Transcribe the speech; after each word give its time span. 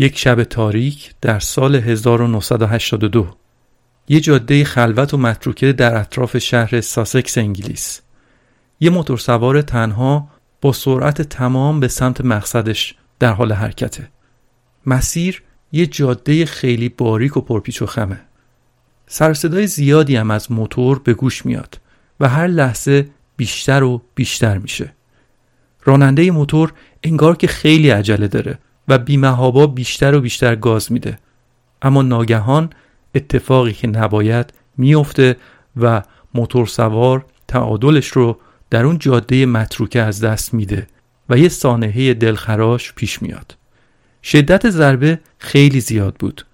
یک 0.00 0.18
شب 0.18 0.44
تاریک 0.44 1.14
در 1.20 1.38
سال 1.38 1.74
1982. 1.74 3.36
یه 4.08 4.20
جاده 4.20 4.64
خلوت 4.64 5.14
و 5.14 5.16
متروکه 5.16 5.72
در 5.72 5.96
اطراف 6.00 6.38
شهر 6.38 6.80
ساسکس 6.80 7.38
انگلیس. 7.38 8.00
یه 8.80 8.90
موتورسوار 8.90 9.62
تنها 9.62 10.28
با 10.60 10.72
سرعت 10.72 11.22
تمام 11.22 11.80
به 11.80 11.88
سمت 11.88 12.20
مقصدش 12.20 12.94
در 13.18 13.32
حال 13.32 13.52
حرکته. 13.52 14.08
مسیر 14.86 15.42
یه 15.72 15.86
جاده 15.86 16.46
خیلی 16.46 16.88
باریک 16.88 17.36
و 17.36 17.40
پرپیچ 17.40 17.82
و 17.82 17.86
خمه. 17.86 18.20
سر 19.06 19.30
و 19.30 19.34
صدای 19.34 19.66
زیادی 19.66 20.16
هم 20.16 20.30
از 20.30 20.52
موتور 20.52 20.98
به 20.98 21.14
گوش 21.14 21.46
میاد 21.46 21.80
و 22.20 22.28
هر 22.28 22.46
لحظه 22.46 23.08
بیشتر 23.36 23.82
و 23.82 24.02
بیشتر 24.14 24.58
میشه. 24.58 24.92
راننده 25.84 26.30
موتور 26.30 26.72
انگار 27.02 27.36
که 27.36 27.46
خیلی 27.46 27.90
عجله 27.90 28.28
داره 28.28 28.58
و 28.88 28.98
بیمهابا 28.98 29.66
بیشتر 29.66 30.14
و 30.14 30.20
بیشتر 30.20 30.56
گاز 30.56 30.92
میده. 30.92 31.18
اما 31.82 32.02
ناگهان 32.02 32.70
اتفاقی 33.14 33.72
که 33.72 33.88
نباید 33.88 34.52
میفته 34.76 35.36
و 35.76 36.02
موتور 36.34 36.66
سوار 36.66 37.24
تعادلش 37.48 38.06
رو 38.06 38.38
در 38.70 38.84
اون 38.84 38.98
جاده 38.98 39.46
متروکه 39.46 40.02
از 40.02 40.20
دست 40.20 40.54
میده 40.54 40.86
و 41.28 41.38
یه 41.38 41.48
سانحه 41.48 42.14
دلخراش 42.14 42.92
پیش 42.92 43.22
میاد. 43.22 43.56
شدت 44.22 44.70
ضربه 44.70 45.20
خیلی 45.38 45.80
زیاد 45.80 46.14
بود. 46.14 46.46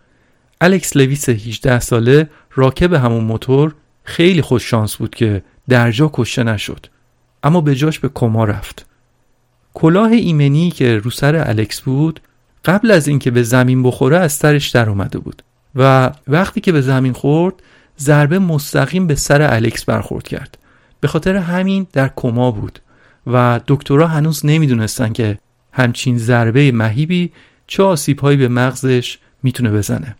الکس 0.60 0.96
لویس 0.96 1.28
18 1.28 1.80
ساله 1.80 2.30
راکب 2.54 2.92
همون 2.92 3.24
موتور 3.24 3.74
خیلی 4.04 4.42
خوش 4.42 4.70
شانس 4.70 4.96
بود 4.96 5.14
که 5.14 5.42
درجا 5.68 6.10
کشته 6.12 6.42
نشد. 6.42 6.86
اما 7.42 7.60
به 7.60 7.74
جاش 7.74 7.98
به 7.98 8.10
کما 8.14 8.44
رفت. 8.44 8.86
کلاه 9.74 10.10
ایمنی 10.10 10.70
که 10.70 10.98
رو 10.98 11.10
سر 11.10 11.36
الکس 11.36 11.80
بود 11.80 12.20
قبل 12.64 12.90
از 12.90 13.08
اینکه 13.08 13.30
به 13.30 13.42
زمین 13.42 13.82
بخوره 13.82 14.18
از 14.18 14.32
سرش 14.32 14.68
در 14.68 14.88
اومده 14.90 15.18
بود 15.18 15.42
و 15.74 16.10
وقتی 16.28 16.60
که 16.60 16.72
به 16.72 16.80
زمین 16.80 17.12
خورد 17.12 17.54
ضربه 17.98 18.38
مستقیم 18.38 19.06
به 19.06 19.14
سر 19.14 19.42
الکس 19.42 19.84
برخورد 19.84 20.28
کرد. 20.28 20.58
به 21.00 21.08
خاطر 21.08 21.36
همین 21.36 21.86
در 21.92 22.10
کما 22.16 22.50
بود 22.50 22.78
و 23.26 23.60
دکترها 23.66 24.06
هنوز 24.06 24.46
نمی‌دونستن 24.46 25.12
که 25.12 25.38
همچین 25.72 26.18
ضربه 26.18 26.72
مهیبی 26.72 27.32
چه 27.66 27.82
آسیبهایی 27.82 28.36
به 28.36 28.48
مغزش 28.48 29.18
می‌تونه 29.42 29.70
بزنه. 29.70 30.16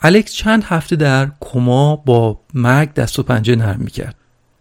الکس 0.00 0.32
چند 0.32 0.64
هفته 0.64 0.96
در 0.96 1.30
کما 1.40 1.96
با 1.96 2.40
مرگ 2.54 2.94
دست 2.94 3.18
و 3.18 3.22
پنجه 3.22 3.56
نرم 3.56 3.80
می‌کرد. 3.80 4.14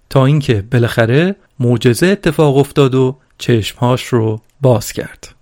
تا 0.09 0.25
اینکه 0.25 0.63
بالاخره 0.71 1.35
معجزه 1.59 2.07
اتفاق 2.07 2.57
افتاد 2.57 2.95
و 2.95 3.17
چشمهاش 3.43 4.05
رو 4.05 4.41
باز 4.61 4.91
کرد. 4.91 5.35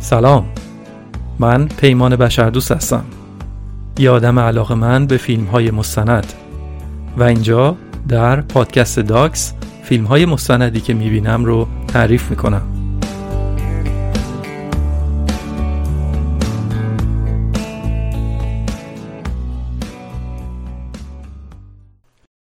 سلام. 0.00 0.46
من 1.38 1.68
پیمان 1.68 2.16
بشردوست 2.16 2.72
هستم. 2.72 3.04
یه 3.98 4.10
آدم 4.10 4.38
علاقه 4.38 4.74
من 4.74 5.06
به 5.06 5.16
فیلم 5.16 5.44
های 5.44 5.70
مستند. 5.70 6.32
و 7.16 7.22
اینجا 7.22 7.76
در 8.08 8.40
پادکست 8.40 9.00
داکس 9.00 9.52
فیلم 9.82 10.04
های 10.04 10.26
مستندی 10.26 10.80
که 10.80 10.94
می‌بینم 10.94 11.44
رو 11.44 11.68
تعریف 11.88 12.30
می‌کنم. 12.30 12.75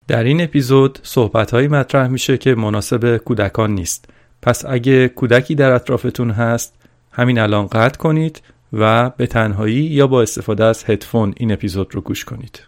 در 0.07 0.23
این 0.23 0.41
اپیزود 0.41 0.99
صحبت 1.03 1.51
هایی 1.51 1.67
مطرح 1.67 2.07
میشه 2.07 2.37
که 2.37 2.55
مناسب 2.55 3.17
کودکان 3.17 3.71
نیست. 3.71 4.09
پس 4.41 4.65
اگه 4.65 5.07
کودکی 5.07 5.55
در 5.55 5.71
اطرافتون 5.71 6.31
هست 6.31 6.75
همین 7.11 7.39
الان 7.39 7.67
قطع 7.67 7.97
کنید 7.97 8.41
و 8.73 9.09
به 9.09 9.27
تنهایی 9.27 9.75
یا 9.75 10.07
با 10.07 10.21
استفاده 10.21 10.63
از 10.63 10.83
هدفون 10.87 11.33
این 11.37 11.51
اپیزود 11.51 11.95
رو 11.95 12.01
گوش 12.01 12.25
کنید. 12.25 12.61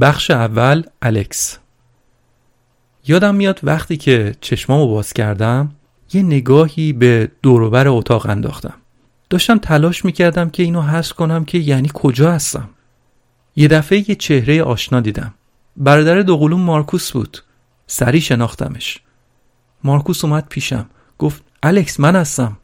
بخش 0.00 0.30
اول 0.30 0.82
الکس. 1.02 1.58
یادم 3.06 3.34
میاد 3.34 3.60
وقتی 3.62 3.96
که 3.96 4.34
چشمامو 4.40 4.86
باز 4.86 5.12
کردم 5.12 5.70
یه 6.12 6.22
نگاهی 6.22 6.92
به 6.92 7.30
دوروبر 7.42 7.88
اتاق 7.88 8.26
انداختم. 8.26 8.74
داشتم 9.30 9.58
تلاش 9.58 10.04
می‌کردم 10.04 10.50
که 10.50 10.62
اینو 10.62 10.82
حس 10.82 11.12
کنم 11.12 11.44
که 11.44 11.58
یعنی 11.58 11.90
کجا 11.94 12.32
هستم. 12.32 12.68
یه 13.56 13.68
دفعه 13.68 14.10
یه 14.10 14.14
چهره 14.14 14.62
آشنا 14.62 15.00
دیدم. 15.00 15.34
برادر 15.76 16.22
دوقلوم 16.22 16.60
مارکوس 16.60 17.12
بود. 17.12 17.38
سری 17.86 18.20
شناختمش. 18.20 19.00
مارکوس 19.84 20.24
اومد 20.24 20.46
پیشم. 20.48 20.86
گفت 21.18 21.42
الکس 21.62 22.00
من 22.00 22.16
هستم. 22.16 22.58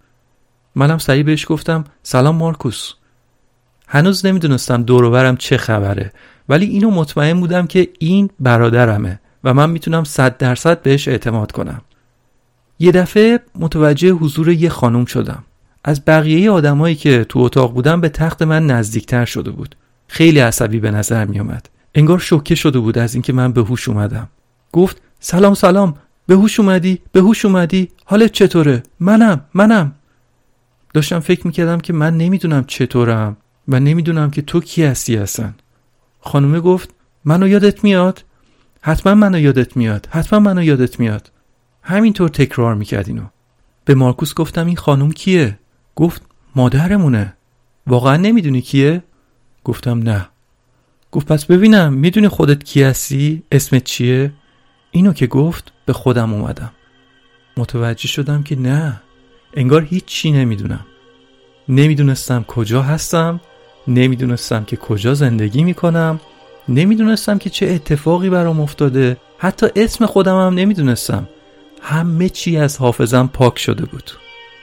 منم 0.74 0.98
سریع 0.98 1.22
بهش 1.22 1.46
گفتم 1.48 1.84
سلام 2.02 2.36
مارکوس. 2.36 2.92
هنوز 3.88 4.26
نمی‌دونستم 4.26 4.82
دوروبرم 4.82 5.36
چه 5.36 5.56
خبره 5.56 6.12
ولی 6.48 6.66
اینو 6.66 6.90
مطمئن 6.90 7.40
بودم 7.40 7.66
که 7.66 7.88
این 7.98 8.30
برادرمه 8.40 9.20
و 9.44 9.54
من 9.54 9.70
می‌تونم 9.70 10.04
صد 10.04 10.36
درصد 10.36 10.82
بهش 10.82 11.08
اعتماد 11.08 11.52
کنم. 11.52 11.80
یه 12.78 12.92
دفعه 12.92 13.40
متوجه 13.54 14.10
حضور 14.10 14.48
یه 14.48 14.68
خانم 14.68 15.04
شدم. 15.04 15.44
از 15.84 16.04
بقیه 16.04 16.50
آدمایی 16.50 16.94
که 16.94 17.24
تو 17.24 17.38
اتاق 17.38 17.72
بودن 17.72 18.00
به 18.00 18.08
تخت 18.08 18.42
من 18.42 18.66
نزدیکتر 18.66 19.24
شده 19.24 19.50
بود. 19.50 19.76
خیلی 20.12 20.38
عصبی 20.38 20.80
به 20.80 20.90
نظر 20.90 21.24
می 21.24 21.40
اومد 21.40 21.68
انگار 21.94 22.18
شوکه 22.18 22.54
شده 22.54 22.78
بود 22.78 22.98
از 22.98 23.14
اینکه 23.14 23.32
من 23.32 23.52
به 23.52 23.60
هوش 23.60 23.88
اومدم. 23.88 24.28
گفت 24.72 25.02
سلام 25.20 25.54
سلام. 25.54 25.94
به 26.26 26.34
هوش 26.34 26.60
اومدی؟ 26.60 27.02
به 27.12 27.20
هوش 27.20 27.44
اومدی؟ 27.44 27.88
حالت 28.04 28.32
چطوره؟ 28.32 28.82
منم 29.00 29.44
منم. 29.54 29.92
داشتم 30.94 31.20
فکر 31.20 31.46
می‌کردم 31.46 31.80
که 31.80 31.92
من 31.92 32.16
نمی‌دونم 32.16 32.64
چطورم 32.64 33.36
و 33.68 33.80
نمی‌دونم 33.80 34.30
که 34.30 34.42
تو 34.42 34.60
کی 34.60 34.84
هستی 34.84 35.16
هستن 35.16 35.54
خانومه 36.20 36.60
گفت 36.60 36.90
منو 37.24 37.48
یادت 37.48 37.84
میاد؟ 37.84 38.24
حتما 38.80 39.14
منو 39.14 39.38
یادت 39.38 39.76
میاد. 39.76 40.08
حتما 40.10 40.38
منو 40.38 40.62
یادت 40.62 41.00
میاد. 41.00 41.30
همینطور 41.82 42.28
تکرار 42.28 42.74
می‌کرد 42.74 43.08
اینو. 43.08 43.24
به 43.84 43.94
مارکوس 43.94 44.34
گفتم 44.34 44.66
این 44.66 44.76
خانوم 44.76 45.12
کیه؟ 45.12 45.58
گفت 45.96 46.22
مادرمونه. 46.56 47.32
واقعا 47.86 48.16
نمی‌دونی 48.16 48.60
کیه؟ 48.60 49.02
گفتم 49.64 49.98
نه. 49.98 50.28
گفت 51.12 51.26
پس 51.26 51.44
ببینم 51.44 51.92
می‌دونی 51.92 52.28
خودت 52.28 52.64
کی 52.64 52.82
هستی؟ 52.82 53.42
اسمت 53.52 53.84
چیه؟ 53.84 54.32
اینو 54.90 55.12
که 55.12 55.26
گفت 55.26 55.72
به 55.86 55.92
خودم 55.92 56.32
اومدم. 56.32 56.70
متوجه 57.56 58.08
شدم 58.08 58.42
که 58.42 58.56
نه. 58.56 59.00
انگار 59.54 59.82
هیچ 59.82 60.04
چی 60.04 60.32
نمی‌دونم. 60.32 60.86
نمی‌دونستم 61.68 62.44
کجا 62.48 62.82
هستم 62.82 63.40
نمی‌دونستم 63.88 64.64
که 64.64 64.76
کجا 64.76 65.14
زندگی 65.14 65.64
می‌کنم 65.64 66.20
نمی‌دونستم 66.68 67.38
که 67.38 67.50
چه 67.50 67.66
اتفاقی 67.66 68.30
برام 68.30 68.60
افتاده. 68.60 69.16
حتی 69.38 69.66
اسم 69.76 70.06
خودم 70.06 70.46
هم 70.46 70.54
نمی‌دونستم. 70.54 71.28
همه 71.82 72.28
چی 72.28 72.56
از 72.56 72.78
حافظم 72.78 73.30
پاک 73.32 73.58
شده 73.58 73.84
بود. 73.84 74.10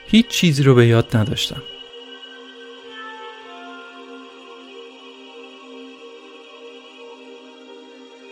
هیچ 0.06 0.28
چیزی 0.28 0.62
رو 0.62 0.74
به 0.74 0.86
یاد 0.86 1.16
نداشتم. 1.16 1.62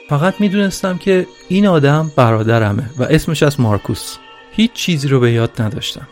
فقط 0.09 0.41
می‌دونستم 0.41 0.99
که 0.99 1.27
این 1.49 1.67
آدم 1.67 2.13
برادرمه 2.17 2.91
و 2.97 3.03
اسمش 3.03 3.43
از 3.43 3.61
مارکوس. 3.61 4.17
هیچ 4.53 4.73
چیزی 4.73 5.09
رو 5.09 5.21
به 5.21 5.33
یاد 5.33 5.63
نداشتم. 5.63 6.09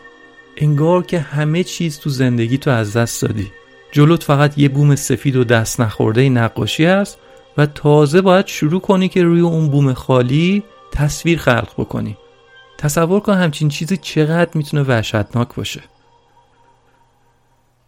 انگار 0.57 1.03
که 1.03 1.19
همه 1.19 1.63
چیز 1.63 1.99
تو 1.99 2.09
زندگی 2.09 2.57
تو 2.57 2.69
از 2.69 2.97
دست 2.97 3.21
دادی. 3.21 3.51
جلوت 3.91 4.23
فقط 4.23 4.57
یه 4.57 4.69
بوم 4.69 4.95
سفید 4.95 5.35
و 5.35 5.43
دست 5.43 5.81
نخورده 5.81 6.29
نقاشی 6.29 6.85
است 6.85 7.17
و 7.57 7.65
تازه 7.65 8.21
باید 8.21 8.47
شروع 8.47 8.81
کنی 8.81 9.09
که 9.09 9.23
روی 9.23 9.39
اون 9.39 9.69
بوم 9.69 9.93
خالی 9.93 10.63
تصویر 10.91 11.39
خلق 11.39 11.73
بکنی. 11.77 12.17
تصور 12.77 13.19
کن 13.19 13.33
همچین 13.33 13.69
چیزی 13.69 13.97
چقدر 13.97 14.49
می‌تونه 14.53 14.83
وحشتناک 14.83 15.55
باشه. 15.55 15.81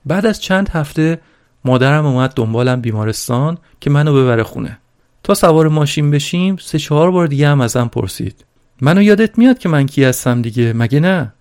بعد 0.06 0.25
از 0.25 0.41
چند 0.41 0.69
هفته 0.69 1.21
مادرم 1.65 2.06
اومد 2.06 2.33
دنبالم 2.33 2.81
بیمارستان 2.81 3.57
که 3.79 3.89
منو 3.89 4.13
ببره 4.13 4.44
خونه. 4.44 4.79
تا 5.24 5.33
سوار 5.33 5.68
ماشین 5.68 6.12
بشیم 6.12 6.57
سه 6.57 6.80
چهار 6.80 7.12
بار 7.12 7.27
دیگه 7.27 7.48
هم 7.48 7.62
ازم 7.62 7.88
پرسید. 7.88 8.45
منو 8.81 9.01
یادت 9.01 9.38
میاد 9.38 9.60
که 9.60 9.69
من 9.69 9.86
کی 9.86 10.04
هستم 10.04 10.42
دیگه؟ 10.42 10.74
مگه 10.74 11.00
نه؟ 11.00 11.33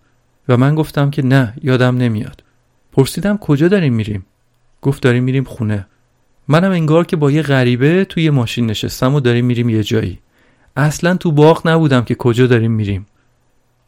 و 0.49 0.57
من 0.57 0.75
گفتم 0.75 1.11
که 1.11 1.23
نه 1.23 1.55
یادم 1.63 1.97
نمیاد. 1.97 2.43
پرسیدم 2.93 3.37
کجا 3.37 3.69
داریم 3.69 3.95
میریم؟ 3.95 4.27
گفت 4.83 5.03
داریم 5.03 5.25
میریم 5.25 5.45
خونه. 5.45 5.87
منم 6.49 6.71
انگار 6.71 7.07
که 7.07 7.17
با 7.17 7.31
یه 7.31 7.43
غریبه 7.43 8.05
توی 8.05 8.31
ماشین 8.31 8.67
نشستم 8.67 9.15
و 9.15 9.21
داریم 9.21 9.45
میریم 9.45 9.69
یه 9.69 9.83
جایی. 9.83 10.19
اصلا 10.77 11.17
تو 11.17 11.33
باغ 11.33 11.69
نبودم 11.69 12.05
که 12.05 12.15
کجا 12.15 12.47
داریم 12.47 12.73
میریم. 12.73 13.07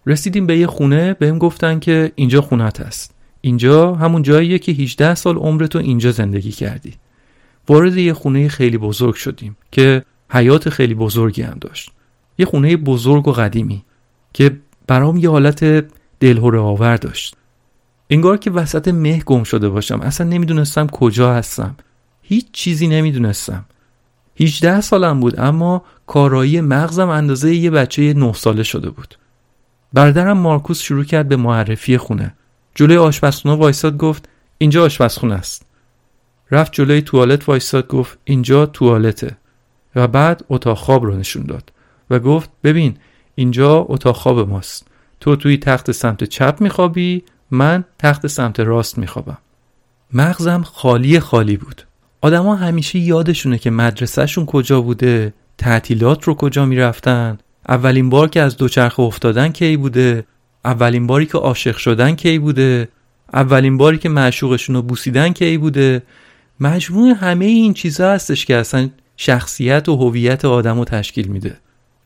رسیدیم 0.07 0.47
به 0.47 0.59
یه 0.59 0.67
خونه 0.67 1.15
بهم 1.15 1.39
گفتن 1.39 1.79
که 1.79 2.13
اینجا 2.15 2.41
خونت 2.41 2.81
هست. 2.81 3.15
اینجا 3.41 3.95
همون 3.95 4.23
جاییه 4.23 4.59
که 4.59 4.73
18 4.73 5.15
سال 5.15 5.37
عمرتو 5.37 5.79
اینجا 5.79 6.11
زندگی 6.11 6.51
کردی. 6.51 6.95
وارد 7.69 7.97
یه 7.97 8.13
خونه 8.13 8.49
خیلی 8.49 8.79
بزرگ 8.79 9.15
شدیم 9.15 9.57
که 9.73 10.05
حیات 10.31 10.69
خیلی 10.69 10.95
بزرگی 10.95 11.43
هم 11.43 11.59
داشت. 11.61 11.93
یه 12.39 12.47
خونه 12.47 12.77
بزرگ 12.77 13.29
و 13.29 13.33
قدیمی 13.33 13.85
که 14.33 14.61
برام 14.87 15.17
یه 15.17 15.31
حالت 15.31 15.85
دلهوره 16.21 16.59
آور 16.59 16.97
داشت. 16.97 17.37
انگار 18.11 18.37
که 18.37 18.51
وسط 18.51 18.89
مه 18.89 19.19
گم 19.19 19.43
شده 19.45 19.69
باشم. 19.69 20.01
اصلا 20.01 20.27
نمی‌دونستم 20.27 20.87
کجا 20.87 21.35
هستم. 21.35 21.77
هیچ 22.23 22.47
چیزی 22.53 22.89
نمی‌دونستم. 22.89 23.65
18 24.41 24.81
سالم 24.81 25.21
بود 25.21 25.41
اما 25.41 25.85
کارایی 26.07 26.61
مغزم 26.61 27.09
اندازه 27.09 27.55
یه 27.55 27.71
بچه 27.71 28.15
9 28.15 28.33
ساله 28.33 28.63
شده 28.63 28.91
بود. 28.91 29.19
برادرم 29.93 30.39
مارکوس 30.39 30.81
شروع 30.81 31.05
کرد 31.05 31.29
به 31.29 31.37
معرفی 31.37 31.99
خونه. 31.99 32.35
جلوی 32.75 32.97
آشپزخونه 32.97 33.55
وایساد 33.55 33.97
گفت 33.97 34.29
اینجا 34.59 34.85
آشپزخونه 34.85 35.35
است. 35.35 35.67
رفت 36.51 36.73
جلوی 36.73 37.03
توالت 37.03 37.49
وایساد 37.49 37.87
گفت 37.87 38.19
اینجا 38.25 38.67
توالته. 38.67 39.37
و 39.97 40.09
بعد 40.09 40.45
اتاق 40.49 40.79
خواب 40.79 41.05
رو 41.05 41.17
نشون 41.17 41.43
داد 41.43 41.73
و 42.11 42.19
گفت 42.19 42.51
ببین 42.65 42.97
اینجا 43.35 43.87
اتاق 43.89 44.17
خواب 44.17 44.49
ماست. 44.49 44.87
تو 45.21 45.37
توی 45.37 45.57
تخت 45.57 45.91
سمت 45.91 46.25
چپ 46.25 46.57
میخوابی 46.61 47.23
من 47.51 47.85
تخت 47.99 48.27
سمت 48.27 48.61
راست 48.61 48.99
میخوابم. 48.99 49.39
مغزم 50.13 50.63
خالی 50.63 51.21
خالی 51.21 51.57
بود. 51.57 51.83
آدما 52.21 52.55
همیشه 52.55 52.99
یادشونه 52.99 53.59
که 53.59 53.71
مدرسهشون 53.71 54.47
کجا 54.47 54.81
بوده 54.81 55.35
تعطیلات 55.59 56.25
رو 56.25 56.35
کجا 56.35 56.67
می‌رفتن 56.67 57.39
اولین 57.69 58.11
بار 58.11 58.29
که 58.29 58.41
از 58.41 58.57
دوچرخه 58.57 59.01
افتادن 59.01 59.49
کی 59.49 59.77
بوده 59.77 60.25
اولین 60.65 61.07
باری 61.07 61.27
که 61.27 61.39
عاشق 61.39 61.77
شدن 61.77 62.15
کی 62.15 62.39
بوده 62.39 62.89
اولین 63.33 63.77
باری 63.77 63.99
که 63.99 64.09
معشوقشون 64.09 64.77
رو 64.77 64.83
بوسیدن 64.83 65.33
کی 65.33 65.59
بوده. 65.59 66.03
مجموع 66.61 67.11
همه 67.11 67.45
این 67.45 67.75
چیزها 67.75 68.13
هستش 68.13 68.47
که 68.47 68.57
اصلا 68.57 68.89
شخصیت 69.17 69.89
و 69.89 69.97
هویت 69.97 70.45
آدم 70.45 70.79
رو 70.79 70.85
تشکیل 70.85 71.27
میده. 71.29 71.57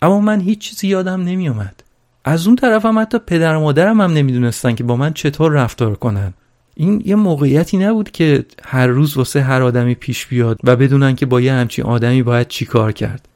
اما 0.02 0.20
من 0.20 0.40
هیچ 0.40 0.58
چیزی 0.58 0.88
یادم 0.88 1.22
نمیومد 1.22 1.82
از 2.24 2.46
اون 2.46 2.56
طرف 2.56 2.86
هم 2.86 2.98
حتی 2.98 3.18
پدر 3.18 3.56
و 3.56 3.60
مادرم 3.60 4.00
هم 4.00 4.12
نمی‌دونستن 4.12 4.74
که 4.74 4.84
با 4.84 4.96
من 4.96 5.12
چطور 5.12 5.52
رفتار 5.52 5.94
کنن. 5.94 6.34
این 6.74 7.02
یه 7.04 7.14
موقعیتی 7.14 7.76
نبود 7.76 8.10
که 8.10 8.44
هر 8.64 8.86
روز 8.86 9.16
واسه 9.16 9.42
هر 9.42 9.62
آدمی 9.62 9.94
پیش 9.94 10.26
بیاد 10.26 10.58
و 10.64 10.76
بدونن 10.76 11.16
که 11.16 11.26
با 11.26 11.40
یه 11.40 11.52
همچین 11.52 11.84
آدمی 11.84 12.22
باید 12.22 12.48
چی 12.48 12.64
کار 12.64 12.92
کرد. 12.92 13.28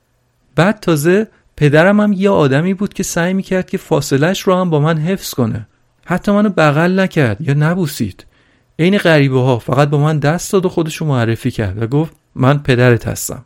بعد 0.56 0.80
تازه 0.80 1.28
پدرم 1.56 2.00
هم 2.00 2.12
یه 2.12 2.30
آدمی 2.30 2.74
بود 2.74 2.94
که 2.94 3.02
سعی 3.02 3.34
می‌کرد 3.34 3.70
که 3.70 3.78
فاصلش 3.78 4.40
رو 4.40 4.54
هم 4.54 4.70
با 4.70 4.80
من 4.80 4.98
حفظ 4.98 5.34
کنه. 5.34 5.66
حتی 6.04 6.32
منو 6.32 6.48
بغل 6.48 7.00
نکرد 7.00 7.40
یا 7.40 7.54
نبوسید. 7.54 8.24
عین 8.78 8.98
غریبه 8.98 9.40
ها 9.40 9.58
فقط 9.58 9.88
با 9.88 9.98
من 9.98 10.18
دست 10.18 10.52
داد 10.52 10.66
و 10.66 10.68
خودشو 10.68 11.04
معرفی 11.04 11.50
کرد 11.50 11.82
و 11.82 11.86
گفت 11.86 12.12
من 12.34 12.58
پدرت 12.58 13.08
هستم. 13.08 13.44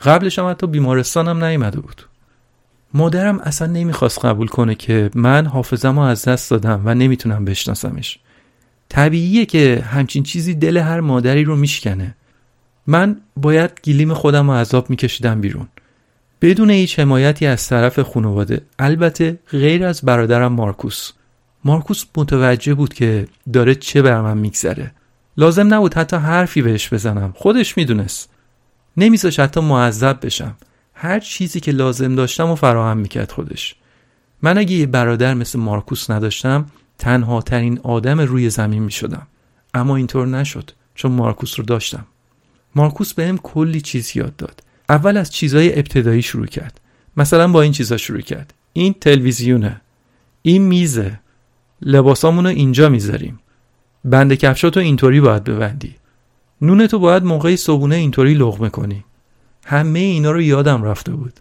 قبلش 0.00 0.38
هم 0.38 0.50
حتی 0.50 0.66
بیمارستانم 0.66 1.44
نیومده 1.44 1.80
بود. 1.80 2.02
مادرم 2.94 3.38
اصلا 3.38 3.66
نمی‌خواست 3.66 4.24
قبول 4.24 4.48
کنه 4.48 4.74
که 4.74 5.10
من 5.14 5.46
حافظم 5.46 5.98
رو 5.98 6.04
از 6.04 6.24
دست 6.24 6.50
دادم 6.50 6.82
و 6.84 6.94
نمی‌تونم 6.94 7.44
بشناسمش. 7.44 8.18
طبیعیه 8.88 9.46
که 9.46 9.84
همچین 9.90 10.22
چیزی 10.22 10.54
دل 10.54 10.76
هر 10.76 11.00
مادری 11.00 11.44
رو 11.44 11.56
میشکنه. 11.56 12.14
من 12.86 13.16
باید 13.36 13.70
گیلیم 13.82 14.14
خودم 14.14 14.50
رو 14.50 14.56
عذاب 14.56 14.90
میکشیدم 14.90 15.40
بیرون. 15.40 15.68
بدون 16.42 16.70
هیچ 16.70 16.98
حمایتی 16.98 17.46
از 17.46 17.68
طرف 17.68 17.98
خانواده. 17.98 18.62
البته 18.78 19.38
غیر 19.50 19.84
از 19.84 20.00
برادرم 20.02 20.52
مارکوس. 20.52 21.10
مارکوس 21.64 22.04
متوجه 22.16 22.74
بود 22.74 22.94
که 22.94 23.28
داره 23.52 23.74
چه 23.74 24.02
بر 24.02 24.20
من 24.20 24.38
میگذره. 24.38 24.92
لازم 25.36 25.74
نبود 25.74 25.94
حتی 25.94 26.16
حرفی 26.16 26.62
بهش 26.62 26.92
بزنم. 26.92 27.34
خودش 27.36 27.76
می‌دونست. 27.76 28.30
نمیذاش 28.96 29.40
حتی 29.40 29.60
معذب 29.60 30.26
بشم. 30.26 30.56
هر 30.94 31.20
چیزی 31.20 31.60
که 31.60 31.72
لازم 31.72 32.14
داشتم 32.14 32.50
و 32.50 32.54
فراهم 32.54 32.98
می‌کرد 32.98 33.32
خودش. 33.32 33.74
من 34.42 34.58
اگه 34.58 34.72
یه 34.72 34.86
برادر 34.86 35.34
مثل 35.34 35.58
مارکوس 35.58 36.10
نداشتم 36.10 36.66
تنها 36.98 37.42
ترین 37.42 37.80
آدم 37.82 38.20
روی 38.20 38.50
زمین 38.50 38.82
می‌شدم. 38.82 39.26
اما 39.74 39.96
اینطور 39.96 40.26
نشد 40.26 40.70
چون 40.94 41.12
مارکوس 41.12 41.58
رو 41.58 41.64
داشتم. 41.64 42.06
مارکوس 42.74 43.14
بهم 43.14 43.38
کلی 43.38 43.80
چیز 43.80 44.16
یاد 44.16 44.36
داد. 44.36 44.62
اول 44.88 45.16
از 45.16 45.30
چیزهای 45.30 45.78
ابتدایی 45.78 46.22
شروع 46.22 46.46
کرد. 46.46 46.80
مثلا 47.16 47.48
با 47.48 47.62
این 47.62 47.72
چیزا 47.72 47.96
شروع 47.96 48.20
کرد. 48.20 48.54
این 48.72 48.94
تلویزیونه. 49.00 49.80
این 50.42 50.62
میزه. 50.62 51.20
لباسامونو 51.82 52.48
اینجا 52.48 52.88
می‌ذاریم. 52.88 53.40
بند 54.04 54.34
کفشاتو 54.34 54.80
اینطوری 54.80 55.20
باید 55.20 55.44
ببندی. 55.44 55.94
نونتو 56.60 56.98
باید 56.98 57.24
موقعی 57.24 57.56
صبونه 57.56 57.96
اینطوری 57.96 58.34
لغمه 58.34 58.68
کنی. 58.68 59.04
همه 59.66 59.98
اینا 59.98 60.30
رو 60.30 60.40
یادم 60.40 60.82
رفته 60.82 61.12
بود. 61.12 61.32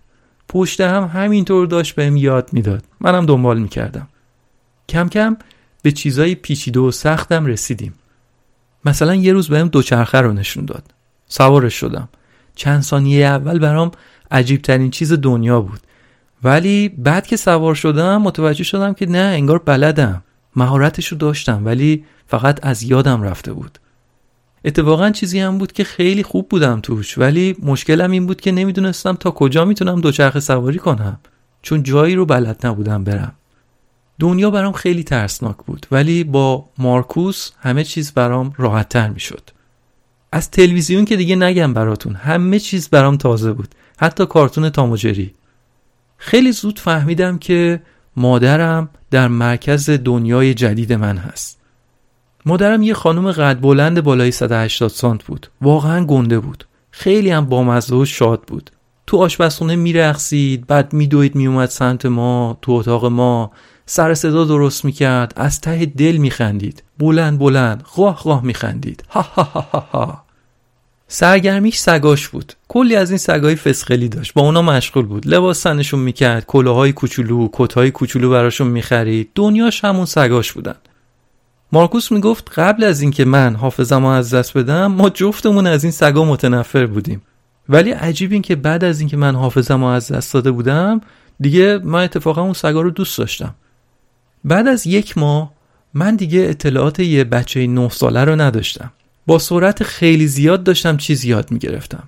پشت 0.49 0.81
هم 0.81 1.03
همینطور 1.13 1.67
داشت 1.67 1.95
بهم 1.95 2.17
یاد 2.17 2.49
می‌داد. 2.53 2.83
منم 2.99 3.25
دنبال 3.25 3.59
می‌کردم. 3.59 4.07
کم 4.89 5.09
کم 5.09 5.37
به 5.81 5.91
چیزای 5.91 6.35
پیچیده 6.35 6.79
و 6.79 6.91
سختم 6.91 7.45
رسیدیم. 7.45 7.93
مثلا 8.85 9.15
یه 9.15 9.33
روز 9.33 9.49
بهم 9.49 9.67
دوچرخه 9.67 10.17
رو 10.21 10.33
نشون 10.33 10.65
داد. 10.65 10.83
سوارش 11.27 11.73
شدم. 11.73 12.09
چند 12.55 12.81
ثانیه 12.81 13.25
اول 13.25 13.59
برام 13.59 13.91
عجیب 14.31 14.61
ترین 14.61 14.91
چیز 14.91 15.13
دنیا 15.13 15.61
بود. 15.61 15.79
ولی 16.43 16.89
بعد 16.89 17.27
که 17.27 17.37
سوار 17.37 17.75
شدم 17.75 18.21
متوجه 18.21 18.63
شدم 18.63 18.93
که 18.93 19.05
نه 19.05 19.17
انگار 19.17 19.57
بلدم. 19.59 20.23
مهارتش 20.55 21.07
رو 21.07 21.17
داشتم 21.17 21.65
ولی 21.65 22.05
فقط 22.27 22.65
از 22.65 22.83
یادم 22.83 23.21
رفته 23.21 23.53
بود. 23.53 23.79
اتفاقا 24.65 25.09
چیزی 25.09 25.39
هم 25.39 25.57
بود 25.57 25.71
که 25.71 25.83
خیلی 25.83 26.23
خوب 26.23 26.49
بودم 26.49 26.79
توش 26.79 27.17
ولی 27.17 27.55
مشکلم 27.63 28.11
این 28.11 28.27
بود 28.27 28.41
که 28.41 28.51
نمی‌دونستم 28.51 29.15
تا 29.15 29.31
کجا 29.31 29.65
می‌تونم 29.65 30.01
دوچرخه 30.01 30.39
سواری 30.39 30.79
کنم 30.79 31.19
چون 31.61 31.83
جایی 31.83 32.15
رو 32.15 32.25
بلد 32.25 32.65
نبودم 32.67 33.03
برم. 33.03 33.33
دنیا 34.19 34.49
برام 34.49 34.73
خیلی 34.73 35.03
ترسناک 35.03 35.57
بود 35.57 35.85
ولی 35.91 36.23
با 36.23 36.69
مارکوس 36.77 37.51
همه 37.59 37.83
چیز 37.83 38.11
برام 38.11 38.53
راحتتر 38.57 39.09
می‌شد. 39.09 39.49
از 40.31 40.51
تلویزیون 40.51 41.05
که 41.05 41.15
دیگه 41.15 41.35
نگم 41.35 41.73
براتون 41.73 42.15
همه 42.15 42.59
چیز 42.59 42.89
برام 42.89 43.17
تازه 43.17 43.53
بود 43.53 43.75
حتی 43.97 44.25
کارتون 44.25 44.69
تاموجری. 44.69 45.33
خیلی 46.17 46.51
زود 46.51 46.79
فهمیدم 46.79 47.37
که 47.37 47.81
مادرم 48.15 48.89
در 49.11 49.27
مرکز 49.27 49.89
دنیای 49.89 50.53
جدید 50.53 50.93
من 50.93 51.17
هست. 51.17 51.59
مادرم 52.45 52.83
یه 52.83 52.93
خانم 52.93 53.31
قد 53.31 53.61
بلند 53.61 54.03
بالای 54.03 54.31
180 54.31 54.89
سانت 54.89 55.23
بود. 55.23 55.47
واقعا 55.61 56.05
گنده 56.05 56.39
بود. 56.39 56.67
خیلی 56.91 57.29
هم 57.29 57.45
بامزه 57.45 57.95
و 57.95 58.05
شاد 58.05 58.41
بود. 58.41 58.71
تو 59.07 59.17
آشپزخونه 59.17 59.75
میرقصید 59.75 60.67
بعد 60.67 60.93
میدوید 60.93 61.35
میومد 61.35 61.69
سمت 61.69 62.05
ما 62.05 62.57
تو 62.61 62.71
اتاق 62.71 63.05
ما. 63.05 63.51
سر 63.85 64.13
صدا 64.13 64.45
درست 64.45 64.85
می‌کرد 64.85 65.33
از 65.35 65.61
ته 65.61 65.85
دل 65.85 66.17
میخندید. 66.17 66.83
بلند 66.99 67.39
بلند 67.39 67.83
غاه 67.95 68.15
غاه 68.15 68.43
میخندید. 68.43 69.03
ها 69.09 69.21
ها 69.21 69.43
ها 69.43 69.61
ها 69.71 69.87
ها. 69.91 70.28
سرگرمیش 71.11 71.77
سگاش 71.77 72.27
بود. 72.27 72.53
کلی 72.67 72.95
از 72.95 73.09
این 73.09 73.17
سگای 73.17 73.55
فسخلی 73.55 74.09
داشت. 74.09 74.33
با 74.33 74.41
اونا 74.41 74.61
مشغول 74.61 75.05
بود. 75.05 75.27
لباس 75.27 75.61
تنشون 75.61 75.99
می‌کرد 75.99 76.45
کلاهای 76.45 76.93
کوچولو 76.93 77.49
کتهای 77.53 77.91
کوچولو 77.91 78.29
براشون 78.29 78.67
می‌خرید. 78.67 79.29
دنیاش 79.35 79.83
همون 79.83 80.05
سگاش 80.05 80.51
بودن. 80.51 80.75
مارکوس 81.71 82.11
می‌گفت 82.11 82.51
قبل 82.59 82.83
از 82.83 83.01
اینکه 83.01 83.25
من 83.25 83.55
حافظم 83.55 84.05
از 84.05 84.33
دست 84.33 84.57
بدم 84.57 84.87
ما 84.87 85.09
جفتمون 85.09 85.67
از 85.67 85.83
این 85.83 85.91
سگا 85.91 86.25
متنفر 86.25 86.85
بودیم. 86.85 87.21
ولی 87.69 87.91
عجیب 87.91 88.31
این 88.31 88.41
که 88.41 88.55
بعد 88.55 88.83
از 88.83 88.99
اینکه 88.99 89.17
من 89.17 89.35
حافظم 89.35 89.83
از 89.83 90.11
دست 90.11 90.33
داده 90.33 90.51
بودم 90.51 91.01
دیگه 91.39 91.79
من 91.83 92.03
اتفاقا 92.03 92.41
اون 92.41 92.53
سگا 92.53 92.81
رو 92.81 92.89
دوست 92.89 93.17
داشتم. 93.17 93.55
بعد 94.45 94.67
از 94.67 94.87
یک 94.87 95.17
ماه 95.17 95.51
من 95.93 96.15
دیگه 96.15 96.39
اطلاعات 96.49 96.99
یه 96.99 97.23
بچه 97.23 97.67
9 97.67 97.89
ساله 97.89 98.23
رو 98.23 98.41
نداشتم. 98.41 98.91
با 99.29 99.39
سرعت 99.39 99.83
خیلی 99.83 100.27
زیاد 100.27 100.63
داشتم 100.63 100.97
چیز 100.97 101.25
یاد 101.25 101.51
می‌گرفتم. 101.51 102.03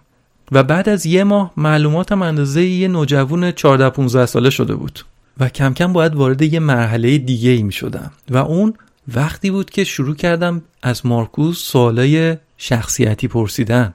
و 0.52 0.64
بعد 0.64 0.90
از 0.90 1.06
یه 1.06 1.24
ماه 1.24 1.52
معلوماتم 1.58 2.22
اندازه 2.22 2.66
یه 2.66 2.88
نوجوان 2.88 3.52
14 3.52 3.90
15 3.90 4.26
ساله 4.26 4.50
شده 4.50 4.76
بود. 4.76 5.06
و 5.40 5.50
کم 5.50 5.74
کم 5.74 5.94
باید 5.94 6.16
وارد 6.16 6.42
یه 6.42 6.60
مرحله 6.60 7.18
دیگه 7.18 7.50
ای 7.50 7.64
می 7.64 7.72
شدم 7.72 8.12
و 8.30 8.38
اون 8.38 8.74
وقتی 9.08 9.52
بود 9.52 9.70
که 9.70 9.84
شروع 9.84 10.16
کردم 10.16 10.62
از 10.84 11.06
مارکوس 11.06 11.58
سوالای 11.58 12.38
شخصیتی 12.58 13.28
پرسیدن. 13.28 13.94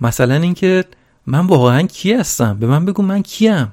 مثلا 0.00 0.34
اینکه 0.34 0.84
من 1.26 1.46
واقعا 1.46 1.82
کی 1.82 2.12
هستم؟ 2.12 2.58
به 2.58 2.66
من 2.66 2.84
بگو 2.84 3.02
من 3.02 3.22
کیم. 3.22 3.72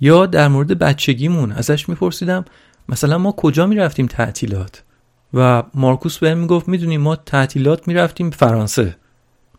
یا 0.00 0.26
در 0.26 0.48
مورد 0.48 0.78
بچگیمون 0.78 1.52
ازش 1.52 1.88
میپرسیدم 1.88 2.44
مثلا 2.88 3.18
ما 3.18 3.32
کجا 3.32 3.66
می‌رفتیم 3.66 4.06
تعطیلات؟ 4.06 4.82
و 5.34 5.62
مارکوس 5.74 6.18
بهم 6.18 6.38
می‌گفت 6.38 6.68
می‌دونی 6.68 6.96
ما 6.96 7.16
تعطیلات 7.16 7.88
می‌رفتیم 7.88 8.30
فرانسه. 8.30 8.96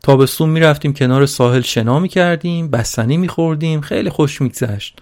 تابستون 0.04 0.50
می‌رفتیم 0.50 0.94
کنار 0.94 1.26
ساحل 1.26 1.62
شنا 1.62 2.00
می‌کردیم 2.00 2.68
بستنی 2.68 3.18
میخوردیم 3.18 3.82
خیلی 3.82 4.10
خوش 4.10 4.42
میگذشت. 4.42 5.00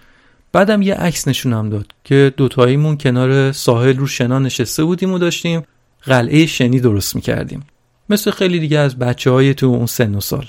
بعدم 0.52 0.82
یه 0.82 0.94
عکس 0.94 1.28
نشونم 1.28 1.70
داد 1.70 1.86
که 2.04 2.32
دوتاییمون 2.36 2.98
کنار 2.98 3.52
ساحل 3.52 3.96
رو 3.96 4.06
شنا 4.06 4.38
نشسته 4.38 4.84
بودیم 4.84 5.12
و 5.12 5.18
داشتیم 5.18 5.62
قلعه 6.02 6.46
شنی 6.46 6.80
درست 6.80 7.16
می‌کردیم. 7.16 7.62
مثل 8.10 8.30
خیلی 8.30 8.58
دیگه 8.58 8.78
از 8.78 8.98
بچه 8.98 9.30
های 9.30 9.54
تو 9.54 9.66
اون 9.66 9.86
سن 9.86 10.14
و 10.14 10.20
سال. 10.20 10.46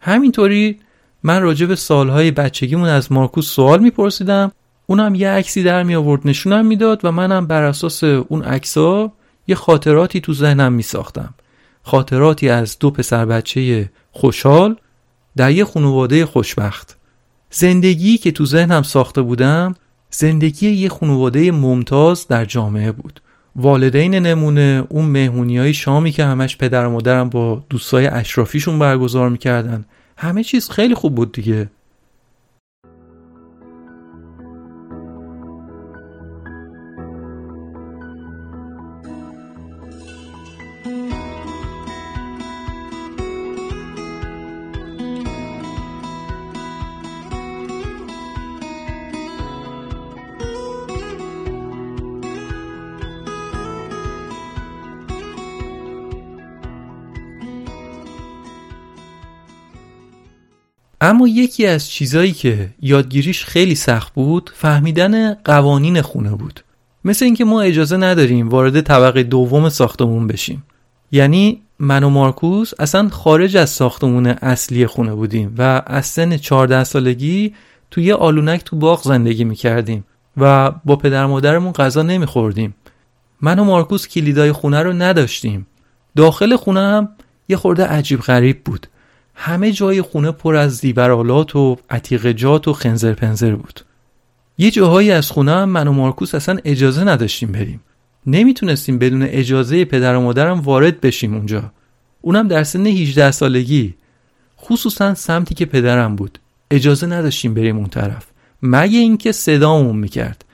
همینطوری 0.00 0.78
من 1.22 1.42
راجع 1.42 1.66
به 1.66 1.76
سالهای 1.76 2.30
بچگیمون 2.30 2.88
از 2.88 3.12
مارکوس 3.12 3.46
سوال 3.46 3.80
میپرسیدم. 3.80 4.52
اونم 4.86 5.14
یه 5.14 5.28
عکسی 5.28 5.62
در 5.62 5.82
می 5.82 5.94
آورد 5.94 6.20
نشونم 6.24 6.66
می‌داد 6.66 7.00
و 7.04 7.12
منم 7.12 7.46
بر 7.46 7.62
اساس 7.62 8.04
اون 8.04 8.42
عکسا 8.42 9.12
یه 9.50 9.56
خاطراتی 9.56 10.20
تو 10.20 10.34
ذهنم 10.34 10.72
می 10.72 10.82
ساختم 10.82 11.34
خاطراتی 11.82 12.48
از 12.48 12.78
دو 12.78 12.90
پسر 12.90 13.24
بچه 13.24 13.90
خوشحال 14.12 14.76
در 15.36 15.50
یه 15.50 15.64
خانواده 15.64 16.26
خوشبخت. 16.26 16.96
زندگی 17.50 18.18
که 18.18 18.32
تو 18.32 18.46
ذهنم 18.46 18.82
ساخته 18.82 19.22
بودم 19.22 19.74
زندگی 20.10 20.70
یه 20.70 20.88
خانواده 20.88 21.52
ممتاز 21.52 22.28
در 22.28 22.44
جامعه 22.44 22.92
بود. 22.92 23.20
والدین 23.56 24.14
نمونه 24.14 24.84
اون 24.88 25.04
مهمونی 25.04 25.58
های 25.58 25.74
شامی 25.74 26.12
که 26.12 26.24
همش 26.24 26.56
پدر 26.56 26.86
و 26.86 26.90
مادرم 26.90 27.28
با 27.28 27.64
دوستای 27.70 28.06
اشرافیشون 28.06 28.78
برگزار 28.78 29.28
می‌کردن. 29.28 29.84
همه 30.16 30.44
چیز 30.44 30.70
خیلی 30.70 30.94
خوب 30.94 31.14
بود 31.14 31.32
دیگه. 31.32 31.70
اما 61.10 61.28
یکی 61.28 61.66
از 61.66 61.90
چیزایی 61.90 62.32
که 62.32 62.70
یادگیریش 62.82 63.44
خیلی 63.44 63.74
سخت 63.74 64.14
بود 64.14 64.50
فهمیدن 64.54 65.34
قوانین 65.34 66.02
خونه 66.02 66.30
بود. 66.30 66.60
مثل 67.04 67.24
اینکه 67.24 67.44
ما 67.44 67.60
اجازه 67.60 67.96
نداریم 67.96 68.48
وارد 68.48 68.80
طبقه 68.80 69.22
دوم 69.22 69.68
ساختمون 69.68 70.26
بشیم. 70.26 70.64
یعنی 71.12 71.62
من 71.78 72.04
و 72.04 72.08
مارکوس 72.08 72.70
اصلا 72.78 73.08
خارج 73.08 73.56
از 73.56 73.70
ساختمون 73.70 74.26
اصلی 74.26 74.86
خونه 74.86 75.14
بودیم 75.14 75.54
و 75.58 75.82
از 75.86 76.06
سن 76.06 76.36
14 76.36 76.84
سالگی 76.84 77.54
توی 77.90 78.04
یه 78.04 78.14
آلونک 78.14 78.64
تو 78.64 78.76
باغ 78.76 79.02
زندگی 79.02 79.44
می‌کردیم 79.44 80.04
و 80.36 80.70
با 80.84 80.96
پدر 80.96 81.26
مادرمون 81.26 81.72
غذا 81.72 82.02
نمیخوردیم. 82.02 82.74
من 83.40 83.58
و 83.58 83.64
مارکوس 83.64 84.08
کلیدای 84.08 84.52
خونه 84.52 84.82
رو 84.82 84.92
نداشتیم. 84.92 85.66
داخل 86.16 86.56
خونه 86.56 86.80
هم 86.80 87.08
یه 87.48 87.56
خورده 87.56 87.84
عجیب 87.84 88.20
غریب 88.20 88.64
بود. 88.64 88.86
همه 89.42 89.72
جای 89.72 90.02
خونه 90.02 90.30
پر 90.30 90.56
از 90.56 90.76
زیورالات 90.76 91.56
و 91.56 91.76
عتیقجات 91.90 92.68
و 92.68 92.72
خنزر 92.72 93.12
پنزر 93.12 93.54
بود. 93.54 93.80
یه 94.58 94.70
جاهایی 94.70 95.10
از 95.10 95.30
خونه 95.30 95.52
هم 95.52 95.68
من 95.68 95.88
و 95.88 95.92
مارکوس 95.92 96.34
اصلا 96.34 96.58
اجازه 96.64 97.04
نداشتیم 97.04 97.52
بریم. 97.52 97.80
نمی‌تونستیم 98.26 98.98
بدون 98.98 99.22
اجازه 99.22 99.84
پدر 99.84 100.16
و 100.16 100.20
مادرم 100.20 100.60
وارد 100.60 101.00
بشیم 101.00 101.34
اونجا. 101.34 101.72
اونم 102.20 102.48
در 102.48 102.64
سن 102.64 102.86
18 102.86 103.30
سالگی. 103.30 103.94
خصوصا 104.60 105.14
سمتی 105.14 105.54
که 105.54 105.66
پدرم 105.66 106.16
بود. 106.16 106.38
اجازه 106.70 107.06
نداشتیم 107.06 107.54
بریم 107.54 107.76
اون 107.76 107.88
طرف. 107.88 108.26
مگه 108.62 108.98
اینکه 108.98 109.32
صدامون 109.32 109.96
می‌کرد. 109.96 110.44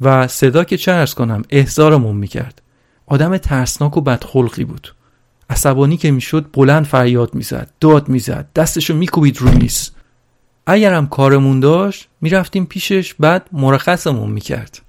و 0.00 0.28
صدا 0.28 0.64
که 0.64 0.76
چه 0.76 0.92
ارز 0.92 1.14
کنم 1.14 1.42
احزارمون 1.50 2.16
می‌کرد. 2.16 2.62
آدم 3.06 3.36
ترسناک 3.36 3.96
و 3.96 4.00
بدخلقی 4.00 4.64
بود. 4.64 4.94
عصبانی 5.50 5.96
که 5.96 6.10
می‌شد 6.10 6.46
بلند 6.52 6.84
فریاد 6.84 7.34
می‌زد 7.34 7.70
داد 7.80 8.08
می‌زد 8.08 8.48
دستشو 8.54 8.94
میکوبید 8.94 9.38
رو 9.38 9.50
میز. 9.50 9.90
اگرم 10.66 11.06
کارمون 11.06 11.60
داشت 11.60 12.08
می‌رفتیم 12.20 12.66
پیشش 12.66 13.14
بعد 13.14 13.48
مرخصمون 13.52 14.30
می‌کرد. 14.30 14.80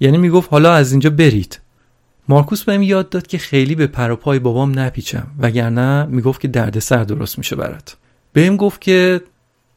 یعنی 0.00 0.18
می‌گفت 0.18 0.48
حالا 0.50 0.72
از 0.74 0.90
اینجا 0.90 1.10
برید. 1.10 1.60
مارکوس 2.28 2.64
بهم 2.64 2.82
یاد 2.82 3.08
داد 3.08 3.26
که 3.26 3.38
خیلی 3.38 3.74
به 3.74 3.86
پر 3.86 4.10
و 4.10 4.16
پای 4.16 4.38
بابام 4.38 4.78
نپیچم 4.78 5.26
وگرنه 5.38 6.06
می‌گفت 6.06 6.40
که 6.40 6.48
دردسر 6.48 7.04
درست 7.04 7.38
میشه 7.38 7.56
برات. 7.56 7.96
بهم 8.32 8.56
گفت 8.56 8.80
که 8.80 9.20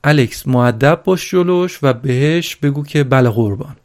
الکس 0.04 0.48
معدب 0.48 1.02
باش 1.06 1.32
جلوش 1.32 1.80
و 1.82 1.94
بهش 1.94 2.56
بگو 2.56 2.84
که 2.84 3.04
بله 3.04 3.30
قربان 3.30 3.76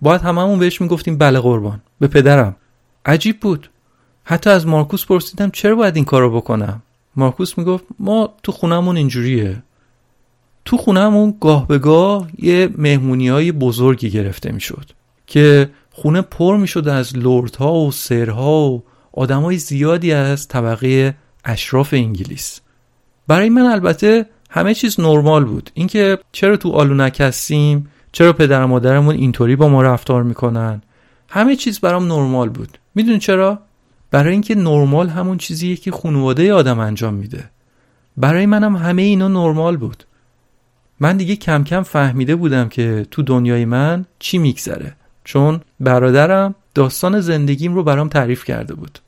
باید 0.00 0.20
هممون 0.20 0.58
بهش 0.58 0.80
می‌گفتیم 0.80 1.18
بله 1.18 1.40
قربان 1.40 1.82
به 2.00 2.06
پدرم. 2.06 2.56
عجیب 3.06 3.40
بود. 3.40 3.70
حتی 4.24 4.50
از 4.50 4.66
مارکوس 4.66 5.06
پرسیدم 5.06 5.50
چرا 5.50 5.74
باید 5.74 5.96
این 5.96 6.04
کارو 6.04 6.36
بکنم؟ 6.36 6.82
مارکوس 7.16 7.58
می‌گفت 7.58 7.84
ما 7.98 8.34
تو 8.42 8.52
خونمون 8.52 8.96
اینجوریه. 8.96 9.62
تو 10.64 10.76
خونمون 10.76 11.34
گاه 11.40 11.68
به 11.68 11.78
گاه 11.78 12.28
یه 12.38 12.68
مهمونی 12.78 13.28
های 13.28 13.52
بزرگی 13.52 14.10
گرفته 14.10 14.52
می‌شد 14.52 14.90
که 15.26 15.70
خونه 15.90 16.22
پر 16.22 16.56
می‌شد 16.56 16.88
از 16.88 17.16
لردها 17.16 17.74
و 17.74 17.92
سرها 17.92 18.70
و 18.70 18.82
آدمای 19.12 19.58
زیادی 19.58 20.12
از 20.12 20.48
طبقه 20.48 21.14
اشراف 21.44 21.94
انگلیس. 21.94 22.60
برای 23.26 23.50
من 23.50 23.62
البته 23.62 24.26
همه 24.50 24.74
چیز 24.74 25.00
نرمال 25.00 25.44
بود. 25.44 25.70
اینکه 25.74 26.18
چرا 26.32 26.56
تو 26.56 26.72
آلونک 26.72 27.20
هستیم؟ 27.20 27.90
چرا 28.12 28.32
پدر 28.32 28.64
و 28.64 28.66
مادرمون 28.66 29.14
اینطوری 29.14 29.56
با 29.56 29.68
ما 29.68 29.82
رفتار 29.82 30.22
می‌کنن؟ 30.22 30.82
همه 31.28 31.56
چیز 31.56 31.80
برام 31.80 32.06
نرمال 32.06 32.48
بود. 32.48 32.78
می‌دونی 32.94 33.18
چرا؟ 33.18 33.58
برای 34.14 34.32
اینکه 34.32 34.54
نرمال 34.54 35.08
همون 35.08 35.38
چیزیه 35.38 35.76
که 35.76 35.90
خانواده 35.90 36.52
آدم 36.52 36.78
انجام 36.78 37.14
میده. 37.14 37.50
برای 38.16 38.46
منم 38.46 38.76
همه 38.76 39.02
اینا 39.02 39.28
نرمال 39.28 39.76
بود. 39.76 40.04
من 41.00 41.16
دیگه 41.16 41.36
کم 41.36 41.64
کم 41.64 41.82
فهمیده 41.82 42.36
بودم 42.36 42.68
که 42.68 43.06
تو 43.10 43.22
دنیای 43.22 43.64
من 43.64 44.04
چی 44.18 44.38
میگذره. 44.38 44.96
چون 45.24 45.60
برادرم 45.80 46.54
داستان 46.74 47.20
زندگیم 47.20 47.74
رو 47.74 47.82
برام 47.82 48.08
تعریف 48.08 48.44
کرده 48.44 48.74
بود. 48.74 48.98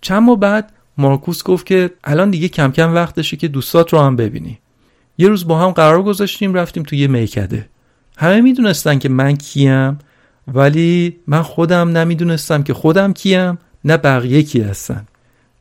چند 0.00 0.22
ماه 0.22 0.38
بعد 0.40 0.72
مارکوس 0.98 1.42
گفت 1.42 1.66
که 1.66 1.90
الان 2.04 2.30
دیگه 2.30 2.48
کم 2.48 2.72
کم 2.72 2.94
وقتشه 2.94 3.36
که 3.36 3.48
دوستات 3.48 3.92
رو 3.92 3.98
هم 3.98 4.16
ببینی. 4.16 4.58
یه 5.18 5.28
روز 5.28 5.46
با 5.46 5.58
هم 5.58 5.70
قرار 5.70 6.02
گذاشتیم 6.02 6.54
رفتیم 6.54 6.82
تو 6.82 6.96
یه 6.96 7.06
میکده. 7.06 7.68
همه 8.16 8.40
می‌دونستن 8.40 8.98
که 8.98 9.08
من 9.08 9.36
کیم 9.36 9.98
ولی 10.48 11.16
من 11.26 11.42
خودم 11.42 11.88
نمی‌دونستم 11.88 12.62
که 12.62 12.74
خودم 12.74 13.12
کیم. 13.12 13.58
نه 13.84 13.96
بقیه 13.96 14.42
کی 14.42 14.60
هستن. 14.60 15.06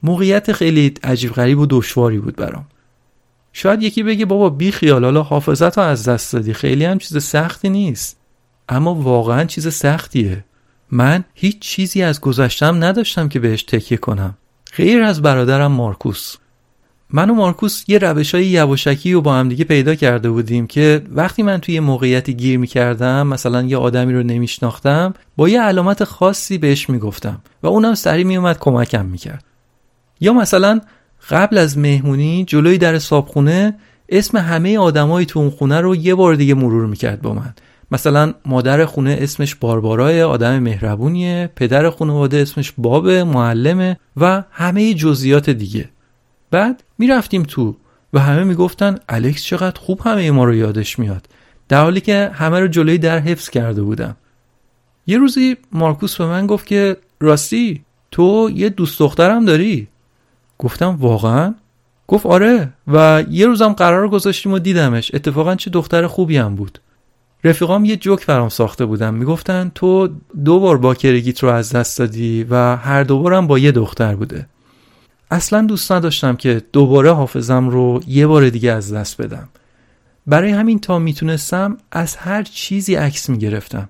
موقعیت 0.03 0.51
خیلی 0.51 0.93
عجیب 1.03 1.31
غریب 1.31 1.59
و 1.59 1.65
دشواری 1.69 2.17
بود 2.17 2.35
برام. 2.35 2.65
شاید 3.53 3.83
یکی 3.83 4.03
بگه 4.03 4.25
بابا 4.25 4.49
بی 4.49 4.71
خیال 4.71 5.05
حالا 5.05 5.23
حافظت 5.23 5.77
رو 5.77 5.83
از 5.83 6.09
دست 6.09 6.33
دادی. 6.33 6.53
خیلی 6.53 6.85
هم 6.85 6.97
چیز 6.97 7.23
سختی 7.23 7.69
نیست. 7.69 8.17
اما 8.69 8.95
واقعا 8.95 9.45
چیز 9.45 9.73
سختیه. 9.73 10.43
من 10.91 11.23
هیچ 11.33 11.59
چیزی 11.59 12.01
از 12.03 12.21
گذشتم 12.21 12.83
نداشتم 12.83 13.29
که 13.29 13.39
بهش 13.39 13.63
تکیه 13.63 13.97
کنم. 13.97 14.37
غیر 14.75 15.01
از 15.01 15.21
برادرم 15.21 15.71
مارکوس. 15.71 16.35
من 17.13 17.29
و 17.29 17.33
مارکوس 17.33 17.83
یه 17.87 17.97
روش 17.97 18.35
های 18.35 18.45
یواشکی 18.45 19.13
رو 19.13 19.21
با 19.21 19.33
هم 19.33 19.49
دیگه 19.49 19.63
پیدا 19.63 19.95
کرده 19.95 20.29
بودیم 20.29 20.67
که 20.67 21.01
وقتی 21.11 21.43
من 21.43 21.57
توی 21.57 21.79
موقعیتی 21.79 22.33
گیر 22.33 22.59
می 22.59 22.67
کردم 22.67 23.27
مثلا 23.27 23.61
یه 23.61 23.77
آدمی 23.77 24.13
رو 24.13 24.23
نمیشناختم 24.23 25.13
با 25.35 25.49
یه 25.49 25.61
علامت 25.61 26.03
خاصی 26.03 26.57
بهش 26.57 26.89
می‌گفتم 26.89 27.41
و 27.63 27.67
اونم 27.67 27.95
سریع 27.95 28.25
می 28.25 28.37
اومد 28.37 28.59
کمکم 28.59 29.05
می‌کرد. 29.05 29.43
یا 30.19 30.33
مثلا 30.33 30.81
قبل 31.29 31.57
از 31.57 31.77
مهمونی 31.77 32.45
جلوی 32.45 32.77
در 32.77 32.99
صابخونه 32.99 33.75
اسم 34.09 34.37
همه 34.37 34.77
آدمایی 34.77 35.25
تو 35.25 35.39
اون 35.39 35.49
خونه 35.49 35.81
رو 35.81 35.95
یه 35.95 36.15
بار 36.15 36.35
دیگه 36.35 36.53
مرور 36.53 36.85
می‌کرد 36.85 37.21
با 37.21 37.33
من. 37.33 37.53
مثلا 37.91 38.33
مادر 38.45 38.85
خونه 38.85 39.17
اسمش 39.19 39.55
باربارای 39.55 40.21
آدم 40.23 40.59
مهربونیه 40.59 41.49
پدر 41.55 41.89
خانواده 41.89 42.37
اسمش 42.37 42.73
باب 42.77 43.09
معلمه 43.09 43.97
و 44.17 44.43
همه 44.51 44.93
جزئیات 44.93 45.49
دیگه. 45.49 45.89
بعد 46.51 46.83
می‌رفتیم 46.97 47.43
تو 47.43 47.75
و 48.13 48.19
همه 48.19 48.43
می‌گفتن 48.43 48.95
الکس 49.09 49.43
چقدر 49.43 49.79
خوب 49.79 50.01
همه 50.05 50.31
ما 50.31 50.43
رو 50.43 50.55
یادش 50.55 50.99
میاد. 50.99 51.25
در 51.69 51.83
حالی 51.83 52.01
که 52.01 52.31
همه 52.33 52.59
رو 52.59 52.67
جلوی 52.67 52.97
در 52.97 53.19
حفظ 53.19 53.49
کرده 53.49 53.81
بودم. 53.81 54.15
یه 55.07 55.17
روزی 55.17 55.57
مارکوس 55.71 56.17
به 56.17 56.25
من 56.25 56.47
گفت 56.47 56.65
که 56.65 56.97
راستی 57.19 57.81
تو 58.11 58.49
یه 58.53 58.69
دوست 58.69 58.99
دخترم 58.99 59.45
داری؟ 59.45 59.87
گفتم 60.57 60.97
واقعا؟ 60.99 61.55
گفت 62.07 62.25
آره 62.25 62.73
و 62.87 63.23
یه 63.29 63.45
روزم 63.45 63.73
قرار 63.73 64.09
گذاشتیم 64.09 64.53
و 64.53 64.59
دیدمش. 64.59 65.11
اتفاقا 65.13 65.55
چه 65.55 65.69
دختر 65.69 66.07
خوبی 66.07 66.37
هم 66.37 66.55
بود. 66.55 66.79
رفیقام 67.43 67.85
یه 67.85 67.97
جوک 67.97 68.19
فرام 68.19 68.49
ساخته 68.49 68.85
بودم 68.85 69.13
می‌گفتن 69.13 69.71
تو 69.75 70.09
دو 70.45 70.59
بار 70.59 70.77
با 70.77 70.93
کرگیت 70.93 71.43
رو 71.43 71.49
از 71.49 71.71
دست 71.71 71.99
دادی 71.99 72.43
و 72.49 72.75
هر 72.75 73.03
دوبارم 73.03 73.47
با 73.47 73.59
یه 73.59 73.71
دختر 73.71 74.15
بوده. 74.15 74.47
اصلا 75.31 75.61
دوست 75.61 75.91
نداشتم 75.91 76.35
که 76.35 76.61
دوباره 76.73 77.11
حافظم 77.11 77.69
رو 77.69 78.01
یه 78.07 78.27
بار 78.27 78.49
دیگه 78.49 78.71
از 78.71 78.93
دست 78.93 79.21
بدم. 79.21 79.49
برای 80.27 80.51
همین 80.51 80.79
تا 80.79 80.99
می‌تونستم 80.99 81.77
از 81.91 82.15
هر 82.15 82.43
چیزی 82.43 82.95
عکس 82.95 83.29
می‌گرفتم 83.29 83.89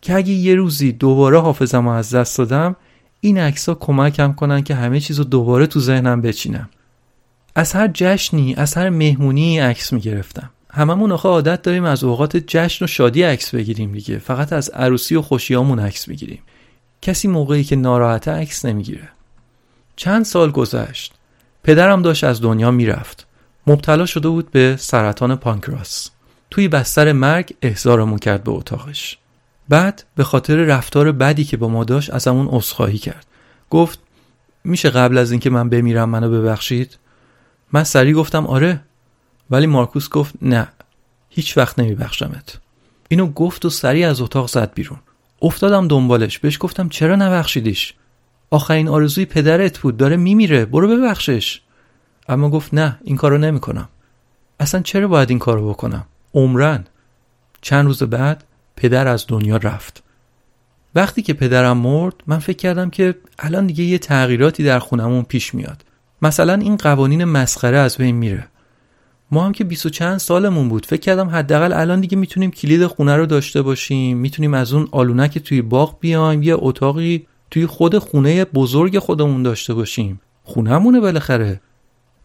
که 0.00 0.14
اگه 0.14 0.32
یه 0.32 0.54
روزی 0.54 0.92
دوباره 0.92 1.40
حافظم 1.40 1.88
رو 1.88 1.94
از 1.94 2.14
دست 2.14 2.38
دادم 2.38 2.76
این 3.20 3.38
عکس 3.38 3.68
ها 3.68 3.74
کمکم 3.74 4.32
کنن 4.32 4.62
که 4.62 4.74
همه 4.74 5.00
چیز 5.00 5.18
رو 5.18 5.24
دوباره 5.24 5.66
تو 5.66 5.80
ذهنم 5.80 6.20
بچینم. 6.20 6.68
از 7.54 7.72
هر 7.72 7.90
جشنی 7.94 8.54
از 8.54 8.74
هر 8.74 8.90
مهمونی 8.90 9.58
عکس 9.58 9.92
می‌گرفتم. 9.92 10.50
هممون 10.70 11.12
آخه 11.12 11.28
عادت 11.28 11.62
داریم 11.62 11.84
از 11.84 12.04
اوقات 12.04 12.36
جشن 12.36 12.84
و 12.84 12.88
شادی 12.88 13.22
عکس 13.22 13.54
بگیریم 13.54 13.92
دیگه. 13.92 14.18
فقط 14.18 14.52
از 14.52 14.68
عروسی 14.68 15.16
و 15.16 15.22
خوشیامون 15.22 15.78
عکس 15.78 16.08
می‌گیریم 16.08 16.40
کسی 17.02 17.28
موقعی 17.28 17.64
که 17.64 17.76
ناراحته 17.76 18.30
عکس 18.30 18.64
نمی‌گیره. 18.64 19.08
چند 20.02 20.24
سال 20.24 20.50
گذشت. 20.50 21.12
پدرم 21.64 22.02
داشت 22.02 22.24
از 22.24 22.42
دنیا 22.42 22.70
می‌رفت. 22.70 23.26
مبتلا 23.66 24.06
شده 24.06 24.28
بود 24.28 24.50
به 24.50 24.76
سرطان 24.78 25.36
پانکراس. 25.36 26.10
توی 26.50 26.68
بستر 26.68 27.12
مرگ 27.12 27.54
احضارمون 27.62 28.18
کرد 28.18 28.44
به 28.44 28.50
اتاقش. 28.50 29.18
بعد 29.68 30.04
به 30.16 30.24
خاطر 30.24 30.56
رفتار 30.56 31.12
بدی 31.12 31.44
که 31.44 31.56
با 31.56 31.68
ما 31.68 31.84
داشت 31.84 32.14
از 32.14 32.28
همون 32.28 32.48
عذرخواهی 32.48 32.98
کرد. 32.98 33.26
گفت 33.70 33.98
میشه 34.64 34.90
قبل 34.90 35.18
از 35.18 35.30
اینکه 35.30 35.50
من 35.50 35.68
بمیرم 35.68 36.08
منو 36.08 36.30
ببخشید؟ 36.30 36.98
من 37.72 37.84
سریع 37.84 38.14
گفتم 38.14 38.46
آره. 38.46 38.80
ولی 39.50 39.66
مارکوس 39.66 40.08
گفت 40.08 40.34
نه 40.42 40.68
هیچ 41.28 41.56
وقت 41.56 41.78
نمیبخشمت. 41.78 42.58
اینو 43.08 43.26
گفت 43.26 43.64
و 43.64 43.70
سریع 43.70 44.08
از 44.10 44.20
اتاق 44.20 44.48
زد 44.48 44.74
بیرون. 44.74 44.98
افتادم 45.42 45.88
دنبالش. 45.88 46.38
بهش 46.38 46.56
گفتم 46.60 46.88
چرا 46.88 47.16
نبخشیدیش؟ 47.16 47.94
آخرین 48.52 48.88
آرزوی 48.88 49.24
پدرت 49.24 49.78
بود 49.78 49.96
داره 49.96 50.16
میمیره. 50.16 50.64
برو 50.64 50.88
ببخشش. 50.88 51.60
اما 52.28 52.50
گفت 52.50 52.74
نه 52.74 52.98
این 53.04 53.16
کارو 53.16 53.38
نمی‌کنم. 53.38 53.88
اصلا 54.60 54.80
چرا 54.80 55.08
باید 55.08 55.30
این 55.30 55.38
کارو 55.38 55.68
بکنم؟ 55.68 56.04
عمرن. 56.34 56.84
چند 57.60 57.86
روز 57.86 58.02
بعد 58.02 58.44
پدر 58.76 59.08
از 59.08 59.24
دنیا 59.28 59.56
رفت. 59.56 60.02
وقتی 60.94 61.22
که 61.22 61.32
پدرم 61.32 61.76
مرد 61.76 62.14
من 62.26 62.38
فکر 62.38 62.56
کردم 62.56 62.90
که 62.90 63.14
الان 63.38 63.66
دیگه 63.66 63.84
یه 63.84 63.98
تغییراتی 63.98 64.64
در 64.64 64.78
خونمون 64.78 65.22
پیش 65.22 65.54
میاد. 65.54 65.84
مثلا 66.22 66.54
این 66.54 66.76
قوانین 66.76 67.24
مسخره 67.24 67.76
از 67.76 67.96
بین 67.96 68.16
میره. 68.16 68.48
ما 69.30 69.46
هم 69.46 69.52
که 69.52 69.64
20 69.64 69.88
چند 69.88 70.18
سالمون 70.18 70.68
بود 70.68 70.86
فکر 70.86 71.00
کردم 71.00 71.28
حداقل 71.28 71.72
الان 71.72 72.00
دیگه 72.00 72.16
می‌تونیم 72.16 72.50
کلید 72.50 72.86
خونه 72.86 73.16
رو 73.16 73.26
داشته 73.26 73.62
باشیم 73.62 74.18
می‌تونیم 74.18 74.54
از 74.54 74.72
اون 74.72 74.88
آلونک 74.90 75.38
توی 75.38 75.62
باغ 75.62 76.00
بیایم 76.00 76.42
یه 76.42 76.54
اتاقی 76.58 77.26
توی 77.52 77.66
خود 77.66 77.98
خونه 77.98 78.44
بزرگ 78.44 78.98
خودمون 78.98 79.42
داشته 79.42 79.74
باشیم. 79.74 80.20
خونهمونه 80.44 81.00
بالاخره. 81.00 81.60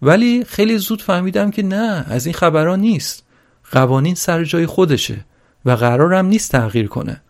ولی 0.02 0.44
خیلی 0.44 0.78
زود 0.78 1.02
فهمیدم 1.02 1.52
که 1.52 1.64
نه 1.64 2.06
از 2.08 2.26
این 2.26 2.34
خبرها 2.36 2.76
نیست. 2.76 3.26
قوانین 3.72 4.16
سر 4.16 4.44
جای 4.44 4.66
خودشه 4.66 5.26
و 5.66 5.72
قرارم 5.72 6.26
نیست 6.26 6.52
تغییر 6.52 6.88
کنه. 6.88 7.22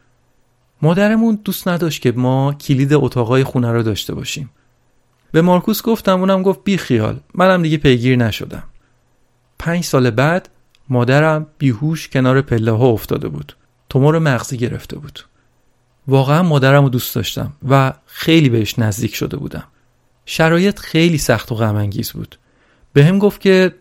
مادرمون 0.82 1.40
دوست 1.44 1.68
نداشت 1.68 2.02
که 2.02 2.12
ما 2.12 2.54
کلید 2.54 2.94
اتاقای 2.94 3.44
خونه 3.44 3.72
رو 3.72 3.84
داشته 3.84 4.14
باشیم. 4.14 4.50
به 5.32 5.42
مارکوس 5.42 5.82
گفتم 5.82 6.20
اونم 6.20 6.44
گفت 6.44 6.60
بی 6.64 6.78
خیال. 6.78 7.20
منم 7.36 7.62
دیگه 7.62 7.78
پیگیر 7.78 8.16
نشدم. 8.16 8.64
پنج 9.60 9.84
سال 9.84 10.10
بعد 10.10 10.50
مادرم 10.90 11.48
بیهوش 11.58 12.10
کنار 12.10 12.42
پله 12.42 12.72
ها 12.72 12.88
افتاده 12.88 13.28
بود. 13.28 13.56
تومور 13.90 14.20
مغزی 14.20 14.58
گرفته 14.58 15.00
بود. 15.00 15.20
واقعا 16.08 16.44
مادرم 16.44 16.84
رو 16.84 16.90
دوست 16.90 17.16
داشتم 17.16 17.54
و 17.70 17.94
خیلی 18.06 18.50
بهش 18.50 18.80
نزدیک 18.80 19.16
شده 19.16 19.38
بودم. 19.38 19.64
شرایط 20.26 20.80
خیلی 20.80 21.18
سخت 21.18 21.52
و 21.52 21.56
غم 21.56 21.90
بود. 22.14 22.36
به 22.94 23.06
هم 23.06 23.20
گفت 23.20 23.42
که 23.42 23.76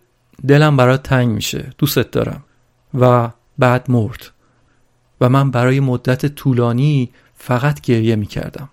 دلم 0.47 0.77
برات 0.77 1.03
تنگ 1.03 1.29
میشه 1.29 1.73
دوستت 1.79 2.11
دارم. 2.11 2.45
و 2.95 3.31
بعد 3.59 3.91
مرد. 3.91 4.31
و 5.21 5.29
من 5.29 5.51
برای 5.51 5.81
مدت 5.81 6.27
طولانی 6.27 7.11
فقط 7.35 7.81
گریه 7.81 8.17
می‌کردم. 8.17 8.69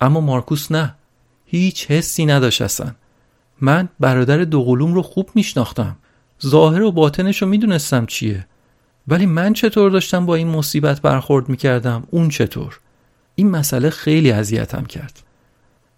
اما 0.00 0.20
مارکوس 0.20 0.72
نه. 0.72 0.94
هیچ 1.46 1.90
حسی 1.90 2.26
نداشت 2.26 2.62
اصلا. 2.62 2.94
من 3.60 3.88
برادر 4.00 4.44
دوقلوم 4.44 4.94
رو 4.94 5.02
خوب 5.02 5.30
میشناختم. 5.34 5.96
ظاهر 6.46 6.82
و 6.82 6.92
باطنش 6.92 7.42
رو 7.42 7.48
می‌دونستم 7.48 8.06
چیه. 8.06 8.46
ولی 9.10 9.26
من 9.26 9.52
چطور 9.52 9.90
داشتم 9.90 10.26
با 10.26 10.34
این 10.34 10.48
مصیبت 10.48 11.00
برخورد 11.00 11.48
می‌کردم؟ 11.48 12.02
اون 12.10 12.28
چطور؟ 12.28 12.80
این 13.34 13.50
مسئله 13.50 13.90
خیلی 13.90 14.32
اذیتم 14.32 14.84
کرد. 14.84 15.22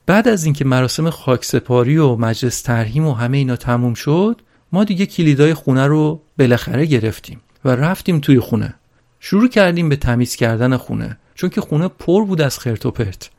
بعد 0.06 0.28
از 0.28 0.44
اینکه 0.44 0.64
مراسم 0.64 1.10
خاکسپاری 1.10 1.96
و 1.96 2.16
مجلس 2.16 2.62
ترهیم 2.62 3.06
و 3.06 3.12
همه 3.12 3.38
اینا 3.38 3.56
تموم 3.56 3.94
شد 3.94 4.40
ما 4.72 4.84
دیگه 4.84 5.06
کلیدای 5.06 5.54
خونه 5.54 5.86
رو 5.86 6.22
بالاخره 6.38 6.86
گرفتیم 6.86 7.40
و 7.64 7.68
رفتیم 7.68 8.18
توی 8.18 8.40
خونه. 8.40 8.74
شروع 9.20 9.48
کردیم 9.48 9.88
به 9.88 9.96
تمیز 9.96 10.36
کردن 10.36 10.76
خونه 10.76 11.18
چون 11.34 11.50
که 11.50 11.60
خونه 11.60 11.88
پر 11.88 12.24
بود 12.24 12.40
از 12.40 12.58
خرت 12.58 12.86
و 12.86 12.90
پرت. 12.90 13.30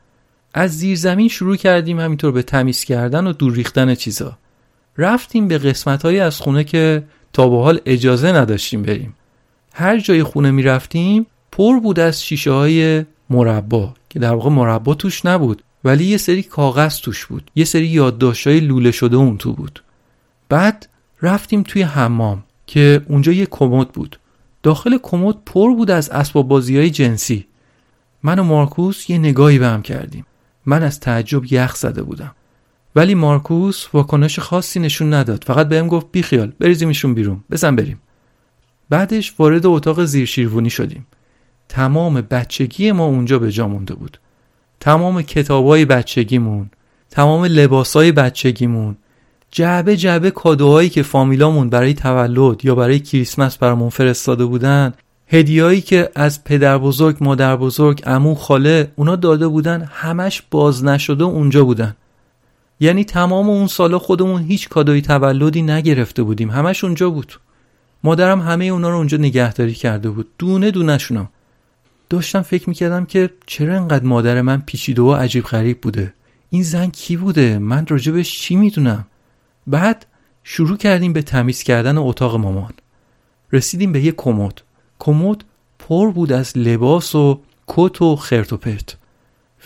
از 0.54 0.78
زیر 0.78 0.96
زمین 0.96 1.28
شروع 1.28 1.56
کردیم 1.56 2.00
همینطور 2.00 2.32
به 2.32 2.42
تمیز 2.42 2.84
کردن 2.84 3.26
و 3.26 3.32
دور 3.32 3.54
ریختن 3.54 3.94
چیزا. 3.94 4.38
رفتیم 4.98 5.48
به 5.48 5.58
قسمت 5.58 6.04
از 6.04 6.40
خونه 6.40 6.64
که 6.64 7.04
تا 7.32 7.48
به 7.48 7.56
حال 7.56 7.80
اجازه 7.86 8.32
نداشتیم 8.32 8.82
بریم. 8.82 9.14
هر 9.76 9.98
جای 9.98 10.22
خونه 10.22 10.50
می 10.50 10.62
رفتیم 10.62 11.26
پر 11.52 11.80
بود 11.80 12.00
از 12.00 12.24
شیشه 12.24 12.50
های 12.50 13.04
مربا 13.30 13.94
که 14.10 14.18
در 14.18 14.32
واقع 14.32 14.50
مربا 14.50 14.94
توش 14.94 15.26
نبود 15.26 15.62
ولی 15.84 16.04
یه 16.04 16.16
سری 16.16 16.42
کاغذ 16.42 17.00
توش 17.00 17.26
بود. 17.26 17.50
یه 17.54 17.64
سری 17.64 17.86
یادداشت 17.86 18.46
های 18.46 18.60
لوله 18.60 18.90
شده 18.90 19.16
اون 19.16 19.38
تو 19.38 19.52
بود. 19.52 19.82
بعد 20.48 20.88
رفتیم 21.22 21.62
توی 21.62 21.82
حمام 21.82 22.44
که 22.66 23.02
اونجا 23.08 23.32
یه 23.32 23.46
کمد 23.46 23.88
بود. 23.88 24.18
داخل 24.62 24.98
کمد 25.02 25.36
پر 25.46 25.74
بود 25.74 25.90
از 25.90 26.10
اسباب 26.10 26.48
بازی 26.48 26.76
های 26.76 26.90
جنسی. 26.90 27.46
من 28.22 28.38
و 28.38 28.42
مارکوس 28.42 29.10
یه 29.10 29.18
نگاهی 29.18 29.58
به 29.58 29.66
هم 29.66 29.82
کردیم. 29.82 30.26
من 30.66 30.82
از 30.82 31.00
تعجب 31.00 31.52
یخ 31.52 31.74
زده 31.76 32.02
بودم. 32.02 32.34
ولی 32.96 33.14
مارکوس 33.14 33.86
واکنش 33.92 34.38
خاصی 34.38 34.80
نشون 34.80 35.14
نداد. 35.14 35.44
فقط 35.44 35.68
بهم 35.68 35.88
گفت 35.88 36.06
بیخیال 36.12 36.52
بریزیمشون 36.58 37.14
بیرون. 37.14 37.44
بزن 37.50 37.76
بریم. 37.76 38.00
بعدش 38.94 39.34
وارد 39.38 39.66
اتاق 39.66 40.04
زیر 40.04 40.26
شیروانی 40.26 40.70
شدیم. 40.70 41.06
تمام 41.68 42.20
بچگی 42.20 42.92
ما 42.92 43.04
اونجا 43.04 43.38
به 43.38 43.52
جا 43.52 43.68
مونده 43.68 43.94
بود. 43.94 44.18
تمام 44.80 45.22
کتابای 45.22 45.84
بچگیمون 45.84 46.70
تمام 47.10 47.44
لباسای 47.44 48.12
بچگیمون 48.12 48.96
جعبه 49.50 49.96
جعبه 49.96 50.30
کادوهایی 50.30 50.88
که 50.88 51.02
فامیلامون 51.02 51.70
برای 51.70 51.94
تولد 51.94 52.64
یا 52.64 52.74
برای 52.74 53.00
کریسمس 53.00 53.56
برامون 53.58 53.88
فرستاده 53.88 54.44
بودن 54.44 54.94
هدیهایی 55.26 55.80
که 55.80 56.10
از 56.14 56.44
پدر 56.44 56.78
بزرگ 56.78 57.16
مادر 57.20 57.56
بزرگ 57.56 58.02
امو 58.06 58.34
خاله 58.34 58.92
اونا 58.96 59.16
داده 59.16 59.48
بودن 59.48 59.88
همش 59.92 60.42
باز 60.50 60.84
نشده 60.84 61.24
اونجا 61.24 61.64
بودن. 61.64 61.96
یعنی 62.80 63.04
تمام 63.04 63.50
اون 63.50 63.66
سالا 63.66 63.98
خودمون 63.98 64.42
هیچ 64.42 64.68
کادوی 64.68 65.00
تولدی 65.00 65.62
نگرفته 65.62 66.22
بودیم. 66.22 66.50
همش 66.50 66.84
اونجا 66.84 67.10
بود. 67.10 67.32
مادرم 68.04 68.40
همه 68.40 68.64
اونا 68.64 68.90
رو 68.90 68.96
اونجا 68.96 69.18
نگهداری 69.18 69.74
کرده 69.74 70.10
بود. 70.10 70.28
دونه 70.38 70.70
دونشونم 70.70 71.28
داشتم 72.10 72.42
فکر 72.42 72.68
می‌کردم 72.68 73.04
که 73.04 73.30
چرا 73.46 73.76
انقدر 73.76 74.04
مادر 74.04 74.42
من 74.42 74.60
پیچیده 74.60 75.02
و 75.02 75.14
عجیب 75.14 75.44
غریب 75.44 75.80
بوده. 75.80 76.14
این 76.50 76.62
زن 76.62 76.86
کی 76.86 77.16
بوده؟ 77.16 77.58
من 77.58 77.86
راجبش 77.86 78.40
چی 78.40 78.56
می‌دونم؟ 78.56 79.06
بعد 79.66 80.06
شروع 80.42 80.76
کردیم 80.76 81.12
به 81.12 81.22
تمیز 81.22 81.62
کردن 81.62 81.98
اتاق 81.98 82.36
مامان. 82.36 82.72
رسیدیم 83.52 83.92
به 83.92 84.00
یه 84.00 84.12
کمد. 84.12 84.62
کمد 84.98 85.44
پر 85.78 86.10
بود 86.10 86.32
از 86.32 86.58
لباس 86.58 87.14
و 87.14 87.40
کت 87.66 88.02
و 88.02 88.16
خرت 88.16 88.52
و 88.52 88.56
پرت. 88.56 88.96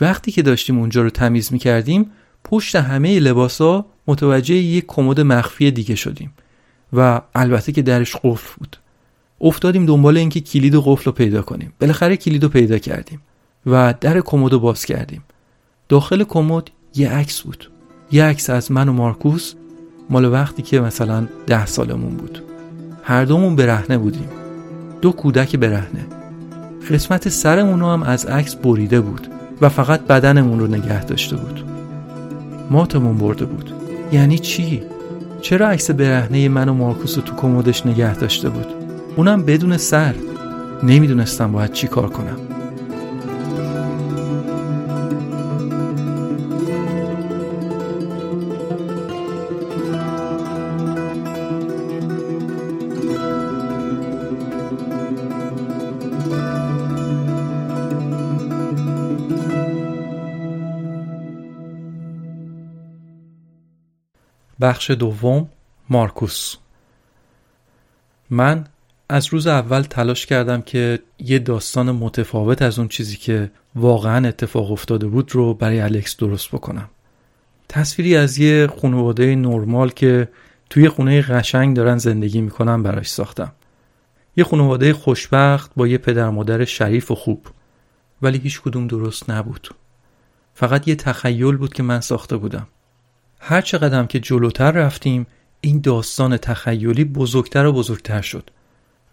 وقتی 0.00 0.32
که 0.32 0.42
داشتیم 0.42 0.78
اونجا 0.78 1.02
رو 1.02 1.10
تمیز 1.10 1.52
می‌کردیم 1.52 2.10
پشت 2.44 2.76
همه 2.76 3.20
لباسا 3.20 3.86
متوجه 4.06 4.54
یک 4.54 4.84
کمد 4.86 5.20
مخفی 5.20 5.70
دیگه 5.70 5.94
شدیم. 5.94 6.32
و 6.92 7.20
البته 7.34 7.72
که 7.72 7.82
درش 7.82 8.16
قفل 8.16 8.58
بود. 8.58 8.76
افتادیم 9.40 9.86
دنبال 9.86 10.16
اینکه 10.16 10.40
کلید 10.40 10.74
و 10.74 10.82
قفل 10.82 11.04
رو 11.04 11.12
پیدا 11.12 11.42
کنیم. 11.42 11.72
بالاخره 11.80 12.16
کلید 12.16 12.42
رو 12.42 12.48
پیدا 12.48 12.78
کردیم 12.78 13.20
و 13.66 13.94
در 14.00 14.20
کمد 14.20 14.52
رو 14.52 14.58
باز 14.58 14.84
کردیم. 14.84 15.22
داخل 15.88 16.24
کمد 16.24 16.70
یه 16.94 17.10
عکس 17.10 17.40
بود. 17.40 17.70
یه 18.12 18.24
عکس 18.24 18.50
از 18.50 18.72
من 18.72 18.88
و 18.88 18.92
مارکوس 18.92 19.54
مال 20.10 20.24
وقتی 20.24 20.62
که 20.62 20.80
مثلا 20.80 21.28
ده 21.46 21.66
سالمون 21.66 22.16
بود. 22.16 22.42
هر 23.02 23.24
دومون 23.24 23.56
برهنه 23.56 23.98
بودیم. 23.98 24.28
دو 25.00 25.12
کودک 25.12 25.56
برهنه. 25.56 26.06
قسمت 26.90 27.28
سرمون 27.28 27.82
هم 27.82 28.02
از 28.02 28.26
عکس 28.26 28.56
بریده 28.56 29.00
بود 29.00 29.28
و 29.60 29.68
فقط 29.68 30.00
بدنمون 30.00 30.60
رو 30.60 30.66
نگه 30.66 31.04
داشته 31.04 31.36
بود. 31.36 31.64
ماتمون 32.70 33.16
برده 33.16 33.44
بود. 33.44 33.72
یعنی 34.12 34.38
چی؟ 34.38 34.82
چرا 35.40 35.68
عکس 35.68 35.90
برهنه 35.90 36.48
من 36.48 36.68
و 36.68 36.74
مارکوس 36.74 37.16
رو 37.16 37.22
تو 37.22 37.34
کمدش 37.36 37.86
نگه 37.86 38.14
داشته 38.14 38.48
بود؟ 38.48 38.66
اونم 39.16 39.42
بدون 39.42 39.76
سر 39.76 40.14
نمی‌دونستم 40.82 41.52
باید 41.52 41.72
چی 41.72 41.88
کار 41.88 42.08
کنم 42.08 42.47
بخش 64.60 64.90
دوم 64.90 65.48
مارکوس. 65.90 66.54
من 68.30 68.64
از 69.08 69.26
روز 69.26 69.46
اول 69.46 69.82
تلاش 69.82 70.26
کردم 70.26 70.62
که 70.62 70.98
یه 71.18 71.38
داستان 71.38 71.92
متفاوت 71.92 72.62
از 72.62 72.78
اون 72.78 72.88
چیزی 72.88 73.16
که 73.16 73.50
واقعا 73.74 74.28
اتفاق 74.28 74.72
افتاده 74.72 75.06
بود 75.06 75.34
رو 75.34 75.54
برای 75.54 75.80
الکس 75.80 76.16
درست 76.16 76.48
بکنم. 76.48 76.90
تصویری 77.68 78.16
از 78.16 78.38
یه 78.38 78.68
خانواده 78.82 79.36
نرمال 79.36 79.90
که 79.90 80.28
توی 80.70 80.88
خونه 80.88 81.22
قشنگ 81.22 81.76
دارن 81.76 81.98
زندگی 81.98 82.40
می‌کنن 82.40 82.82
براش 82.82 83.10
ساختم. 83.10 83.52
یه 84.36 84.44
خانواده 84.44 84.92
خوشبخت 84.92 85.70
با 85.76 85.86
یه 85.86 85.98
پدر 85.98 86.30
مادر 86.30 86.64
شریف 86.64 87.10
و 87.10 87.14
خوب 87.14 87.46
ولی 88.22 88.38
هیچ 88.38 88.60
کدوم 88.60 88.86
درست 88.86 89.30
نبود. 89.30 89.74
فقط 90.54 90.88
یه 90.88 90.94
تخیل 90.94 91.56
بود 91.56 91.74
که 91.74 91.82
من 91.82 92.00
ساخته 92.00 92.36
بودم. 92.36 92.66
هر 93.38 93.60
چقدر 93.60 94.06
که 94.06 94.20
جلوتر 94.20 94.70
رفتیم 94.70 95.26
این 95.60 95.80
داستان 95.80 96.36
تخیلی 96.36 97.04
بزرگتر 97.04 97.66
و 97.66 97.72
بزرگتر 97.72 98.20
شد. 98.20 98.50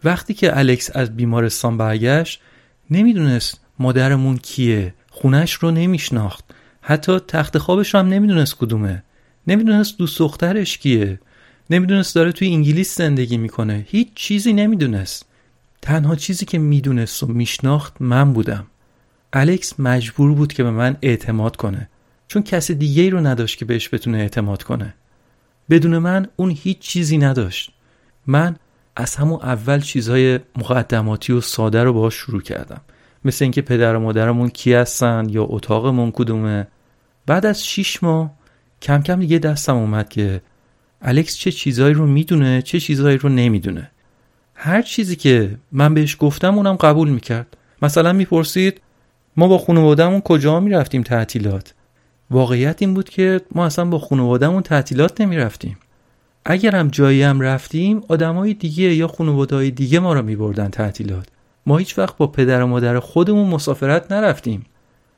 وقتی 0.04 0.34
که 0.34 0.58
الکس 0.58 0.96
از 0.96 1.16
بیمارستان 1.16 1.78
برگشت 1.78 2.42
نمی‌دونست 2.92 3.60
مادرمون 3.80 4.38
کیه 4.38 4.94
خونش 5.10 5.54
رو 5.54 5.72
نمیشناخت. 5.72 6.46
حتی 6.82 7.20
تخت 7.20 7.58
خوابش 7.58 7.94
رو 7.94 8.00
هم 8.00 8.08
نمی‌دونست 8.08 8.58
کدومه. 8.58 9.04
نمی‌دونست 9.48 9.98
دوست 9.98 10.20
دخترش 10.20 10.78
کیه. 10.78 11.20
نمی‌دونست 11.70 12.16
داره 12.16 12.32
توی 12.32 12.48
انگلیس 12.48 12.98
زندگی 12.98 13.38
می‌کنه. 13.38 13.86
هیچ 13.90 14.08
چیزی 14.16 14.54
نمی‌دونست. 14.54 15.26
تنها 15.82 16.16
چیزی 16.16 16.46
که 16.46 16.58
می‌دونست 16.58 17.24
و 17.24 17.28
میشناخت 17.28 17.94
من 18.00 18.34
بودم. 18.34 18.68
الکس 19.34 19.80
مجبور 19.80 20.34
بود 20.34 20.54
که 20.54 20.64
به 20.64 20.72
من 20.72 20.98
اعتماد 21.02 21.56
کنه. 21.56 21.90
چون 22.28 22.44
کس 22.44 22.72
دیگه 22.72 23.04
ای 23.04 23.10
رو 23.10 23.28
نداشت 23.28 23.58
که 23.58 23.66
بهش 23.66 23.94
بتونه 23.94 24.18
اعتماد 24.18 24.64
کنه. 24.64 24.94
بدون 25.70 25.98
من 25.98 26.28
اون 26.36 26.50
هیچ 26.50 26.80
چیزی 26.80 27.18
نداشت. 27.18 27.72
من 28.28 28.56
از 28.96 29.16
همون 29.16 29.40
اول 29.42 29.80
چیزهای 29.80 30.40
مقدماتی 30.58 31.34
و 31.34 31.42
ساده 31.42 31.84
رو 31.84 31.94
باهاش 31.94 32.14
شروع 32.14 32.42
کردم. 32.42 32.82
مثل 33.26 33.46
اینکه 33.46 33.62
پدر 33.62 33.96
و 33.96 34.00
مادرمون 34.00 34.50
کی 34.50 34.74
هستن 34.74 35.28
یا 35.30 35.44
اتاقمون 35.44 36.12
کدومه. 36.12 36.68
بعد 37.26 37.46
از 37.46 37.66
شیش 37.66 38.04
ماه 38.04 38.34
کم 38.82 39.02
کم 39.02 39.20
دیگه 39.20 39.40
دستم 39.40 39.76
اومد 39.76 40.10
که 40.10 40.42
الکس 41.02 41.38
چه 41.38 41.52
چیزهایی 41.52 41.94
رو 41.94 42.06
می‌دونه 42.06 42.62
چه 42.62 42.80
چیزهایی 42.80 43.18
رو 43.18 43.30
نمی‌دونه. 43.30 43.92
هر 44.56 44.82
چیزی 44.82 45.16
که 45.16 45.58
من 45.72 45.94
بهش 45.94 46.18
گفتم 46.20 46.56
اونم 46.56 46.76
قبول 46.76 47.10
می‌کرد. 47.10 47.58
مثلا 47.82 48.14
می‌پرسید 48.14 48.82
ما 49.38 49.48
با 49.48 49.58
خانوادهمون 49.58 50.22
کجا 50.22 50.60
می‌رفتیم 50.60 51.04
تعطیلات؟ 51.04 51.74
واقعیت 52.32 52.82
این 52.82 52.94
بود 52.94 53.10
که 53.10 53.42
ما 53.52 53.66
اصلا 53.66 53.86
با 53.86 54.00
خانوادهمون 54.00 54.64
تعطیلات 54.64 55.22
نمی‌رفتیم. 55.22 55.78
اگر 56.46 56.76
هم 56.76 56.88
جایی 56.88 57.24
هم 57.24 57.42
رفتیم 57.42 58.02
آدمای 58.08 58.54
دیگه 58.54 58.94
یا 58.94 59.08
خانواده‌های 59.08 59.72
دیگه 59.72 60.00
ما 60.00 60.14
رو 60.14 60.22
میبردن 60.22 60.70
تعطیلات. 60.70 61.28
ما 61.66 61.78
هیچ 61.78 61.98
وقت 61.98 62.18
با 62.18 62.28
پدر 62.28 62.62
و 62.62 62.68
مادر 62.68 63.00
خودمون 63.00 63.50
مسافرت 63.50 64.12
نرفتیم. 64.12 64.66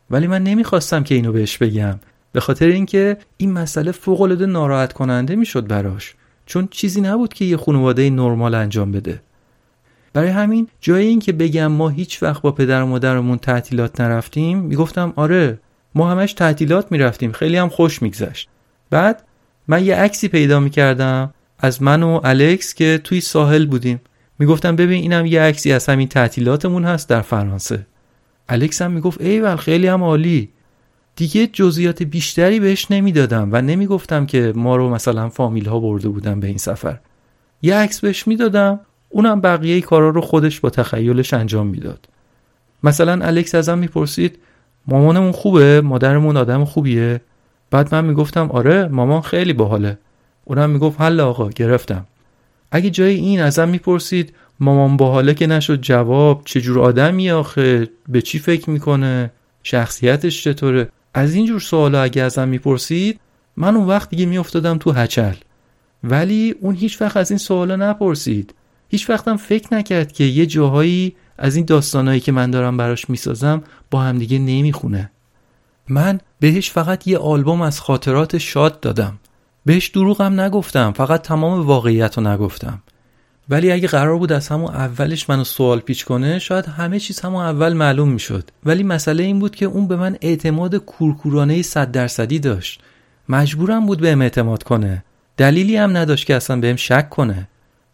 ولی 0.10 0.28
من 0.28 0.44
نمی‌خواستم 0.44 1.04
که 1.04 1.16
اینو 1.16 1.32
بهش 1.32 1.58
بگم. 1.58 2.00
به 2.32 2.40
خاطر 2.40 2.68
اینکه 2.68 3.18
این 3.38 3.52
مسئله 3.52 3.92
فوق 3.92 4.22
العاده 4.22 4.46
ناراحت 4.46 4.94
کننده 4.94 5.36
می‌شد 5.36 5.68
براش. 5.68 6.16
چون 6.46 6.68
چیزی 6.72 7.02
نبود 7.02 7.34
که 7.34 7.46
یه 7.46 7.58
خانواده 7.58 8.10
نرمال 8.10 8.56
انجام 8.56 8.92
بده. 8.92 9.22
برای 10.14 10.30
همین 10.30 10.68
جای 10.82 11.08
اینکه 11.08 11.32
بگم 11.34 11.68
ما 11.68 11.90
هیچ 11.90 12.24
وقت 12.24 12.42
با 12.42 12.52
پدر 12.52 12.84
و 12.84 12.86
مادرمون 12.86 13.38
تعطیلات 13.38 14.02
نرفتیم 14.02 14.60
می‌گفتم 14.60 15.14
آره 15.16 15.60
ما 15.98 16.12
همش 16.12 16.34
تعطیلات 16.34 16.92
می‌رفتیم. 16.92 17.32
خیلی 17.32 17.58
هم 17.58 17.70
خوش 17.70 18.02
میگذشت. 18.02 18.50
بعد 18.90 19.24
من 19.68 19.86
یه 19.86 19.96
عکسی 19.96 20.28
پیدا 20.28 20.60
می‌کردم 20.60 21.34
از 21.60 21.82
من 21.82 22.04
و 22.04 22.22
الکس 22.24 22.74
که 22.74 23.02
توی 23.04 23.22
ساحل 23.22 23.66
بودیم. 23.66 24.02
می‌گفتم 24.40 24.76
ببین 24.76 25.02
اینم 25.02 25.26
یه 25.26 25.42
عکسی 25.42 25.72
از 25.72 25.90
همین 25.90 26.08
تعطیلاتمون 26.08 26.86
هست 26.86 27.10
در 27.10 27.22
فرانسه. 27.22 27.88
الکس 28.50 28.82
هم 28.82 28.92
می‌گفت 28.92 29.22
ایول 29.22 29.56
خیلی 29.56 29.88
هم 29.88 30.04
عالی. 30.04 30.50
دیگه 31.16 31.48
جزئیات 31.48 32.04
بیشتری 32.04 32.60
بهش 32.60 32.92
نمی‌دادم 32.92 33.50
و 33.52 33.62
نمی‌گفتم 33.62 34.26
که 34.26 34.54
ما 34.56 34.76
رو 34.76 34.90
مثلا 34.90 35.30
فامیل 35.30 35.66
ها 35.66 35.80
برده 35.80 36.10
بودن 36.10 36.40
به 36.40 36.48
این 36.48 36.58
سفر. 36.58 37.00
یه 37.62 37.76
عکس 37.76 38.00
بهش 38.00 38.28
می‌دادم 38.28 38.80
اونم 39.10 39.42
بقیه 39.42 39.82
کارا 39.82 40.10
رو 40.10 40.22
خودش 40.22 40.60
با 40.60 40.70
تخیلش 40.70 41.34
انجام 41.34 41.68
می‌داد. 41.68 42.06
مثلا 42.84 43.26
الکس 43.26 43.56
ازم 43.56 43.78
می‌پرسید 43.78 44.40
مامانمون 44.88 45.32
خوبه 45.32 45.82
مادرمون 45.82 46.38
آدم 46.38 46.66
خوبیه. 46.66 47.22
بعد 47.72 47.96
من 47.96 48.06
می‌گفتم 48.06 48.52
آره 48.52 48.88
مامان 48.88 49.22
خیلی 49.22 49.54
باحاله. 49.54 49.98
اونم 50.46 50.70
می‌گفت 50.70 51.02
حل 51.02 51.20
آقا 51.20 51.50
گرفتم. 51.50 52.06
اگه 52.72 52.90
جای 52.90 53.16
این 53.16 53.42
ازم 53.42 53.70
می‌پرسید 53.70 54.34
مامان 54.60 54.98
باحاله 54.98 55.34
که 55.34 55.48
نشد 55.48 55.82
جواب 55.82 56.42
چجور 56.46 56.80
آدمی 56.80 57.32
آخه؟ 57.32 57.90
به 58.10 58.22
چی 58.22 58.40
فکر 58.40 58.70
می‌کنه؟ 58.70 59.32
شخصیتش 59.64 60.44
چطوره؟ 60.44 60.90
از 61.14 61.34
اینجور 61.34 61.60
سوالا 61.60 62.02
اگه 62.02 62.22
ازم 62.24 62.48
می‌پرسید 62.48 63.20
من 63.58 63.76
اون 63.76 63.88
وقت 63.88 64.10
دیگه 64.10 64.26
میافتادم 64.26 64.78
تو 64.78 64.92
هچل. 64.92 65.34
ولی 66.04 66.56
اون 66.62 66.76
هیچ 66.76 67.02
وقت 67.02 67.18
از 67.18 67.32
این 67.32 67.38
سوالا 67.38 67.76
نپرسید. 67.76 68.54
هیچ 68.90 69.10
وقتم 69.10 69.38
فکر 69.38 69.74
نکرد 69.74 70.12
که 70.12 70.24
یه 70.24 70.46
جاهایی 70.46 71.16
از 71.38 71.56
این 71.56 71.66
داستانهایی 71.66 72.20
که 72.20 72.32
من 72.32 72.52
دارم 72.52 72.78
براش 72.78 73.10
می‌سازم 73.10 73.64
با 73.92 74.02
همدیگه 74.02 74.40
نمی‌خونه. 74.40 75.12
من 75.90 76.20
بهش 76.40 76.72
فقط 76.72 77.08
یه 77.08 77.18
آلبوم 77.18 77.62
از 77.62 77.82
خاطرات 77.82 78.38
شاد 78.38 78.80
دادم. 78.80 79.20
بهش 79.66 79.88
دروغم 79.88 80.40
نگفتم 80.42 80.92
فقط 80.92 81.22
تمام 81.22 81.68
واقعیت 81.68 82.18
رو 82.18 82.28
نگفتم. 82.28 82.82
ولی 83.50 83.72
اگه 83.72 83.88
قرار 83.88 84.18
بود 84.18 84.32
از 84.32 84.48
همون 84.48 84.74
اولش 84.74 85.30
منو 85.30 85.44
سوال 85.44 85.80
پیچ 85.80 86.06
کنه 86.06 86.40
شاید 86.40 86.66
همه 86.66 87.00
چیز 87.00 87.20
همون 87.20 87.46
اول 87.46 87.74
معلوم 87.74 88.10
می‌شد. 88.10 88.50
ولی 88.66 88.84
مسئله 88.84 89.24
این 89.24 89.40
بود 89.40 89.56
که 89.56 89.66
اون 89.66 89.88
به 89.88 89.96
من 89.96 90.18
اعتماد 90.22 90.76
کورکورانه 90.76 91.62
صد 91.62 91.92
درصدی 91.92 92.40
داشت. 92.40 92.82
مجبورم 93.30 93.86
بود 93.86 94.00
بهم 94.00 94.22
اعتماد 94.22 94.64
کنه. 94.64 95.04
دلیلی 95.38 95.78
هم 95.78 95.98
نداشت 95.98 96.26
که 96.26 96.36
اصلا 96.36 96.60
بهم 96.60 96.76
شک 96.76 97.10
کنه. 97.10 97.48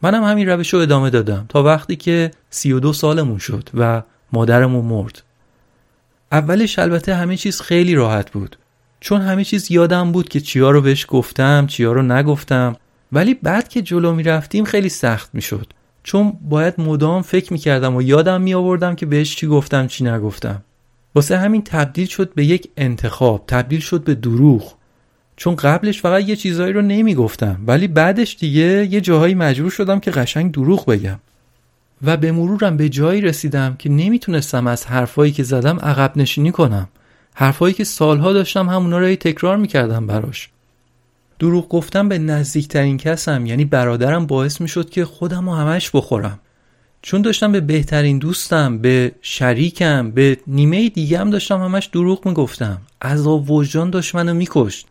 منم 0.04 0.24
همین 0.24 0.50
روش 0.50 0.74
رو 0.74 0.80
ادامه 0.80 1.10
دادم 1.10 1.46
تا 1.50 1.64
وقتی 1.64 1.96
که 1.96 2.32
32 2.50 2.94
سالمون 2.94 3.38
شد 3.38 3.70
و 3.74 4.02
مادرمون 4.34 4.86
مرد. 4.86 5.24
اولش 6.32 6.80
البته 6.80 7.16
همه 7.16 7.38
چیز 7.38 7.62
خیلی 7.62 7.96
راحت 7.96 8.32
بود. 8.32 8.58
چون 9.00 9.22
همه 9.22 9.44
چیز 9.44 9.72
یادم 9.72 10.12
بود 10.12 10.30
که 10.30 10.40
چیا 10.40 10.72
رو 10.72 10.82
بهش 10.82 11.06
گفتم 11.10 11.68
چیا 11.68 11.92
رو 11.92 12.02
نگفتم. 12.02 12.76
ولی 13.12 13.34
بعد 13.34 13.68
که 13.68 13.82
جلو 13.82 14.14
می 14.14 14.24
رفتیم 14.24 14.66
خیلی 14.66 14.90
سخت 14.90 15.30
می 15.34 15.42
شد 15.42 15.68
چون 16.04 16.34
باید 16.50 16.82
مدام 16.82 17.22
فکر 17.22 17.54
می 17.54 17.60
کردم 17.60 17.96
و 17.96 18.02
یادم 18.02 18.42
می 18.42 18.54
آوردم 18.54 18.96
که 18.96 19.06
بهش 19.06 19.36
چی 19.36 19.48
گفتم 19.48 19.88
چی 19.88 20.04
نگفتم. 20.04 20.62
واسه 21.16 21.38
همین 21.38 21.64
تبدیل 21.64 22.08
شد 22.08 22.34
به 22.34 22.46
یک 22.46 22.70
انتخاب 22.78 23.44
تبدیل 23.48 23.80
شد 23.80 24.04
به 24.04 24.16
دروغ. 24.16 24.74
چون 25.44 25.56
قبلش 25.56 26.02
فقط 26.02 26.30
یه 26.30 26.36
چیزایی 26.36 26.74
رو 26.74 26.82
نمی 26.82 27.16
گفتم 27.16 27.62
ولی 27.68 27.88
بعدش 27.88 28.38
دیگه 28.40 28.88
یه 28.92 29.02
جاهایی 29.02 29.34
مجبور 29.34 29.72
شدم 29.72 30.00
که 30.00 30.12
قشنگ 30.12 30.52
دروغ 30.52 30.86
بگم. 30.86 31.20
و 32.04 32.18
به 32.18 32.32
مرورم 32.32 32.78
به 32.78 32.90
جایی 32.90 33.22
رسیدم 33.22 33.76
که 33.80 33.90
نمی‌تونستم 33.90 34.68
از 34.68 34.86
حرفایی 34.86 35.32
که 35.32 35.44
زدم 35.44 35.80
عقب 35.80 36.12
نشینی 36.16 36.52
کنم. 36.52 36.88
حرفایی 37.34 37.74
که 37.74 37.84
سالها 37.84 38.34
داشتم 38.34 38.70
همونا 38.70 39.00
رو 39.00 39.16
تکرار 39.16 39.58
می‌کردم 39.58 40.08
براش. 40.08 40.50
دروغ 41.40 41.70
گفتم 41.70 42.10
به 42.10 42.18
نزدیکترین 42.18 42.98
کسم 42.98 43.46
یعنی 43.46 43.66
برادرم 43.66 44.26
باعث 44.26 44.62
می‌شد 44.62 44.90
که 44.90 45.06
خودم 45.06 45.50
رو 45.50 45.56
همش 45.56 45.92
بخورم. 45.94 46.40
چون 47.02 47.22
داشتم 47.22 47.52
به 47.52 47.62
بهترین 47.62 48.18
دوستم 48.18 48.78
به 48.78 49.12
شریکم 49.22 50.12
به 50.12 50.38
نیمه 50.48 50.90
دیگم 50.90 51.30
داشتم 51.30 51.62
همش 51.62 51.86
دروغ 51.86 52.28
می‌گفتم. 52.28 52.82
عذاب 53.02 53.52
وجدان 53.52 53.90
داشت 53.90 54.16
منو 54.16 54.34
میکشت. 54.34 54.88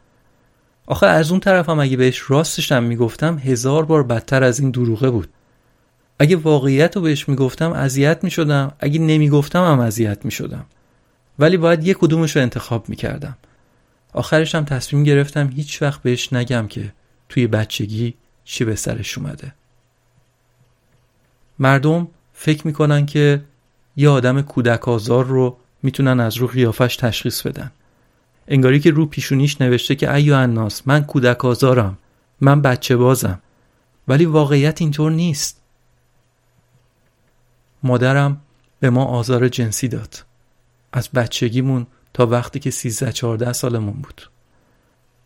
آخه 0.92 1.06
از 1.06 1.30
اون 1.30 1.40
طرفم 1.40 1.80
اگه 1.80 1.96
بهش 1.96 2.30
راستشم 2.30 2.82
می‌گفتم 2.82 3.38
هزار 3.38 3.84
بار 3.84 4.02
بدتر 4.02 4.44
از 4.44 4.60
این 4.60 4.70
دروغه 4.70 5.10
بود. 5.10 5.28
اگه 6.18 6.36
واقعیت 6.36 6.96
رو 6.96 7.02
بهش 7.02 7.28
می‌گفتم 7.28 7.72
اذیت 7.72 8.24
می‌شدم. 8.24 8.72
اگه 8.80 8.98
نمی‌گفتم 8.98 9.64
هم 9.64 9.80
اذیت 9.80 10.24
می‌شدم. 10.24 10.66
ولی 11.38 11.56
باید 11.56 11.86
یک 11.86 11.96
کدومش 11.96 12.36
رو 12.36 12.42
انتخاب 12.42 12.88
می‌کردم. 12.88 13.36
آخرش 14.12 14.54
هم 14.54 14.64
تصمیم 14.64 15.04
گرفتم 15.04 15.48
هیچ 15.48 15.82
وقت 15.82 16.02
بهش 16.02 16.32
نگم 16.32 16.66
که 16.68 16.92
توی 17.28 17.46
بچگی 17.46 18.14
چی 18.44 18.64
به 18.64 18.76
سرش 18.76 19.18
اومده. 19.18 19.54
مردم 21.58 22.08
فکر 22.32 22.66
می‌کنن 22.66 23.06
که 23.06 23.42
یه 23.96 24.08
آدم 24.08 24.42
کودک 24.42 24.88
آزار 24.88 25.24
رو 25.24 25.56
می‌تونن 25.82 26.20
از 26.20 26.36
رو 26.36 26.46
قیافش 26.46 26.96
تشخیص 26.96 27.42
بدن. 27.42 27.70
انگاری 28.48 28.80
که 28.80 28.90
رو 28.90 29.06
پیشونیش 29.06 29.60
نوشته 29.60 29.94
که 29.94 30.14
ایو 30.14 30.34
الناس 30.34 30.82
من 30.86 31.04
کودک 31.04 31.44
آزارم 31.44 31.98
من 32.40 32.62
بچه 32.62 32.96
بازم. 32.96 33.40
ولی 34.08 34.24
واقعیت 34.24 34.80
اینطور 34.80 35.12
نیست. 35.12 35.60
مادرم 37.82 38.40
به 38.80 38.90
ما 38.90 39.04
آزار 39.04 39.48
جنسی 39.48 39.88
داد. 39.88 40.24
از 40.92 41.08
بچگیمون 41.08 41.86
تا 42.14 42.26
وقتی 42.26 42.60
که 42.60 42.70
13 42.70 43.12
14 43.12 43.52
سالمون 43.52 43.94
بود. 43.94 44.30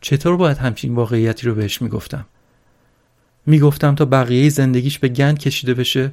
چطور 0.01 0.37
باید 0.37 0.59
همچین 0.59 0.95
واقعیتی 0.95 1.47
رو 1.47 1.55
بهش 1.55 1.83
می‌گفتم؟ 1.83 2.27
می‌گفتم 3.47 3.95
تا 3.95 4.05
بقیه 4.05 4.49
زندگیش 4.49 4.99
به 4.99 5.09
گند 5.09 5.39
کشیده 5.39 5.75
بشه؟ 5.75 6.13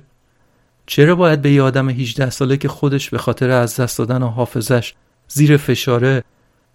چرا 0.86 1.16
باید 1.16 1.42
به 1.42 1.52
یه 1.52 1.62
آدم 1.62 1.90
18 1.90 2.30
ساله 2.30 2.58
که 2.58 2.68
خودش 2.68 3.10
به 3.10 3.18
خاطر 3.18 3.50
از 3.50 3.80
دست 3.80 3.98
دادن 3.98 4.24
و 4.24 4.28
حافظش 4.28 4.94
زیر 5.28 5.58
فشاره 5.58 6.24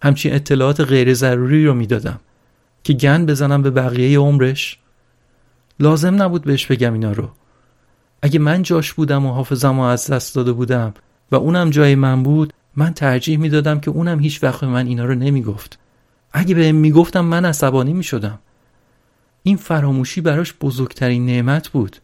همچین 0.01 0.33
اطلاعات 0.33 0.81
غیر 0.81 1.13
ضروری 1.13 1.65
رو 1.65 1.73
می‌دادم 1.73 2.19
که 2.83 2.93
گند 2.93 3.29
بزنم 3.29 3.61
به 3.61 3.71
بقیه 3.71 4.19
عمرش. 4.19 4.79
لازم 5.79 6.23
نبود 6.23 6.43
بهش 6.43 6.65
بگم 6.65 6.93
اینا 6.93 7.11
رو. 7.11 7.29
اگه 8.21 8.39
من 8.39 8.61
جاش 8.61 8.93
بودم 8.93 9.25
و 9.25 9.31
حافظم 9.33 9.79
و 9.79 9.81
از 9.81 10.07
دست 10.07 10.35
داده 10.35 10.51
بودم 10.51 10.93
و 11.31 11.35
اونم 11.35 11.69
جای 11.69 11.95
من 11.95 12.23
بود 12.23 12.53
من 12.75 12.93
ترجیح 12.93 13.37
می‌دادم 13.37 13.79
که 13.79 13.91
اونم 13.91 14.19
هیچ 14.19 14.43
وقت 14.43 14.63
من 14.63 14.87
اینا 14.87 15.05
رو 15.05 15.15
نمی‌گفت. 15.15 15.79
اگه 16.33 16.55
بهم 16.55 16.75
می‌گفتم 16.75 17.25
من 17.25 17.45
عصبانی 17.45 17.93
می‌شدم. 17.93 18.39
این 19.43 19.57
فراموشی 19.57 20.21
براش 20.21 20.53
بزرگترین 20.61 21.25
نعمت 21.25 21.69
بود. 21.69 21.97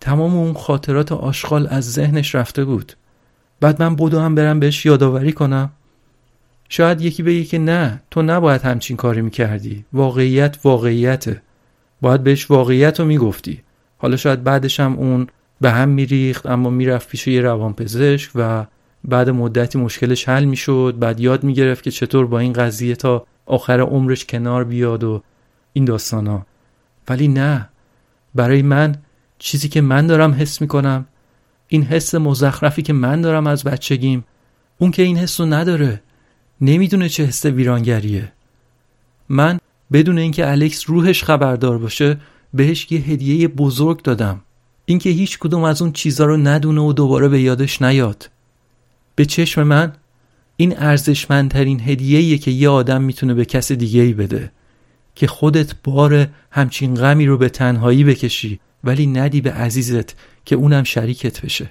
تمام 0.00 0.36
اون 0.36 0.54
خاطرات 0.54 1.12
آشغال 1.12 1.66
از 1.70 1.92
ذهنش 1.92 2.34
رفته 2.34 2.64
بود. 2.64 2.92
بعد 3.60 3.82
من 3.82 3.96
بدو 3.96 4.20
هم 4.20 4.34
برم 4.34 4.60
بهش 4.60 4.86
یادآوری 4.86 5.32
کنم. 5.32 5.70
شاید 6.72 7.00
یکی 7.00 7.22
بگه 7.22 7.44
که 7.44 7.58
نه 7.58 8.02
تو 8.10 8.22
نباید 8.22 8.62
همچین 8.62 8.96
کاری 8.96 9.22
می‌کردی. 9.22 9.84
واقعیت 9.92 10.58
واقعیته. 10.64 11.42
باید 12.00 12.22
بهش 12.22 12.50
واقعیت 12.50 13.00
رو 13.00 13.06
می‌گفتی. 13.06 13.62
حالا 13.98 14.16
شاید 14.16 14.44
بعدش 14.44 14.80
هم 14.80 14.96
اون 14.96 15.26
به 15.60 15.70
هم 15.70 15.88
میریخت 15.88 16.46
اما 16.46 16.70
می‌رفت 16.70 17.08
پیش 17.08 17.26
یه 17.26 17.40
روانپزشک 17.40 18.30
و 18.34 18.66
بعد 19.04 19.30
مدتی 19.30 19.78
مشکلش 19.78 20.28
حل 20.28 20.44
می‌شد. 20.44 20.96
بعد 20.98 21.20
یاد 21.20 21.44
می‌گرفت 21.44 21.82
که 21.84 21.90
چطور 21.90 22.26
با 22.26 22.38
این 22.38 22.52
قضیه 22.52 22.94
تا 22.94 23.26
آخر 23.46 23.80
عمرش 23.80 24.24
کنار 24.24 24.64
بیاد 24.64 25.04
و 25.04 25.22
این 25.72 25.84
داستانا. 25.84 26.46
ولی 27.08 27.28
نه. 27.28 27.68
برای 28.34 28.62
من 28.62 28.94
چیزی 29.38 29.68
که 29.68 29.80
من 29.80 30.06
دارم 30.06 30.32
حس 30.32 30.60
می‌کنم 30.60 31.06
این 31.68 31.82
حس 31.82 32.14
مزخرفی 32.14 32.82
که 32.82 32.92
من 32.92 33.20
دارم 33.20 33.46
از 33.46 33.64
بچگیم 33.64 34.24
اون 34.78 34.90
که 34.90 35.02
این 35.02 35.16
حس 35.16 35.40
رو 35.40 35.46
نداره. 35.46 36.02
نمی‌دونه 36.60 37.08
چه 37.08 37.24
حس 37.24 37.44
ویرانگریه. 37.44 38.32
من 39.28 39.58
بدون 39.92 40.18
اینکه 40.18 40.50
الکس 40.50 40.90
روحش 40.90 41.24
خبردار 41.24 41.78
باشه 41.78 42.20
بهش 42.54 42.92
یه 42.92 43.00
هدیه 43.00 43.48
بزرگ 43.48 44.02
دادم. 44.02 44.40
اینکه 44.84 45.10
هیچ 45.10 45.38
کدوم 45.38 45.64
از 45.64 45.82
اون 45.82 45.92
چیزا 45.92 46.24
رو 46.24 46.36
ندونه 46.36 46.80
و 46.80 46.92
دوباره 46.92 47.28
به 47.28 47.40
یادش 47.40 47.82
نیاد. 47.82 48.30
به 49.14 49.24
چشم 49.24 49.62
من 49.62 49.92
این 50.56 50.78
ارزشمندترین 50.78 51.80
هدیه‌ایه 51.80 52.38
که 52.38 52.50
یه 52.50 52.68
آدم 52.68 53.02
می‌تونه 53.02 53.34
به 53.34 53.44
کس 53.44 53.72
دیگه 53.72 54.02
ای 54.02 54.14
بده. 54.14 54.52
که 55.14 55.26
خودت 55.26 55.74
بار 55.84 56.28
همچین 56.50 56.94
غمی 56.94 57.26
رو 57.26 57.38
به 57.38 57.48
تنهایی 57.48 58.04
بکشی 58.04 58.60
ولی 58.84 59.06
ندی 59.06 59.40
به 59.40 59.52
عزیزت 59.52 60.16
که 60.44 60.56
اونم 60.56 60.84
شریکت 60.84 61.40
بشه. 61.40 61.70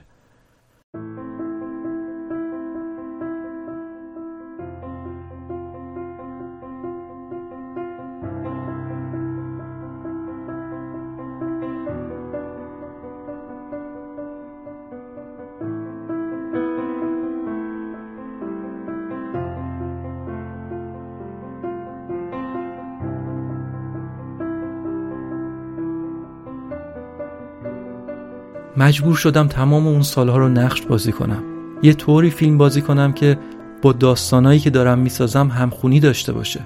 مجبور 28.90 29.16
شدم 29.16 29.48
تمام 29.48 29.88
اون 29.88 30.02
سالها 30.02 30.38
رو 30.38 30.50
نقش 30.50 30.82
بازی 30.82 31.12
کنم. 31.12 31.44
یه 31.84 31.94
طوری 31.94 32.30
فیلم 32.30 32.58
بازی 32.58 32.82
کنم 32.82 33.14
که 33.14 33.38
با 33.82 33.94
داستانایی 33.94 34.60
که 34.60 34.70
دارم 34.70 35.00
می‌سازم 35.00 35.48
همخونی 35.48 36.00
داشته 36.00 36.34
باشه. 36.34 36.60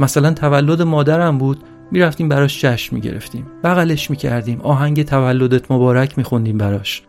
مثلا 0.00 0.32
تولد 0.32 0.82
مادرم 0.82 1.38
بود 1.38 1.64
می‌رفتیم 1.90 2.28
براش 2.28 2.64
جشن 2.64 2.96
می‌گرفتیم. 2.96 3.46
بغلش 3.64 4.10
می‌کردیم 4.10 4.60
آهنگ 4.60 5.02
تولدت 5.02 5.70
مبارک 5.70 6.18
میخوندیم 6.18 6.58
براش. 6.58 7.02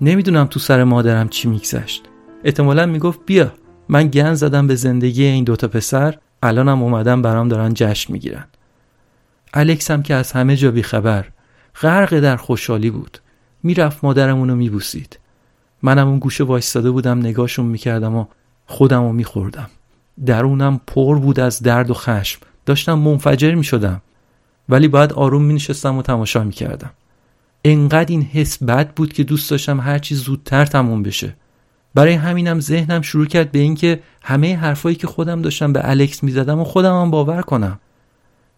نمی‌دونم 0.00 0.46
تو 0.46 0.60
سر 0.60 0.84
مادرم 0.84 1.28
چی 1.28 1.48
میگذشت. 1.48 2.02
احتمالا 2.44 2.86
می‌گفت 2.86 3.20
بیا 3.26 3.52
من 3.88 4.08
گن 4.08 4.34
زدم 4.34 4.66
به 4.66 4.74
زندگی 4.74 5.24
این 5.24 5.44
دوتا 5.44 5.68
پسر 5.68 6.14
الانم 6.42 6.82
اومدم 6.82 7.22
برام 7.22 7.48
دارن 7.48 7.74
جشن 7.74 8.12
می‌گیرن. 8.12 8.44
الکس 9.54 9.90
هم 9.90 10.02
که 10.02 10.14
از 10.14 10.32
همه 10.32 10.56
جا 10.56 10.70
بیخبر 10.70 11.24
غرق 11.82 12.20
در 12.20 12.36
خوشحالی 12.36 12.90
بود. 12.90 13.18
می‌رفت 13.62 14.04
مادرمون 14.04 14.48
رو 14.48 14.54
میبوسید. 14.56 15.18
منم 15.82 16.08
اون 16.08 16.18
گوشه 16.18 16.44
وایستاده 16.44 16.90
بودم 16.90 17.18
نگاشون 17.18 17.66
می‌کردم 17.66 18.16
و 18.16 18.26
خودم 18.66 19.02
رو 19.02 19.12
میخوردم. 19.12 19.70
درونم 20.26 20.80
پر 20.86 21.18
بود 21.18 21.40
از 21.40 21.62
درد 21.62 21.90
و 21.90 21.94
خشم. 21.94 22.40
داشتم 22.66 22.94
منفجر 22.94 23.54
می‌شدم. 23.54 24.02
ولی 24.68 24.88
باید 24.88 25.12
آروم 25.12 25.42
مینشستم 25.42 25.98
و 25.98 26.02
تماشا 26.02 26.44
می‌کردم. 26.44 26.90
انقدر 27.64 28.10
این 28.10 28.22
حس 28.22 28.62
بد 28.62 28.94
بود 28.94 29.12
که 29.12 29.24
دوست 29.24 29.50
داشتم 29.50 29.80
هرچی 29.80 30.14
زودتر 30.14 30.64
تموم 30.64 31.02
بشه. 31.02 31.36
برای 31.94 32.12
همینم 32.12 32.60
ذهنم 32.60 33.02
شروع 33.02 33.26
کرد 33.26 33.52
به 33.52 33.58
اینکه 33.58 34.00
همه 34.22 34.56
حرفایی 34.56 34.96
که 34.96 35.06
خودم 35.06 35.42
داشتم 35.42 35.72
به 35.72 35.80
الکس 35.90 36.22
می‌زدم 36.24 36.58
و 36.58 36.64
خودم 36.64 37.00
هم 37.00 37.10
باور 37.10 37.42
کنم. 37.42 37.78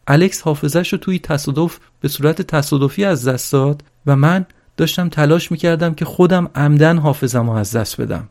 الکس 0.06 0.42
حافظش 0.42 0.92
رو 0.92 0.98
توی 0.98 1.18
تصادف 1.18 1.78
به 2.00 2.08
صورت 2.08 2.42
تصادفی 2.42 3.04
از 3.04 3.28
دست 3.28 3.52
داد 3.52 3.84
و 4.06 4.16
من 4.16 4.46
داشتم 4.76 5.08
تلاش 5.08 5.52
می‌کردم 5.52 5.94
که 5.94 6.04
خودم 6.04 6.50
عمدن 6.54 6.98
حافظم 6.98 7.50
رو 7.50 7.56
از 7.56 7.76
دست 7.76 8.00
بدم. 8.00 8.28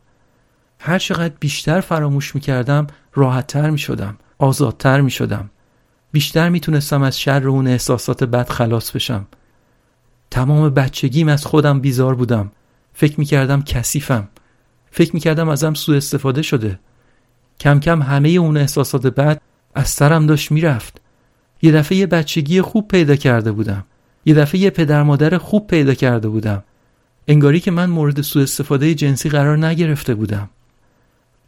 هر 0.79 0.99
چقدر 0.99 1.33
بیشتر 1.39 1.81
فراموش 1.81 2.35
می‌کردم 2.35 2.87
راحتتر 3.13 3.69
می‌شدم 3.69 4.17
آزادتر 4.37 5.01
می‌شدم. 5.01 5.49
بیشتر 6.11 6.49
می‌تونستم 6.49 7.01
از 7.01 7.19
شر 7.19 7.47
اون 7.47 7.67
احساسات 7.67 8.23
بد 8.23 8.49
خلاص 8.49 8.91
بشم. 8.91 9.27
تمام 10.31 10.69
بچگیم 10.69 11.27
از 11.27 11.45
خودم 11.45 11.79
بیزار 11.79 12.15
بودم. 12.15 12.51
فکر 12.93 13.19
می‌کردم 13.19 13.61
کثیفم. 13.61 14.27
فکر 14.91 15.13
می‌کردم 15.13 15.49
ازم 15.49 15.73
سوء 15.73 15.97
استفاده 15.97 16.41
شده. 16.41 16.79
کم 17.59 17.79
کم 17.79 18.01
همه 18.01 18.29
اون 18.29 18.57
احساسات 18.57 19.07
بعد 19.07 19.41
از 19.75 19.89
سرم 19.89 20.25
داشت 20.25 20.51
می‌رفت. 20.51 21.01
یه 21.61 21.71
دفعه 21.71 21.97
یه 21.97 22.07
بچگی 22.07 22.61
خوب 22.61 22.87
پیدا 22.87 23.15
کرده 23.15 23.51
بودم. 23.51 23.83
یه 24.25 24.33
دفعه 24.33 24.61
یه 24.61 24.69
پدر 24.69 25.03
مادر 25.03 25.37
خوب 25.37 25.67
پیدا 25.67 25.93
کرده 25.93 26.27
بودم. 26.27 26.63
انگاری 27.27 27.59
که 27.59 27.71
من 27.71 27.89
مورد 27.89 28.21
سوء 28.21 28.43
استفاده 28.43 28.95
جنسی 28.95 29.29
قرار 29.29 29.65
نگرفته 29.65 30.15
بودم. 30.15 30.49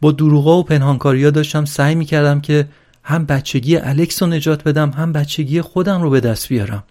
با 0.00 0.12
دروغا 0.12 0.58
و 0.58 0.62
پنهانکاریا 0.62 1.30
داشتم 1.30 1.64
سعی 1.64 1.94
می‌کردم 1.94 2.40
که 2.40 2.68
هم 3.04 3.24
بچگی 3.24 3.76
الکس 3.76 4.22
رو 4.22 4.28
نجات 4.28 4.64
بدم 4.64 4.90
هم 4.90 5.12
بچگی 5.12 5.60
خودم 5.60 6.02
رو 6.02 6.10
به 6.10 6.20
دست 6.20 6.48
بیارم. 6.48 6.84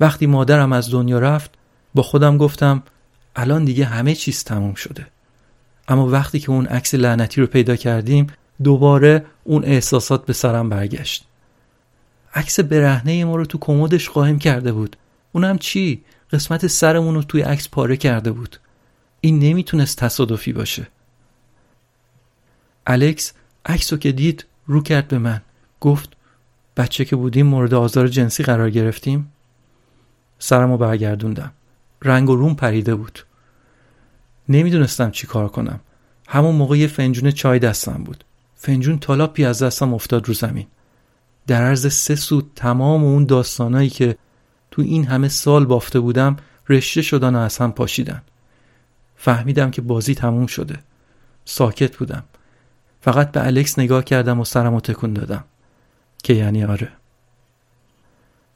وقتی 0.00 0.26
مادرم 0.26 0.72
از 0.72 0.90
دنیا 0.90 1.18
رفت 1.18 1.50
با 1.94 2.02
خودم 2.02 2.38
گفتم 2.38 2.82
الان 3.36 3.64
دیگه 3.64 3.84
همه 3.84 4.14
چیز 4.14 4.44
تموم 4.44 4.74
شده. 4.74 5.06
اما 5.88 6.06
وقتی 6.06 6.40
که 6.40 6.50
اون 6.50 6.66
عکس 6.66 6.94
لعنتی 6.94 7.40
رو 7.40 7.46
پیدا 7.46 7.76
کردیم 7.76 8.26
دوباره 8.62 9.24
اون 9.44 9.64
احساسات 9.64 10.26
به 10.26 10.32
سرم 10.32 10.68
برگشت. 10.68 11.24
عکس 12.34 12.60
برهنه 12.60 13.24
ما 13.24 13.36
رو 13.36 13.44
تو 13.44 13.58
کمدش 13.58 14.08
قایم 14.08 14.38
کرده 14.38 14.72
بود. 14.72 14.96
اونم 15.32 15.58
چی؟ 15.58 16.04
قسمت 16.32 16.66
سرمون 16.66 17.14
رو 17.14 17.22
توی 17.22 17.40
عکس 17.42 17.68
پاره 17.68 17.96
کرده 17.96 18.32
بود. 18.32 18.56
این 19.20 19.38
نمی‌تونست 19.38 19.98
تصادفی 19.98 20.52
باشه. 20.52 20.86
الکس 22.86 23.32
عکس 23.66 23.92
رو 23.92 23.98
که 23.98 24.12
دید 24.12 24.44
رو 24.66 24.82
کرد 24.82 25.08
به 25.08 25.18
من. 25.18 25.42
گفت 25.80 26.08
بچه 26.76 27.04
که 27.04 27.16
بودیم 27.16 27.46
مورد 27.46 27.74
آزار 27.74 28.08
جنسی 28.08 28.42
قرار 28.42 28.70
گرفتیم. 28.70 29.32
سرم 30.38 30.70
رو 30.70 30.78
برگردوندم. 30.78 31.52
رنگ 32.02 32.30
و 32.30 32.36
روم 32.36 32.54
پریده 32.54 32.94
بود. 32.94 33.24
نمی‌دونستم 34.48 35.10
چی 35.10 35.26
کار 35.26 35.48
کنم. 35.48 35.80
همون 36.28 36.54
موقع 36.54 36.78
یه 36.78 36.86
فنجون 36.86 37.30
چای 37.30 37.58
دستم 37.58 38.04
بود. 38.04 38.24
فنجون 38.56 38.98
تالاپی 38.98 39.44
از 39.44 39.62
دستم 39.62 39.94
افتاد 39.94 40.28
رو 40.28 40.34
زمین. 40.34 40.66
در 41.46 41.62
عرض 41.62 41.92
سه 41.92 42.14
سود 42.14 42.50
تمام 42.56 43.04
اون 43.04 43.24
داستانایی 43.24 43.90
که 43.90 44.16
تو 44.70 44.82
این 44.82 45.06
همه 45.06 45.28
سال 45.28 45.64
بافته 45.64 46.00
بودم 46.00 46.36
رشته 46.68 47.02
شدن 47.02 47.34
و 47.34 47.38
از 47.38 47.58
هم 47.58 47.72
پاشیدن. 47.72 48.22
فهمیدم 49.16 49.70
که 49.70 49.82
بازی 49.82 50.14
تموم 50.14 50.46
شده. 50.46 50.78
ساکت 51.44 51.96
بودم. 51.96 52.24
فقط 53.00 53.32
به 53.32 53.46
الکس 53.46 53.78
نگاه 53.78 54.04
کردم 54.04 54.40
و 54.40 54.44
سرم 54.44 54.80
تکون 54.80 55.12
دادم. 55.12 55.44
که 56.22 56.34
یعنی 56.34 56.64
آره. 56.64 56.88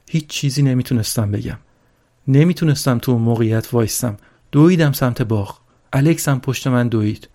هیچ 0.09 0.27
چیزی 0.27 0.63
نمی‌تونستم 0.63 1.31
بگم. 1.31 1.57
نمی‌تونستم 2.27 2.97
تو 2.97 3.11
اون 3.11 3.21
موقعیت 3.21 3.73
وایستم. 3.73 4.17
دویدم 4.51 4.91
سمت 4.91 5.21
باغ. 5.21 5.57
الکس 5.93 6.29
هم 6.29 6.39
پشت 6.39 6.67
من 6.67 6.87
دوید. 6.87 7.29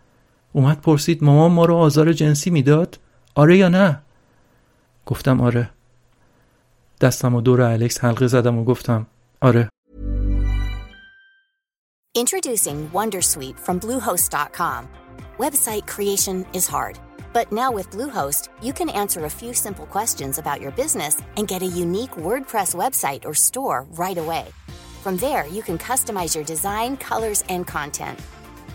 اومد 0.52 0.80
پرسید 0.80 1.24
مامان 1.24 1.52
ما 1.52 1.64
رو 1.64 1.74
آزار 1.74 2.12
جنسی 2.12 2.50
می‌داد؟ 2.50 2.98
آره 3.34 3.56
یا 3.56 3.68
نه؟ 3.68 4.00
گفتم 5.05 5.41
آره 5.41 5.69
دستم 7.01 7.35
و 7.35 7.41
دور 7.41 7.61
الکس 7.61 7.99
حلقه 8.03 8.27
زدم 8.27 8.57
و 8.57 8.63
گفتم 8.63 9.05
آره 9.41 9.69
Introducing 12.17 12.89
Wondersuite 12.91 13.59
from 13.65 13.79
Bluehost.com. 13.79 14.89
Website 15.37 15.85
creation 15.87 16.45
is 16.53 16.67
hard, 16.67 16.99
but 17.31 17.51
now 17.51 17.71
with 17.71 17.91
Bluehost, 17.91 18.49
you 18.61 18.73
can 18.73 18.89
answer 18.89 19.25
a 19.25 19.29
few 19.29 19.53
simple 19.53 19.85
questions 19.85 20.37
about 20.37 20.59
your 20.59 20.71
business 20.71 21.21
and 21.37 21.47
get 21.47 21.61
a 21.61 21.75
unique 21.85 22.15
WordPress 22.25 22.69
website 22.83 23.23
or 23.25 23.33
store 23.33 23.85
right 23.91 24.17
away. 24.17 24.45
From 25.03 25.15
there, 25.17 25.47
you 25.47 25.61
can 25.61 25.77
customize 25.77 26.35
your 26.35 26.43
design, 26.43 26.97
colors, 26.97 27.43
and 27.47 27.65
content. 27.65 28.19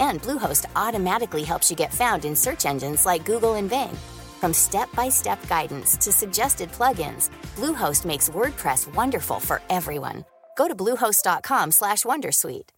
And 0.01 0.23
Bluehost 0.23 0.65
automatically 0.75 1.43
helps 1.43 1.71
you 1.71 1.77
get 1.77 1.93
found 1.93 2.25
in 2.25 2.35
search 2.35 2.65
engines 2.65 3.05
like 3.05 3.27
Google 3.27 3.55
and 3.55 3.69
Bing. 3.69 3.95
From 4.40 4.54
step-by-step 4.54 5.48
guidance 5.48 5.98
to 5.98 6.12
suggested 6.12 6.72
plugins, 6.72 7.30
Bluehost 7.56 8.06
makes 8.06 8.30
WordPress 8.30 8.94
wonderful 8.96 9.40
for 9.40 9.62
everyone. 9.70 10.26
Go 10.58 10.68
to 10.68 10.76
bluehost.com/wondersuite. 10.76 12.70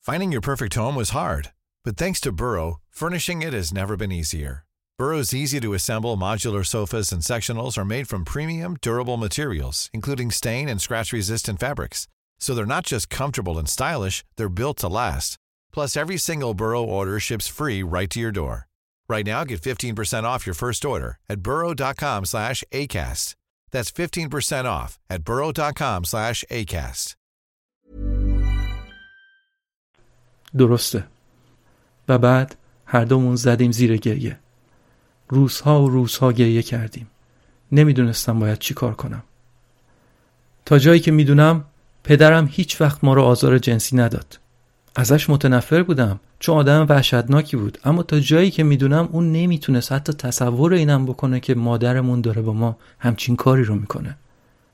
Finding 0.00 0.32
your 0.32 0.40
perfect 0.40 0.74
home 0.74 0.94
was 0.96 1.10
hard, 1.10 1.52
but 1.84 1.96
thanks 1.96 2.20
to 2.20 2.32
Burrow, 2.32 2.80
furnishing 2.90 3.42
it 3.42 3.52
has 3.52 3.72
never 3.72 3.96
been 3.96 4.12
easier. 4.12 4.64
Burrow's 4.98 5.34
easy-to-assemble 5.34 6.16
modular 6.16 6.64
sofas 6.64 7.12
and 7.12 7.22
sectionals 7.22 7.76
are 7.78 7.84
made 7.84 8.08
from 8.08 8.24
premium, 8.24 8.76
durable 8.80 9.16
materials, 9.16 9.90
including 9.92 10.30
stain 10.30 10.68
and 10.68 10.80
scratch-resistant 10.80 11.60
fabrics. 11.60 12.08
So 12.40 12.54
they're 12.54 12.66
not 12.66 12.86
just 12.86 13.10
comfortable 13.10 13.58
and 13.58 13.68
stylish, 13.68 14.24
they're 14.36 14.48
built 14.48 14.78
to 14.78 14.88
last. 14.88 15.36
Plus, 15.72 15.96
every 15.96 16.16
single 16.16 16.54
Burrow 16.54 16.82
order 16.82 17.20
ships 17.20 17.46
free 17.48 17.82
right 17.82 18.10
to 18.10 18.20
your 18.20 18.32
door. 18.32 18.67
Right 19.12 19.26
now, 19.26 19.42
get 19.50 19.60
15% 19.60 20.24
off 20.30 20.46
your 20.46 20.58
first 20.64 20.82
order 20.84 21.10
at 21.32 21.38
burrow.com 21.42 22.24
slash 22.24 22.64
ACAST. 22.72 23.34
That's 23.72 23.90
15% 23.90 24.66
off 24.66 24.90
at 25.10 25.20
burrow.com 25.24 26.04
slash 26.04 26.44
ACAST. 26.50 27.14
درسته. 30.58 31.04
و 32.08 32.18
بعد 32.18 32.56
هر 32.86 33.04
دومون 33.04 33.36
زدیم 33.36 33.72
زیر 33.72 33.96
گریه. 33.96 34.38
روزها 35.28 35.82
و 35.82 35.88
روزها 35.88 36.32
گریه 36.32 36.62
کردیم. 36.62 37.10
نمی‌دونستم 37.72 38.38
باید 38.38 38.58
چی 38.58 38.74
کار 38.74 38.94
کنم. 38.94 39.22
تا 40.64 40.78
جایی 40.78 41.00
که 41.00 41.10
می‌دونم 41.10 41.64
پدرم 42.04 42.48
هیچ 42.52 42.80
وقت 42.80 43.04
ما 43.04 43.14
رو 43.14 43.22
آزار 43.22 43.58
جنسی 43.58 43.96
نداد. 43.96 44.38
ازش 44.96 45.30
متنفر 45.30 45.82
بودم. 45.82 46.20
چون 46.40 46.56
آدم 46.56 46.86
وحشتناکی 46.88 47.56
بود. 47.56 47.78
اما 47.84 48.02
تا 48.02 48.20
جایی 48.20 48.50
که 48.50 48.62
می‌دونم 48.62 49.08
اون 49.12 49.32
نمی‌تونست 49.32 49.92
حتی 49.92 50.12
تصور 50.12 50.72
اینم 50.72 51.06
بکنه 51.06 51.40
که 51.40 51.54
مادرمون 51.54 52.20
داره 52.20 52.42
با 52.42 52.52
ما 52.52 52.76
همچین 52.98 53.36
کاری 53.36 53.64
رو 53.64 53.74
می‌کنه. 53.74 54.16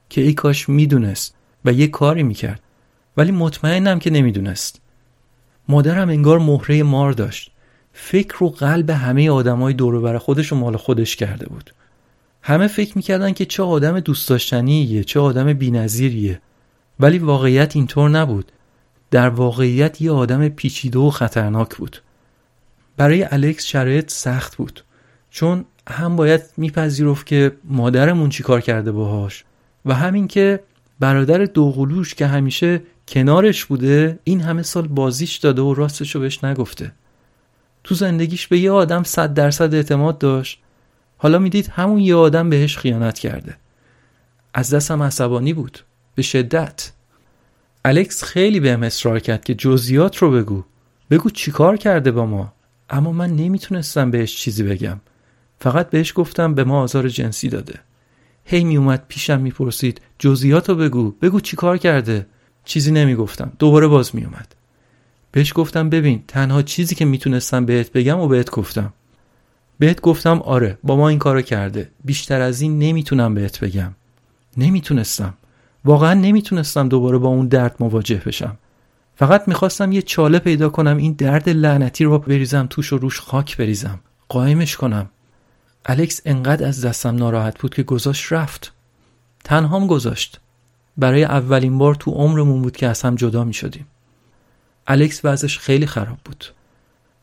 که 0.09 0.21
ای 0.21 0.33
کاش 0.33 0.69
می‌دونست 0.69 1.35
و 1.65 1.73
یه 1.73 1.87
کاری 1.87 2.23
می‌کرد. 2.23 2.61
ولی 3.17 3.33
مطمئنم 3.33 3.99
که 3.99 4.11
نمی‌دونست. 4.11 4.81
مادرم 5.69 6.09
انگار 6.09 6.39
مهره 6.39 6.83
مار 6.83 7.13
داشت. 7.13 7.51
فکر 7.93 8.37
رو 8.39 8.51
قلب 8.51 8.91
همه 8.91 9.31
آدمای 9.31 9.75
دور 9.75 10.01
بر 10.01 10.19
خودش 10.19 10.53
و 10.53 10.57
مال 10.57 10.77
خودش 10.77 11.17
کرده 11.17 11.47
بود. 11.47 11.75
همه 12.43 12.67
فکر 12.67 12.93
می‌کردن 12.97 13.33
که 13.33 13.45
چه 13.45 13.63
آدم 13.63 14.01
دوست 14.01 14.29
داشتنیه 14.29 15.05
چه 15.05 15.21
آدم 15.21 15.53
بی‌نظیریه. 15.53 16.41
ولی 17.01 17.19
واقعیت 17.19 17.77
اینطور 17.77 18.11
نبود. 18.11 18.53
در 19.15 19.29
واقعیت 19.29 20.03
یه 20.03 20.11
آدم 20.11 20.49
پیچیده 20.49 20.99
و 20.99 21.11
خطرناک 21.11 21.77
بود. 21.77 22.03
برای 22.97 23.27
الکس 23.31 23.65
شرایط 23.65 24.11
سخت 24.11 24.57
بود. 24.57 24.85
چون 25.31 25.65
هم 25.89 26.17
باید 26.17 26.41
میپذیرفت 26.57 27.27
که 27.27 27.53
مادرمون 27.65 28.29
چیکار 28.29 28.61
کرده 28.61 28.93
باهاش 28.93 29.45
و 29.85 29.95
همین 29.95 30.29
که 30.29 30.61
برادر 31.01 31.45
دوقلوش 31.45 32.15
که 32.15 32.27
همیشه 32.27 32.83
کنارش 33.09 33.65
بوده 33.65 34.19
این 34.25 34.41
همه 34.41 34.63
سال 34.63 34.89
بازیش 34.89 35.37
داده 35.37 35.63
و 35.63 35.75
راستشو 35.75 36.21
بهش 36.21 36.45
نگفته. 36.45 36.93
تو 37.85 37.95
زندگیش 37.95 38.47
به 38.47 38.59
یه 38.59 38.71
آدم 38.71 39.03
صد 39.03 39.35
درصد 39.35 39.75
اعتماد 39.75 40.19
داشت. 40.19 40.61
حالا 41.17 41.39
می‌دید 41.39 41.71
همون 41.73 42.01
یه 42.01 42.15
آدم 42.15 42.51
بهش 42.51 42.79
خیانت 42.79 43.19
کرده. 43.19 43.57
از 44.55 44.75
دستم 44.75 45.03
عصبانی 45.03 45.53
بود. 45.53 45.79
به 46.15 46.23
شدت. 46.23 46.93
الکس 47.85 48.23
خیلی 48.25 48.61
بهم 48.61 48.83
اصرار 48.83 49.19
کرد 49.21 49.45
که 49.45 49.55
جزئیات 49.55 50.17
رو 50.17 50.31
بگو. 50.31 50.65
بگو 51.11 51.31
چیکار 51.31 51.77
کرده 51.77 52.11
با 52.11 52.27
ما. 52.27 52.53
اما 52.91 53.13
من 53.13 53.31
نمی‌تونستم 53.31 54.11
بهش 54.11 54.37
چیزی 54.37 54.63
بگم. 54.63 55.01
فقط 55.59 55.91
بهش 55.91 56.13
گفتم 56.17 56.55
به 56.55 56.65
ما 56.65 56.83
آزار 56.83 57.09
جنسی 57.09 57.49
داده. 57.49 57.81
هی 58.45 58.65
میومد 58.65 59.05
پیشم 59.09 59.41
می‌پرسید 59.41 60.01
جزئیات 60.19 60.69
رو 60.69 60.75
بگو 60.75 61.11
بگو 61.11 61.41
چیکار 61.41 61.79
کرده. 61.79 62.27
چیزی 62.65 62.93
نمی‌گفتم. 62.93 63.53
دوباره 63.59 63.87
باز 63.87 64.17
میومد 64.17 64.55
بهش 65.33 65.53
گفتم 65.57 65.91
ببین 65.91 66.25
تنها 66.29 66.63
چیزی 66.63 66.95
که 66.95 67.05
می‌تونستم 67.05 67.67
بهت 67.67 67.93
بگم 67.93 68.19
و 68.19 68.29
بهت 68.29 68.51
گفتم. 68.51 68.93
بهت 69.79 70.01
گفتم 70.01 70.39
آره 70.39 70.79
با 70.83 70.97
ما 70.97 71.09
این 71.09 71.19
کارو 71.19 71.43
کرده. 71.43 71.91
بیشتر 72.05 72.41
از 72.41 72.61
این 72.61 72.79
نمی‌تونم 72.79 73.35
بهت 73.35 73.61
بگم. 73.61 73.95
نمی‌تونستم. 74.57 75.35
واقعا 75.85 76.15
نمی‌تونستم 76.15 76.89
دوباره 76.89 77.19
با 77.19 77.29
اون 77.29 77.49
درد 77.49 77.77
مواجه 77.81 78.23
بشم 78.27 78.59
فقط 79.17 79.49
می‌خواستم 79.49 79.93
یه 79.93 80.03
چاله 80.03 80.39
پیدا 80.39 80.69
کنم 80.69 80.97
این 80.97 81.13
درد 81.13 81.49
لعنتی 81.49 82.05
رو 82.05 82.19
بریزم 82.19 82.67
توش 82.71 82.93
و 82.93 82.99
روش 82.99 83.21
خاک 83.21 83.57
بریزم 83.57 84.01
قایمش 84.29 84.77
کنم 84.77 85.11
الکس 85.87 86.21
انقدر 86.25 86.67
از 86.67 86.85
دستم 86.85 87.17
ناراحت 87.17 87.59
بود 87.59 87.75
که 87.75 87.83
گذاشت 87.83 88.33
رفت 88.33 88.73
تنهام 89.45 89.87
گذاشت 89.87 90.41
برای 90.97 91.25
اولین 91.25 91.79
بار 91.79 91.95
تو 91.95 92.11
عمرمون 92.11 92.63
بود 92.63 92.77
که 92.77 92.87
از 92.87 93.03
هم 93.03 93.15
جدا 93.15 93.45
می 93.45 93.55
شدیم. 93.55 93.87
الکس 94.87 95.21
وضعش 95.25 95.59
خیلی 95.59 95.87
خراب 95.87 96.19
بود. 96.25 96.45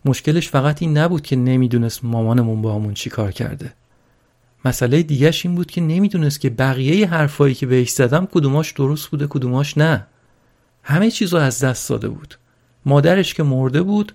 مشکلش 0.05 0.49
فقط 0.49 0.81
این 0.81 0.97
نبود 0.97 1.21
که 1.21 1.35
نمی‌دونست 1.35 2.05
مامانمون 2.05 2.61
با 2.61 2.75
همون 2.75 2.93
چی 2.93 3.09
کار 3.09 3.31
کرده. 3.31 3.73
مسئله 4.65 5.03
دیگهش 5.03 5.45
این 5.45 5.55
بود 5.55 5.71
که 5.71 5.81
نمی‌دونست 5.81 6.41
که 6.41 6.49
بقیه 6.49 7.07
حرفایی 7.07 7.55
که 7.55 7.65
بهش 7.65 7.89
زدم 7.89 8.25
کدوماش 8.25 8.71
درست 8.71 9.07
بوده 9.07 9.27
کدوماش 9.27 9.77
نه. 9.77 10.07
همه 10.83 11.11
چیز 11.11 11.33
رو 11.33 11.39
از 11.39 11.59
دست 11.59 11.89
داده 11.89 12.09
بود. 12.09 12.35
مادرش 12.85 13.33
که 13.33 13.43
مرده 13.43 13.81
بود 13.81 14.13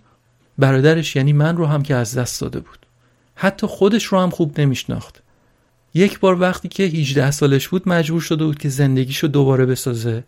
برادرش 0.59 1.17
یعنی 1.17 1.33
من 1.33 1.57
رو 1.57 1.67
هم 1.67 1.83
که 1.83 1.95
از 1.95 2.19
دست 2.19 2.41
داده 2.41 2.61
بود. 2.61 2.87
حتی 3.35 3.67
خودش 3.67 4.05
رو 4.05 4.21
هم 4.21 4.31
خوب 4.31 4.61
نمیشناخت. 4.61 5.23
یک 5.95 6.21
بار 6.21 6.41
وقتی 6.41 6.69
که 6.69 6.83
18 6.83 7.31
سالش 7.31 7.69
بود 7.69 7.89
مجبور 7.89 8.21
شده 8.21 8.45
بود 8.45 8.59
که 8.59 8.69
زندگیشو 8.69 9.27
دوباره 9.27 9.67
بسازه. 9.67 10.25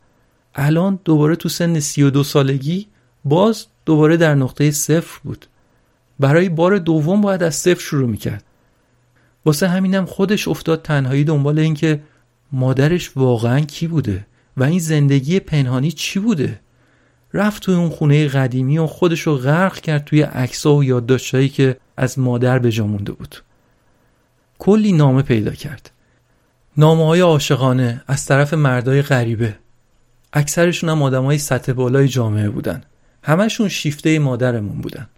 الان 0.55 0.99
دوباره 1.05 1.37
تو 1.37 1.49
سن 1.49 1.81
32 1.81 2.25
سالگی 2.25 2.87
باز 3.25 3.67
دوباره 3.87 4.17
در 4.17 4.35
نقطه 4.35 4.71
صفر 4.71 5.21
بود. 5.25 5.47
برای 6.21 6.49
بار 6.49 6.79
دوم 6.79 7.21
باید 7.21 7.43
از 7.43 7.55
صفر 7.55 7.81
شروع 7.81 8.09
می‌کرد. 8.09 8.45
واسه 9.45 9.69
همینم 9.69 10.07
خودش 10.07 10.49
افتاد 10.49 10.83
تنهایی 10.83 11.25
دنبال 11.25 11.59
اینکه 11.59 12.01
مادرش 12.53 13.17
واقعا 13.17 13.61
کی 13.61 13.87
بوده 13.87 14.27
و 14.57 14.63
این 14.63 14.79
زندگی 14.79 15.41
پنهانی 15.41 15.93
چی 15.93 16.19
بوده. 16.19 16.61
رفت 17.35 17.63
توی 17.63 17.75
اون 17.75 17.89
خونه 17.89 18.29
قدیمی 18.29 18.79
و 18.79 18.87
خودش 18.87 19.21
رو 19.21 19.37
غرق 19.37 19.81
کرد 19.81 20.05
توی 20.05 20.23
عکس‌ها 20.23 20.75
و 20.75 20.85
یادداشتهایی 20.85 21.49
که 21.49 21.77
از 21.97 22.19
مادر 22.19 22.59
به 22.59 22.71
جا 22.71 22.87
مونده 22.87 23.13
بود. 23.13 23.43
کلی 24.59 24.93
نامه 24.93 25.23
پیدا 25.23 25.51
کرد. 25.51 25.91
نامه 26.77 27.07
های 27.07 27.21
عاشقانه 27.21 28.03
از 28.07 28.27
طرف 28.27 28.55
مردای 28.55 29.03
غریبه. 29.03 29.57
اکثرشون 30.33 30.91
هم 30.91 31.03
آدم 31.03 31.25
های 31.25 31.39
سطح 31.39 31.73
بالای 31.73 32.09
جامعه 32.09 32.49
بودن. 32.49 32.83
همشون 33.23 33.69
شیفته 33.69 34.19
مادرمون 34.19 34.81
بودن. 34.81 35.09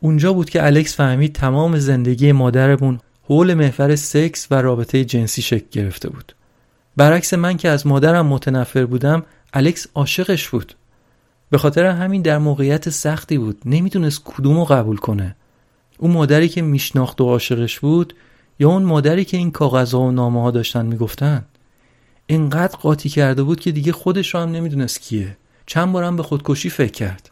اونجا 0.00 0.32
بود 0.32 0.50
که 0.50 0.66
الکس 0.66 0.96
فهمید 0.96 1.34
تمام 1.34 1.78
زندگی 1.78 2.32
مادرمون 2.32 3.00
حول 3.30 3.54
محور 3.54 3.96
سکس 3.96 4.46
و 4.50 4.54
رابطه 4.54 5.04
جنسی 5.04 5.42
شکل 5.42 5.66
گرفته 5.72 6.10
بود. 6.10 6.32
برعکس 6.96 7.34
من 7.34 7.56
که 7.56 7.68
از 7.68 7.86
مادرم 7.86 8.26
متنفر 8.26 8.86
بودم 8.86 9.22
الکس 9.52 9.86
عاشقش 9.94 10.48
بود. 10.48 10.74
به 11.50 11.58
خاطر 11.58 11.84
همین 11.84 12.22
در 12.22 12.38
موقعیت 12.38 12.90
سختی 12.90 13.38
بود 13.38 13.62
نمی‌تونست 13.64 14.22
کدوم 14.24 14.56
رو 14.56 14.64
قبول 14.64 14.96
کنه. 14.96 15.36
اون 15.98 16.10
مادری 16.10 16.48
که 16.48 16.62
میشناخت 16.62 17.20
و 17.20 17.24
عاشقش 17.24 17.80
بود 17.80 18.14
یا 18.58 18.68
اون 18.68 18.82
مادری 18.82 19.24
که 19.24 19.36
این 19.36 19.50
کاغذها 19.50 20.00
و 20.00 20.10
نامه 20.10 20.42
ها 20.42 20.50
داشتن 20.50 20.86
می‌گفتن؟ 20.86 21.44
اینقدر 22.26 22.76
قاطی 22.76 23.08
کرده 23.08 23.42
بود 23.42 23.60
که 23.60 23.72
دیگه 23.72 23.92
خودش 23.92 24.34
رو 24.34 24.40
هم 24.40 24.52
نمی‌دونست 24.52 25.00
کیه. 25.00 25.36
چند 25.66 25.92
بارم 25.92 26.16
به 26.16 26.22
خودکشی 26.22 26.70
فکر 26.70 26.92
کرد. 26.92 27.30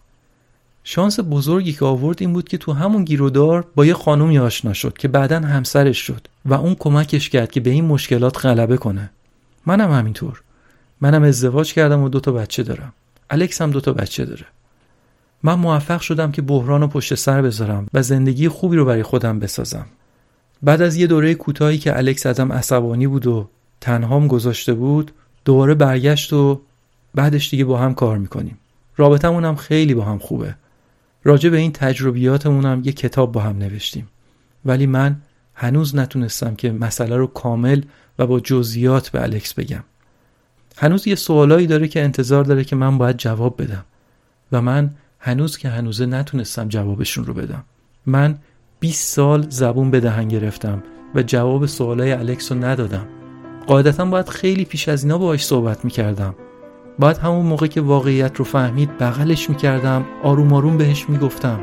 شانس 0.88 1.20
بزرگی 1.30 1.72
که 1.72 1.84
آورد 1.84 2.16
این 2.20 2.32
بود 2.32 2.48
که 2.48 2.58
تو 2.58 2.72
همون 2.72 3.04
گیرودار 3.04 3.66
با 3.74 3.86
یه 3.86 3.94
خانومی 3.94 4.38
آشنا 4.38 4.72
شد 4.72 4.98
که 4.98 5.08
بعدا 5.08 5.40
همسرش 5.40 5.98
شد 5.98 6.26
و 6.44 6.54
اون 6.54 6.74
کمکش 6.74 7.28
کرد 7.28 7.50
که 7.50 7.60
به 7.60 7.70
این 7.70 7.84
مشکلات 7.84 8.46
غلبه 8.46 8.76
کنه. 8.76 9.10
منم 9.66 9.92
همینطور. 9.92 10.42
منم 11.00 11.22
ازدواج 11.22 11.72
کردم 11.72 12.02
و 12.02 12.08
دوتا 12.08 12.32
بچه 12.32 12.62
دارم. 12.62 12.92
الکس 13.30 13.62
هم 13.62 13.70
دوتا 13.70 13.92
بچه 13.92 14.24
داره. 14.24 14.44
من 15.42 15.54
موفق 15.54 16.00
شدم 16.00 16.32
که 16.32 16.42
بحران 16.42 16.80
رو 16.80 16.86
پشت 16.86 17.14
سر 17.14 17.42
بذارم 17.42 17.86
و 17.94 18.02
زندگی 18.02 18.48
خوبی 18.48 18.76
رو 18.76 18.84
برای 18.84 19.02
خودم 19.02 19.38
بسازم. 19.38 19.86
بعد 20.62 20.82
از 20.82 20.96
یه 20.96 21.06
دوره 21.06 21.34
کوتاهی 21.34 21.78
که 21.78 21.96
الکس 21.96 22.26
ازم 22.26 22.52
عصبانی 22.52 23.06
بود 23.06 23.26
و 23.26 23.48
تنهام 23.80 24.28
گذاشته 24.28 24.74
بود 24.74 25.12
دوباره 25.44 25.74
برگشت 25.74 26.32
و 26.32 26.60
بعدش 27.14 27.50
دیگه 27.50 27.64
با 27.64 27.78
هم 27.78 27.94
کار 27.94 28.18
می‌کنیم. 28.18 28.58
رابطمون 28.96 29.44
هم 29.44 29.56
خیلی 29.56 29.94
با 29.94 30.04
هم 30.04 30.18
خوبه. 30.18 30.54
راجع 31.26 31.50
به 31.50 31.56
این 31.56 31.72
تجربیاتمون 31.72 32.64
هم 32.64 32.82
یه 32.84 32.92
کتاب 32.92 33.32
با 33.32 33.40
هم 33.40 33.58
نوشتیم. 33.58 34.08
ولی 34.64 34.86
من 34.86 35.16
هنوز 35.54 35.96
نتونستم 35.96 36.54
که 36.54 36.72
مسئله 36.72 37.16
رو 37.16 37.26
کامل 37.26 37.82
و 38.18 38.26
با 38.26 38.40
جزئیات 38.40 39.08
به 39.08 39.22
الکس 39.22 39.54
بگم. 39.54 39.84
هنوز 40.76 41.06
یه 41.06 41.14
سوالایی 41.14 41.66
داره 41.66 41.88
که 41.88 42.02
انتظار 42.02 42.44
داره 42.44 42.64
که 42.64 42.76
من 42.76 42.98
باید 42.98 43.16
جواب 43.16 43.62
بدم. 43.62 43.84
و 44.52 44.62
من 44.62 44.90
هنوز 45.20 45.56
که 45.56 45.68
هنوزه 45.68 46.06
نتونستم 46.06 46.68
جوابشون 46.68 47.24
رو 47.24 47.34
بدم. 47.34 47.64
من 48.06 48.38
20 48.80 49.14
سال 49.14 49.46
زبون 49.50 49.90
به 49.90 50.00
دهن 50.00 50.28
گرفتم 50.28 50.82
و 51.14 51.22
جواب 51.22 51.66
سوالای 51.66 52.12
الکس 52.12 52.52
رو 52.52 52.64
ندادم. 52.64 53.06
قاعدتا 53.66 54.04
باید 54.04 54.28
خیلی 54.28 54.64
پیش 54.64 54.88
از 54.88 55.02
اینا 55.02 55.18
باهاش 55.18 55.44
صحبت 55.44 55.84
می‌کردم. 55.84 56.34
باید 56.98 57.18
همون 57.18 57.46
موقع 57.46 57.66
که 57.66 57.80
واقعیت 57.80 58.36
رو 58.36 58.44
فهمید 58.44 58.98
بغلش 58.98 59.50
می‌کردم 59.50 60.04
آروم 60.22 60.52
آروم 60.52 60.76
بهش 60.76 61.08
می‌گفتم. 61.08 61.60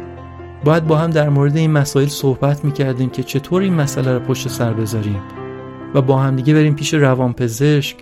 باید 0.65 0.87
با 0.87 0.97
هم 0.97 1.09
در 1.09 1.29
مورد 1.29 1.55
این 1.57 1.71
مسائل 1.71 2.07
صحبت 2.07 2.65
می‌کردیم 2.65 3.09
که 3.09 3.23
چطور 3.23 3.61
این 3.61 3.73
مسئله 3.73 4.13
رو 4.13 4.19
پشت 4.19 4.47
سر 4.47 4.73
بذاریم 4.73 5.21
و 5.93 6.01
با 6.01 6.17
هم 6.17 6.35
دیگه 6.35 6.53
بریم 6.53 6.75
پیش 6.75 6.93
روانپزشک. 6.93 7.97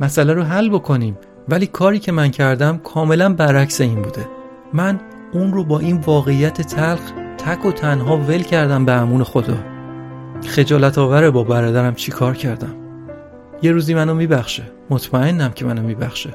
مسئله 0.00 0.32
رو 0.32 0.42
حل 0.42 0.68
بکنیم. 0.68 1.18
ولی 1.48 1.66
کاری 1.66 1.98
که 1.98 2.12
من 2.12 2.30
کردم 2.30 2.78
کاملا 2.78 3.34
برعکس 3.34 3.80
این 3.80 4.02
بوده. 4.02 4.28
من 4.72 5.00
اون 5.32 5.52
رو 5.52 5.64
با 5.64 5.78
این 5.78 5.96
واقعیت 5.96 6.62
تلخ 6.62 7.12
تک 7.38 7.66
و 7.66 7.72
تنها 7.72 8.16
ول 8.16 8.42
کردم 8.42 8.84
به 8.84 8.92
امون 8.92 9.24
خدا. 9.24 9.56
خجالت 10.46 10.98
آوره 10.98 11.30
با 11.30 11.44
برادرم 11.44 11.94
چی 11.94 12.12
کار 12.12 12.34
کردم؟ 12.34 12.74
یه 13.62 13.72
روزی 13.72 13.94
منو 13.94 14.14
میبخشه. 14.14 14.62
مطمئنم 14.90 15.50
که 15.50 15.64
منو 15.64 15.82
میبخشه. 15.82 16.30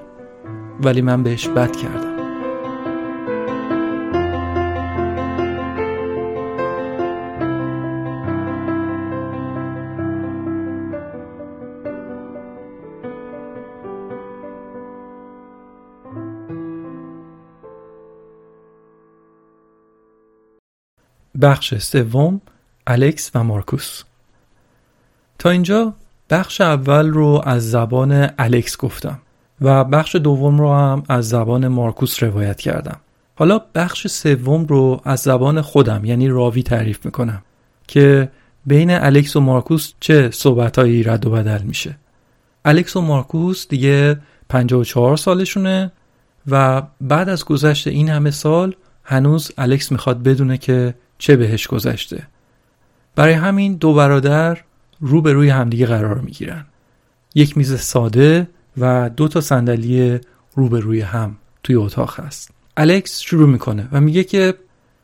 ولی 0.81 1.01
من 1.01 1.23
بهش 1.23 1.47
بد 1.47 1.75
کردم. 1.75 2.13
بخش 21.41 21.75
سوم 21.75 22.41
الکس 22.87 23.31
و 23.35 23.43
مارکوس. 23.43 24.03
تا 25.39 25.49
اینجا 25.49 25.93
بخش 26.29 26.61
اول 26.61 27.09
رو 27.09 27.41
از 27.45 27.71
زبان 27.71 28.29
الکس 28.37 28.77
گفتم. 28.77 29.19
و 29.61 29.83
بخش 29.83 30.15
دوم 30.15 30.57
رو 30.57 30.73
هم 30.73 31.03
از 31.09 31.29
زبان 31.29 31.67
مارکوس 31.67 32.23
روایت 32.23 32.61
کردم. 32.61 32.99
حالا 33.35 33.61
بخش 33.75 34.07
سوم 34.07 34.65
رو 34.65 35.01
از 35.03 35.19
زبان 35.19 35.61
خودم 35.61 36.05
یعنی 36.05 36.27
راوی 36.27 36.63
تعریف 36.63 37.05
می‌کنم 37.05 37.41
که 37.87 38.29
بین 38.65 38.91
الکس 38.91 39.35
و 39.35 39.39
مارکوس 39.39 39.93
چه 39.99 40.29
صحبتهایی 40.31 41.03
رد 41.03 41.25
و 41.25 41.31
بدل 41.31 41.61
میشه. 41.61 41.95
الکس 42.65 42.95
و 42.95 43.01
مارکوس 43.01 43.67
دیگه 43.67 44.17
54 44.49 45.17
سالشونه 45.17 45.91
و 46.47 46.83
بعد 47.01 47.29
از 47.29 47.45
گذشت 47.45 47.87
این 47.87 48.09
همه 48.09 48.31
سال 48.31 48.75
هنوز 49.03 49.51
الکس 49.57 49.91
می‌خواد 49.91 50.23
بدونه 50.23 50.57
که 50.57 50.93
چه 51.17 51.35
بهش 51.35 51.67
گذشته. 51.67 52.27
برای 53.15 53.33
همین 53.33 53.75
دو 53.75 53.93
برادر 53.93 54.57
رو 54.99 55.21
به 55.21 55.33
روی 55.33 55.49
همدیگه 55.49 55.85
قرار 55.85 56.19
می‌گیرن. 56.19 56.65
یک 57.35 57.57
میز 57.57 57.79
ساده 57.79 58.47
و 58.77 59.09
دو 59.09 59.27
تا 59.27 59.41
صندلی 59.41 60.19
رو 60.55 60.69
به 60.69 60.79
روی 60.79 61.01
هم 61.01 61.35
توی 61.63 61.75
اتاق 61.75 62.19
هست. 62.19 62.51
الکس 62.77 63.19
شروع 63.19 63.49
می‌کنه 63.49 63.87
و 63.91 64.01
میگه 64.01 64.23
که 64.23 64.53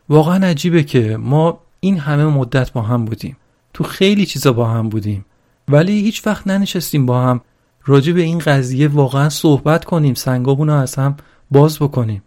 واقعا 0.09 0.47
عجیبه 0.47 0.83
که 0.83 1.17
ما 1.17 1.59
این 1.79 1.97
همه 1.97 2.25
مدت 2.25 2.71
با 2.71 2.81
هم 2.81 3.05
بودیم. 3.05 3.37
تو 3.73 3.83
خیلی 3.83 4.25
چیزا 4.25 4.53
با 4.53 4.65
هم 4.65 4.89
بودیم. 4.89 5.25
ولی 5.67 6.01
هیچ 6.01 6.27
وقت 6.27 6.47
ننشستیم 6.47 7.05
با 7.05 7.21
هم. 7.21 7.41
راجع 7.85 8.13
به 8.13 8.21
این 8.21 8.39
قضیه 8.39 8.87
واقعا 8.87 9.29
صحبت 9.29 9.85
کنیم 9.85 10.13
سنگابون 10.13 10.67
رو 10.67 10.73
از 10.73 10.95
هم 10.95 11.17
باز 11.51 11.79
بکنیم. 11.79 12.23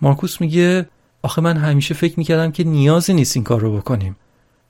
مارکوس 0.00 0.40
میگه 0.40 0.86
آخه 1.22 1.42
من 1.42 1.56
همیشه 1.56 1.94
فکر 1.94 2.14
می‌کردم 2.18 2.52
که 2.52 2.64
نیازی 2.64 3.14
نیست 3.14 3.36
این 3.36 3.44
کار 3.44 3.60
رو 3.60 3.76
بکنیم. 3.76 4.16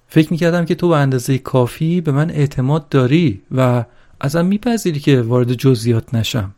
فکر 0.09 0.31
می‌کردم 0.31 0.65
که 0.65 0.75
تو 0.75 0.89
به 0.89 0.97
اندازه 0.97 1.39
کافی 1.39 2.01
به 2.01 2.13
من 2.13 2.31
اعتماد 2.31 2.89
داری 2.89 3.43
و 3.53 3.85
ازم 4.21 4.47
میپذیری 4.47 5.01
که 5.01 5.23
وارد 5.23 5.53
جزئیات 5.53 6.15
نشم. 6.15 6.55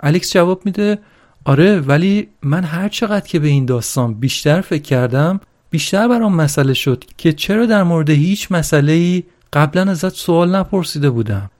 الکس 0.00 0.32
جواب 0.32 0.62
میده 0.64 0.98
آره 1.44 1.80
ولی 1.80 2.28
من 2.42 2.64
هر 2.64 2.88
چقدر 2.88 3.26
که 3.26 3.38
به 3.38 3.48
این 3.48 3.66
داستان 3.66 4.14
بیشتر 4.14 4.60
فکر 4.60 4.82
کردم 4.82 5.40
بیشتر 5.70 6.08
برام 6.08 6.34
مسئله 6.34 6.74
شد 6.74 7.04
که 7.16 7.32
چرا 7.32 7.66
در 7.66 7.82
مورد 7.82 8.10
هیچ 8.10 8.52
مسئله 8.52 8.92
ای 8.92 9.22
قبلا 9.52 9.90
ازت 9.90 10.14
سوال 10.14 10.56
نپرسیده 10.56 11.10
بودم. 11.10 11.50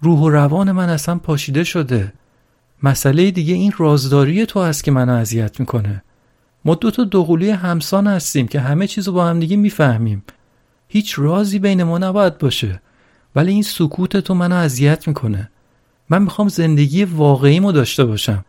روح 0.00 0.20
و 0.20 0.28
روان 0.28 0.72
من 0.72 0.88
اصلا 0.88 1.18
پاشیده 1.18 1.64
شده. 1.64 2.12
مسئله 2.82 3.30
دیگه 3.30 3.54
این 3.54 3.72
رازداری 3.76 4.46
تو 4.46 4.62
هست 4.62 4.84
که 4.84 4.90
منو 4.90 5.12
اذیت 5.12 5.60
می‌کنه. 5.60 6.02
ما 6.64 6.74
دو 6.74 6.90
تا 6.90 7.04
دوقلوی 7.04 7.50
همسان 7.50 8.06
هستیم 8.06 8.48
که 8.48 8.60
همه 8.60 8.86
چیزو 8.86 9.12
با 9.12 9.26
هم 9.26 9.40
دیگه 9.40 9.56
می‌فهمیم. 9.56 10.24
هیچ 10.88 11.14
رازی 11.18 11.58
بین 11.58 11.82
ما 11.82 11.98
نباید 11.98 12.38
باشه. 12.38 12.80
ولی 13.36 13.52
این 13.52 13.62
سکوت 13.62 14.16
تو 14.16 14.34
منو 14.34 14.54
اذیت 14.54 15.08
می‌کنه. 15.08 15.50
من 16.10 16.22
می‌خوام 16.22 16.48
زندگی 16.48 17.04
واقعیمو 17.04 17.72
داشته 17.72 18.04
باشم. 18.04 18.44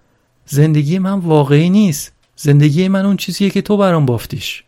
زندگی 0.45 0.99
من 0.99 1.19
واقعی 1.19 1.69
نیست. 1.69 2.11
زندگی 2.35 2.87
من 2.87 3.05
اون 3.05 3.17
چیزیه 3.17 3.49
که 3.49 3.61
تو 3.61 3.77
برام 3.77 4.05
بافتیش. 4.05 4.63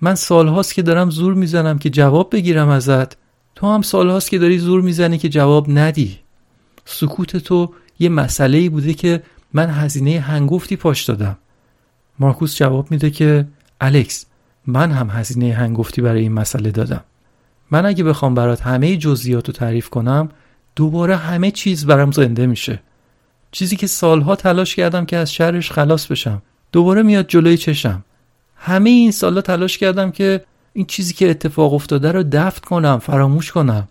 من 0.00 0.14
سالهاست 0.14 0.74
که 0.74 0.82
دارم 0.82 1.10
زور 1.10 1.34
می‌زنم 1.34 1.78
که 1.78 1.90
جواب 1.90 2.30
بگیرم 2.32 2.68
ازت. 2.68 3.16
تو 3.54 3.74
هم 3.74 3.82
سالهاست 3.82 4.30
که 4.30 4.38
داری 4.38 4.58
زور 4.58 4.80
می‌زنی 4.80 5.18
که 5.18 5.28
جواب 5.28 5.66
ندی. 5.68 6.18
سکوت 6.84 7.36
تو 7.36 7.72
یه 7.98 8.08
مسئله 8.08 8.68
بوده 8.68 8.94
که 8.94 9.22
من 9.52 9.70
هزینه 9.70 10.20
هنگفتی 10.20 10.76
پاش 10.76 11.04
دادم. 11.04 11.38
مارکوس 12.18 12.56
جواب 12.56 12.90
میده 12.90 13.10
که 13.10 13.46
الکس 13.80 14.26
من 14.66 14.92
هم 14.92 15.10
هزینه 15.10 15.52
هنگفتی 15.54 16.02
برای 16.02 16.20
این 16.20 16.32
مسئله 16.32 16.70
دادم. 16.70 17.04
من 17.70 17.86
اگه 17.86 18.04
بخوام 18.04 18.34
برات 18.34 18.62
همه 18.62 18.96
جزئیات 18.96 19.46
رو 19.46 19.52
تعریف 19.52 19.88
کنم 19.88 20.28
دوباره 20.76 21.16
همه 21.16 21.50
چیز 21.50 21.86
برام 21.86 22.12
زنده 22.12 22.46
میشه. 22.46 22.80
چیزی 23.52 23.76
که 23.76 23.86
سالها 23.86 24.36
تلاش 24.36 24.74
کردم 24.74 25.06
که 25.06 25.16
از 25.16 25.32
شرش 25.32 25.70
خلاص 25.70 26.06
بشم. 26.06 26.42
دوباره 26.72 27.02
میاد 27.02 27.26
جلوی 27.28 27.56
چشم. 27.56 28.04
همه 28.56 28.90
این 28.90 29.10
سالها 29.10 29.40
تلاش 29.40 29.78
کردم 29.78 30.10
که 30.10 30.44
این 30.72 30.86
چیزی 30.86 31.14
که 31.14 31.30
اتفاق 31.30 31.74
افتاده 31.74 32.12
رو 32.12 32.22
دفت 32.22 32.64
کنم 32.64 32.98
فراموش 32.98 33.52
کنم. 33.52 33.88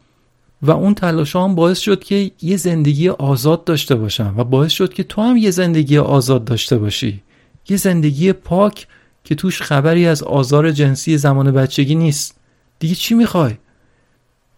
و 0.62 0.72
اون 0.72 0.94
تلاش 0.94 1.36
هم 1.36 1.56
باعث 1.56 1.80
شد 1.80 2.04
که 2.04 2.32
یه 2.42 2.58
زندگی 2.58 3.10
آزاد 3.10 3.64
داشته 3.64 3.96
باشم 3.96 4.34
و 4.38 4.44
باعث 4.44 4.72
شد 4.72 4.94
که 4.94 5.04
تو 5.04 5.22
هم 5.22 5.38
یه 5.38 5.52
زندگی 5.52 5.98
آزاد 5.98 6.46
داشته 6.46 6.78
باشی. 6.78 7.22
یه 7.70 7.78
زندگی 7.78 8.34
پاک 8.34 8.88
که 9.24 9.36
توش 9.36 9.62
خبری 9.62 10.08
از 10.08 10.24
آزار 10.24 10.72
جنسی 10.72 11.18
زمان 11.18 11.52
بچگی 11.52 11.96
نیست. 11.96 12.36
دیگه 12.80 12.96
چی 12.96 13.14
می‌خوای؟ 13.14 13.58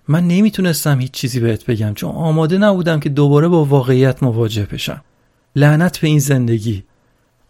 من 0.07 0.27
نمی‌تونستم 0.27 0.99
هیچ 0.99 1.11
چیزی 1.11 1.39
بهت 1.39 1.65
بگم 1.65 1.93
چون 1.93 2.11
آماده 2.11 2.57
نبودم 2.57 2.99
که 2.99 3.09
دوباره 3.09 3.47
با 3.47 3.65
واقعیت 3.65 4.23
مواجه 4.23 4.65
بشم. 4.65 5.03
لعنت 5.55 5.99
به 5.99 6.07
این 6.07 6.19
زندگی. 6.19 6.83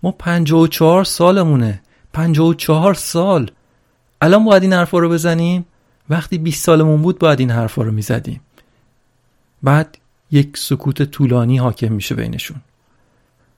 ما 0.04 0.12
پنجاه 0.12 0.62
و 0.62 0.68
چهار 0.68 1.04
سالمونه. 1.04 1.82
پنجاه 2.14 2.48
و 2.48 2.54
چهار 2.54 2.94
سال. 2.94 3.52
الان 4.22 4.46
باید 4.46 4.64
این 4.64 4.74
حرفا 4.74 5.00
رو 5.00 5.10
بزنیم؟ 5.10 5.66
وقتی 6.10 6.38
20 6.38 6.66
سالمون 6.66 7.02
بود 7.02 7.20
باید 7.20 7.40
این 7.40 7.52
حرفا 7.52 7.82
رو 7.82 7.92
می‌زدیم. 7.92 8.42
بعد 9.64 9.98
یک 10.32 10.58
سکوت 10.58 11.04
طولانی 11.04 11.58
حاکم 11.58 11.92
میشه 11.92 12.16
بینشون. 12.16 12.58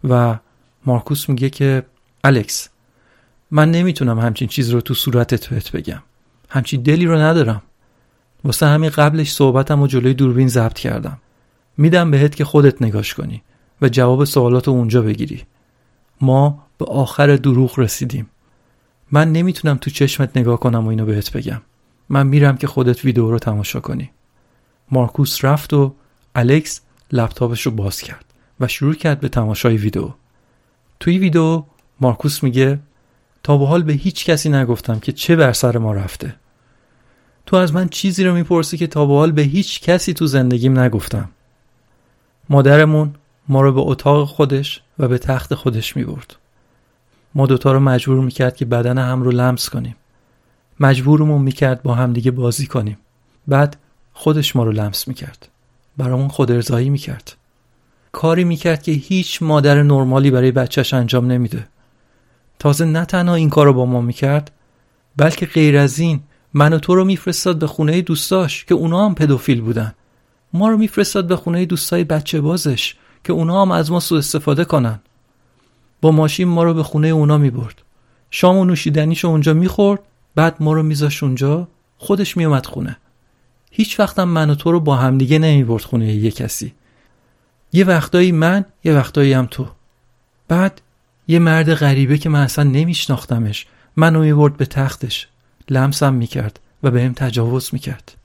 و 0.04 0.38
مارکوس 0.86 1.30
میگه 1.30 1.50
که 1.50 1.84
الکس 2.24 2.70
من 3.52 3.72
نمی‌تونم 3.72 4.20
همچین 4.20 4.48
چیز 4.48 4.70
رو 4.70 4.82
تو 4.82 4.94
صورتت 4.94 5.48
بهت 5.48 5.72
بگم. 5.72 6.04
همچین 6.50 6.82
دلی 6.82 7.06
رو 7.06 7.20
ندارم. 7.20 7.62
واسه 8.44 8.66
همین 8.66 8.90
قبلش 8.90 9.34
صحبتم 9.34 9.82
و 9.82 9.88
جلوی 9.88 10.14
دوربین 10.14 10.48
ضبط 10.48 10.80
کردم. 10.80 11.18
میدم 11.78 12.12
بهت 12.12 12.36
که 12.36 12.46
خودت 12.46 12.82
نگاش 12.82 13.14
کنی 13.14 13.42
و 13.82 13.90
جواب 13.90 14.24
سوالات 14.24 14.68
اونجا 14.68 15.02
بگیری. 15.02 15.44
ما 16.22 16.64
به 16.78 16.86
آخر 16.86 17.36
دروغ 17.36 17.80
رسیدیم. 17.80 18.30
من 19.12 19.32
نمی‌تونم 19.32 19.78
تو 19.78 19.90
چشمت 19.90 20.38
نگاه 20.38 20.60
کنم 20.60 20.86
و 20.86 20.90
اینو 20.90 21.06
بهت 21.06 21.32
بگم. 21.32 21.62
من 22.10 22.28
میرم 22.28 22.58
که 22.58 22.68
خودت 22.68 23.06
ویدیو 23.06 23.32
رو 23.32 23.40
تماشا 23.40 23.80
کنی. 23.80 24.10
مارکوس 24.92 25.46
رفت 25.46 25.74
و 25.74 25.94
الکس 26.36 26.82
لپتاپش 27.12 27.62
رو 27.62 27.72
باز 27.72 28.02
کرد 28.02 28.26
و 28.60 28.68
شروع 28.68 28.94
کرد 28.94 29.20
به 29.20 29.30
تماشای 29.30 29.78
ویدیو. 29.78 30.10
توی 31.00 31.18
ویدیو 31.18 31.64
مارکوس 32.02 32.44
میگه 32.44 32.80
تا 33.44 33.58
به 33.58 33.66
حال 33.66 33.84
به 33.84 33.94
هیچ 33.94 34.26
کسی 34.26 34.50
نگفتم 34.50 35.00
که 35.00 35.12
چه 35.12 35.36
بر 35.36 35.54
سر 35.54 35.78
ما 35.78 35.94
رفته. 35.94 36.36
تو 37.46 37.56
از 37.56 37.74
من 37.74 37.90
چیزی 37.90 38.24
رو 38.24 38.34
می‌پرسی 38.34 38.78
که 38.78 38.88
تا 38.88 39.06
به 39.06 39.14
حال 39.14 39.32
به 39.32 39.42
هیچ 39.42 39.82
کسی 39.82 40.14
تو 40.14 40.26
زندگیم 40.26 40.80
نگفتم. 40.80 41.30
مادرمون 42.50 43.16
ما 43.48 43.62
رو 43.62 43.74
به 43.74 43.82
اتاق 43.82 44.28
خودش 44.28 44.82
و 45.00 45.08
به 45.08 45.18
تخت 45.18 45.56
خودش 45.56 45.98
می‌برد. 45.98 46.36
ما 47.36 47.46
دوتا 47.46 47.72
رو 47.72 47.80
مجبور 47.80 48.20
می‌کرد 48.20 48.56
که 48.56 48.66
بدن 48.66 48.98
هم 48.98 49.24
رو 49.24 49.32
لمس 49.32 49.70
کنیم. 49.70 49.96
مجبورمون 50.80 51.42
می‌کرد 51.42 51.84
با 51.84 51.94
هم 51.96 52.14
دیگه 52.14 52.32
بازی 52.32 52.68
کنیم. 52.68 52.98
بعد 53.48 53.78
خودش 54.14 54.56
ما 54.56 54.64
رو 54.64 54.72
لمس 54.72 55.08
می‌کرد. 55.08 55.50
برامون 55.98 56.28
خود 56.28 56.52
ارزایی 56.52 56.90
می‌کرد. 56.90 57.36
کاری 58.12 58.44
می‌کرد 58.44 58.84
که 58.84 58.92
هیچ 58.92 59.44
مادر 59.44 59.84
نرمالی 59.84 60.32
برای 60.32 60.52
بچهش 60.52 60.94
انجام 60.94 61.32
نمیده. 61.32 61.68
تازه 62.60 62.86
نه 62.86 63.06
تنها 63.06 63.36
این 63.36 63.50
کار 63.50 63.66
رو 63.66 63.74
با 63.74 63.86
ما 63.86 64.02
می‌کرد 64.02 64.52
بلکه 65.18 65.46
غیر 65.46 65.78
از 65.78 66.00
این 66.00 66.20
من 66.54 66.74
و 66.74 66.80
تو 66.80 66.96
رو 66.96 67.06
میفرستاد 67.06 67.60
به 67.60 67.68
خونه 67.68 68.02
دوستاش 68.02 68.66
که 68.66 68.74
اونا 68.74 69.06
هم 69.06 69.16
پدوفیل 69.16 69.62
بودن. 69.62 69.94
ما 70.54 70.70
رو 70.70 70.78
میفرستاد 70.78 71.28
به 71.28 71.36
خونه 71.36 71.66
دوستای 71.66 72.04
بچه 72.04 72.42
بازش 72.42 72.96
که 73.24 73.34
اونا 73.34 73.62
هم 73.62 73.72
از 73.72 73.92
ما 73.92 74.00
سوء 74.00 74.18
استفاده 74.18 74.66
کنن. 74.66 75.00
با 76.02 76.12
ماشین 76.12 76.48
ما 76.48 76.64
رو 76.64 76.74
به 76.74 76.84
خونه 76.84 77.08
اونا 77.08 77.38
می‌برد. 77.38 77.82
شام 78.32 78.58
و 78.58 78.66
نوشیدنیشو 78.66 79.28
اونجا 79.28 79.54
می‌خورد 79.54 80.00
بعد 80.36 80.56
ما 80.60 80.74
رو 80.74 80.84
میذاش 80.84 81.24
اونجا 81.24 81.68
خودش 81.98 82.38
میومد 82.38 82.66
خونه. 82.66 82.98
هیچ 83.72 84.00
وقتم 84.00 84.24
من 84.24 84.50
و 84.50 84.56
تو 84.56 84.72
رو 84.72 84.80
با 84.80 84.96
همدیگه 84.96 85.40
نمی‌برد 85.40 85.84
خونه 85.84 86.14
یه 86.14 86.32
کسی. 86.32 86.74
یه 87.74 87.86
وقتایی 87.86 88.32
من 88.32 88.66
یه 88.84 88.94
وقتایی 88.94 89.34
هم 89.34 89.48
تو. 89.52 89.68
بعد 90.48 90.82
یه 91.28 91.40
مرد 91.40 91.74
غریبه 91.74 92.18
که 92.18 92.30
من 92.30 92.42
اصلا 92.42 92.64
نمیشناختمش 92.64 93.68
منو 93.96 94.20
می‌برد 94.20 94.58
به 94.58 94.66
تختش. 94.66 95.28
لمسم 95.70 96.14
می‌کرد 96.14 96.60
و 96.84 96.92
به 96.92 97.04
هم 97.04 97.14
تجاوز 97.14 97.70
می‌کرد. 97.74 98.16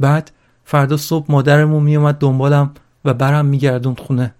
بعد 0.00 0.30
فردا 0.64 0.96
صبح 0.96 1.26
مادرمون 1.28 1.82
میومد 1.82 2.18
دنبالم 2.18 2.74
و 3.04 3.14
برم 3.14 3.46
میگردوند 3.46 4.00
خونه. 4.00 4.34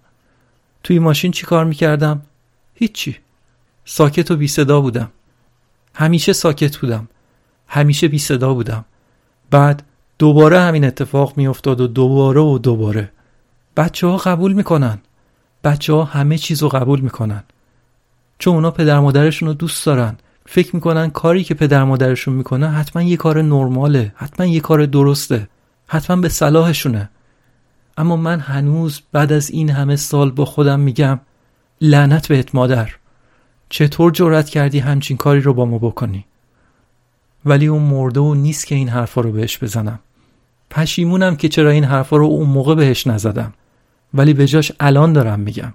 توی 0.83 0.99
ماشین 0.99 1.31
چی 1.31 1.45
کار 1.45 1.65
می‌کردم؟ 1.65 2.21
هیچی. 2.73 3.17
ساکت 3.85 4.31
و 4.31 4.35
بی 4.35 4.47
صدا 4.47 4.81
بودم. 4.81 5.11
همیشه 5.93 6.33
ساکت 6.33 6.77
بودم. 6.77 7.07
همیشه 7.67 8.07
بی 8.07 8.19
صدا 8.19 8.53
بودم. 8.53 8.85
بعد 9.51 9.83
دوباره 10.19 10.59
همین 10.59 10.85
اتفاق 10.85 11.37
میافتاد 11.37 11.81
و 11.81 11.87
دوباره 11.87 12.41
و 12.41 12.57
دوباره. 12.57 13.11
بچه 13.77 14.07
ها 14.07 14.17
قبول 14.17 14.53
می‌کنن. 14.53 14.99
بچه 15.63 15.93
ها 15.93 16.03
همه 16.03 16.37
چیز 16.37 16.63
رو 16.63 16.69
قبول 16.69 16.99
می‌کنن. 16.99 17.43
چون 18.39 18.55
اونا 18.55 18.71
پدر 18.71 18.99
مادرشون 18.99 19.47
رو 19.47 19.53
دوست 19.53 19.85
دارن. 19.85 20.17
فکر 20.45 20.75
می‌کنن 20.75 21.09
کاری 21.09 21.43
که 21.43 21.53
پدر 21.53 21.83
مادرشون 21.83 22.33
می‌کنه 22.33 22.69
حتما 22.69 23.01
یه 23.01 23.17
کار 23.17 23.41
نرماله 23.41 24.13
حتما 24.15 24.45
یه 24.45 24.59
کار 24.59 24.85
درسته 24.85 25.47
حتما 25.87 26.15
به 26.15 26.29
صلاحشونه. 26.29 27.09
اما 27.97 28.15
من 28.15 28.39
هنوز 28.39 29.01
بعد 29.11 29.33
از 29.33 29.51
این 29.51 29.69
همه 29.69 29.95
سال 29.95 30.31
با 30.31 30.45
خودم 30.45 30.79
میگم 30.79 31.19
لعنت 31.81 32.27
بهت 32.27 32.55
مادر. 32.55 32.95
چطور 33.69 34.11
جرأت 34.11 34.49
کردی 34.49 34.79
همچین 34.79 35.17
کاری 35.17 35.41
رو 35.41 35.53
با 35.53 35.65
ما 35.65 35.77
بکنی؟ 35.77 36.25
ولی 37.45 37.67
اون 37.67 37.81
مرده 37.81 38.19
و 38.19 38.33
نیست 38.33 38.67
که 38.67 38.75
این 38.75 38.89
حرفا 38.89 39.21
رو 39.21 39.31
بهش 39.31 39.63
بزنم. 39.63 39.99
پشیمونم 40.69 41.35
که 41.35 41.49
چرا 41.49 41.69
این 41.69 41.83
حرفا 41.83 42.17
رو 42.17 42.25
اون 42.25 42.49
موقع 42.49 42.75
بهش 42.75 43.07
نزدم. 43.07 43.53
ولی 44.13 44.33
به 44.33 44.47
جاش 44.47 44.71
الان 44.79 45.13
دارم 45.13 45.39
میگم. 45.39 45.73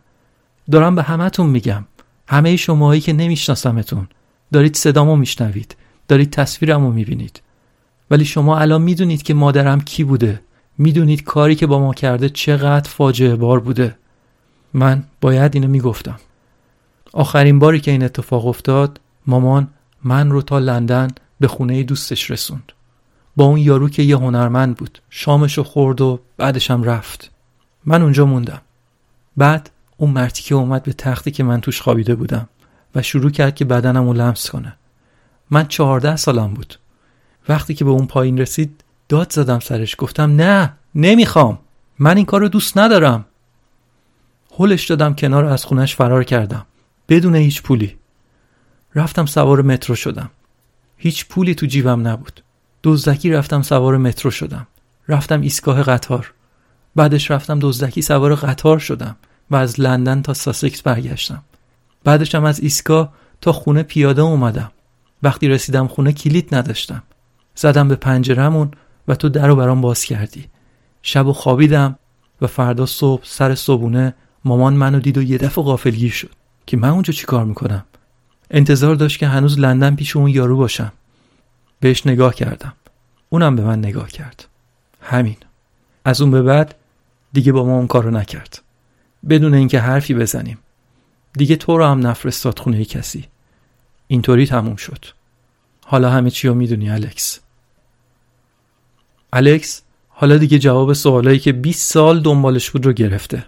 دارم 0.71 0.95
به 0.95 1.03
همتون 1.03 1.47
میگم. 1.47 1.85
همه 2.29 2.57
شماهایی 2.57 3.01
که 3.01 3.13
نمیشناسمتون. 3.13 4.09
دارید 4.53 4.77
صدامو 4.77 5.17
میشنوید 5.17 5.77
دارید 6.09 6.31
تصویرمو 6.31 6.93
می‌بینید. 6.93 7.43
ولی 8.11 8.25
شما 8.25 8.59
الان 8.59 8.83
می‌دونید 8.83 9.23
که 9.23 9.35
مادرم 9.35 9.81
کی 9.81 10.05
بوده. 10.05 10.41
می‌دونید 10.79 11.25
کاری 11.25 11.55
که 11.55 11.67
با 11.67 11.79
ما 11.79 11.95
کرده 11.95 12.29
چقدر 12.29 12.91
فاجعه 12.91 13.37
بار 13.37 13.61
بوده. 13.61 13.97
من 14.75 15.05
باید 15.21 15.55
اینو 15.55 15.69
می‌گفتم. 15.69 16.17
آخرین 17.13 17.59
باری 17.59 17.81
که 17.81 17.91
این 17.91 18.03
اتفاق 18.03 18.47
افتاد 18.47 19.01
مامان 19.27 19.69
من 20.05 20.31
رو 20.31 20.43
تا 20.43 20.59
لندن 20.59 21.09
به 21.41 21.49
خونه 21.49 21.83
دوستش 21.83 22.31
رسوند. 22.31 22.73
با 23.37 23.45
اون 23.45 23.59
یارو 23.59 23.89
که 23.89 24.03
یه 24.03 24.17
هنرمند 24.17 24.77
بود. 24.77 24.99
شامشو 25.11 25.63
خورد 25.63 26.01
و 26.01 26.21
بعدشم 26.37 26.83
رفت. 26.83 27.31
من 27.85 28.03
اونجا 28.03 28.27
موندم. 28.27 28.61
بعد 29.37 29.71
اون 29.97 30.11
مرتی 30.11 30.43
که 30.43 30.55
اومد 30.55 30.83
به 30.83 30.93
تختی 30.93 31.31
که 31.31 31.43
من 31.43 31.61
توش 31.61 31.81
خوابیده 31.81 32.15
بودم. 32.15 32.49
و 32.95 33.03
شروع 33.03 33.31
کرد 33.31 33.55
که 33.55 33.65
بدنم 33.65 34.07
رو 34.07 34.13
لمس 34.13 34.51
کنه. 34.51 34.77
من 35.51 35.67
چهارده 35.67 36.17
سالم 36.17 36.55
بود. 36.55 36.75
وقتی 37.49 37.75
که 37.75 37.85
به 37.85 37.91
اون 37.91 38.07
پایین 38.07 38.39
رسید 38.39 38.85
داد 39.09 39.33
زدم 39.33 39.59
سرش. 39.61 39.95
گفتم 39.99 40.37
نه 40.37 40.73
نمی‌خوام. 40.95 41.59
من 41.99 42.17
این 42.17 42.27
کار 42.27 42.41
رو 42.41 42.49
دوست 42.49 42.79
ندارم. 42.79 43.25
هلش 44.59 44.87
دادم 44.87 45.15
کنار 45.15 45.45
از 45.45 45.65
خونش 45.65 45.97
فرار 45.97 46.25
کردم. 46.25 46.67
بدون 47.09 47.35
هیچ 47.35 47.63
پولی. 47.63 47.97
رفتم 48.95 49.27
سوار 49.27 49.63
مترو 49.63 49.95
شدم. 49.95 50.31
هیچ 50.97 51.29
پولی 51.29 51.55
تو 51.55 51.67
جیبم 51.67 52.09
نبود. 52.09 52.43
دزدکی 52.83 53.31
رفتم 53.31 53.63
سوار 53.63 53.97
مترو 53.97 54.31
شدم. 54.31 54.67
رفتم 55.09 55.41
ایستگاه 55.41 55.83
قطار. 55.83 56.33
بعدش 56.97 57.31
رفتم 57.31 57.59
دزدکی 57.59 58.03
سوار 58.03 58.35
قطار 58.35 58.79
شدم 58.79 59.17
و 59.51 59.57
از 59.57 59.81
لندن 59.81 60.23
تا 60.23 60.35
ساسکس 60.35 60.83
برگشتم. 60.83 61.43
بعدشم 62.05 62.45
از 62.45 62.61
ایستگاه 62.61 63.13
تا 63.41 63.53
خونه 63.53 63.83
پیاده 63.83 64.23
اومدم. 64.23 64.71
وقتی 65.23 65.49
رسیدم 65.49 65.87
خونه 65.87 66.13
کلید 66.13 66.55
نداشتم. 66.55 67.03
زدم 67.55 67.89
به 67.89 67.95
پنجرمون 67.95 68.71
و 69.09 69.15
تو 69.15 69.29
در 69.29 69.47
رو 69.47 69.57
برام 69.57 69.81
باز 69.81 70.05
کردی. 70.05 70.49
شب 71.03 71.27
و 71.27 71.33
خوابیدم 71.33 71.99
و 72.41 72.47
فردا 72.47 72.87
صبح 72.87 73.23
سر 73.25 73.55
صبونه 73.55 74.15
مامان 74.45 74.75
منو 74.75 75.01
دید 75.01 75.19
و 75.19 75.23
یه 75.23 75.39
دفعه 75.39 75.65
غافلگیر 75.65 76.11
شد 76.11 76.31
که 76.67 76.77
من 76.77 76.89
اونجا 76.89 77.13
چی 77.13 77.27
کار 77.27 77.45
می‌کنم؟ 77.45 77.85
انتظار 78.51 78.95
داشت 78.95 79.19
که 79.19 79.27
هنوز 79.27 79.59
لندن 79.59 79.95
پیش 79.95 80.17
اون 80.17 80.31
یارو 80.31 80.57
باشم. 80.57 80.93
بهش 81.81 82.07
نگاه 82.07 82.35
کردم. 82.35 82.73
اونم 83.29 83.57
به 83.57 83.63
من 83.65 83.79
نگاه 83.79 84.09
کرد. 84.09 84.47
همین. 85.03 85.37
از 86.05 86.21
اون 86.21 86.31
به 86.31 86.43
بعد 86.43 86.75
دیگه 87.33 87.53
با 87.53 87.65
ما 87.65 87.77
اون 87.77 87.87
کارو 87.87 88.11
نکرد. 88.11 88.63
بدون 89.29 89.55
اینکه 89.55 89.81
حرفی 89.81 90.15
بزنیم. 90.15 90.59
دیگه 91.33 91.57
تو 91.57 91.79
رو 91.79 91.85
هم 91.85 92.07
نفرستاد 92.07 92.59
خونه 92.59 92.85
کسی. 92.85 93.29
اینطوری 94.07 94.47
تموم 94.47 94.77
شد. 94.77 95.05
حالا 95.87 96.11
همه 96.11 96.31
چی 96.31 96.49
رو 96.49 96.55
می‌دونی 96.55 96.91
الکس. 96.91 97.41
الکس 99.33 99.83
حالا 100.09 100.37
دیگه 100.37 100.59
جواب 100.59 100.93
سوالایی 100.93 101.39
که 101.39 101.53
20 101.53 101.93
سال 101.93 102.21
دنبالش 102.21 102.71
بود 102.71 102.87
رو 102.87 102.93
گرفته. 102.93 103.47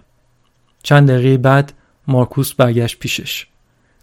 چند 0.83 1.11
دقیقه 1.11 1.37
بعد 1.37 1.73
مارکوس 2.07 2.53
برگشت 2.53 2.99
پیشش. 2.99 3.47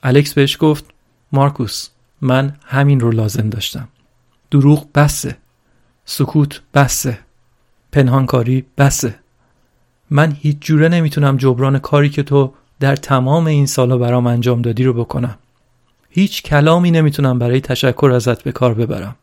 الکس 0.03 0.35
بهش 0.35 0.57
گفت 0.61 0.85
مارکوس 1.33 1.89
من 2.21 2.57
همین 2.67 3.01
رو 3.01 3.11
لازم 3.11 3.51
داشتم. 3.51 3.89
دروغ 4.51 4.87
بسه. 4.95 5.37
سکوت 6.05 6.63
بسه. 6.75 7.19
پنهانکاری 7.93 8.67
بسه. 8.79 9.15
من 10.11 10.37
هیچ 10.41 10.57
جوره 10.61 10.89
نمی‌تونم 10.89 11.37
جبران 11.37 11.79
کاری 11.79 12.11
که 12.11 12.23
تو 12.23 12.55
در 12.81 12.97
تمام 12.97 13.47
این 13.47 13.67
سالا 13.67 13.99
برام 13.99 14.27
انجام 14.27 14.63
دادی 14.63 14.85
رو 14.85 14.93
بکنم. 14.93 15.39
هیچ 16.11 16.43
کلامی 16.43 16.91
نمی‌تونم 16.91 17.39
برای 17.39 17.61
تشکر 17.61 18.11
ازت 18.15 18.43
به 18.43 18.53
کار 18.53 18.75
ببرم. 18.75 19.17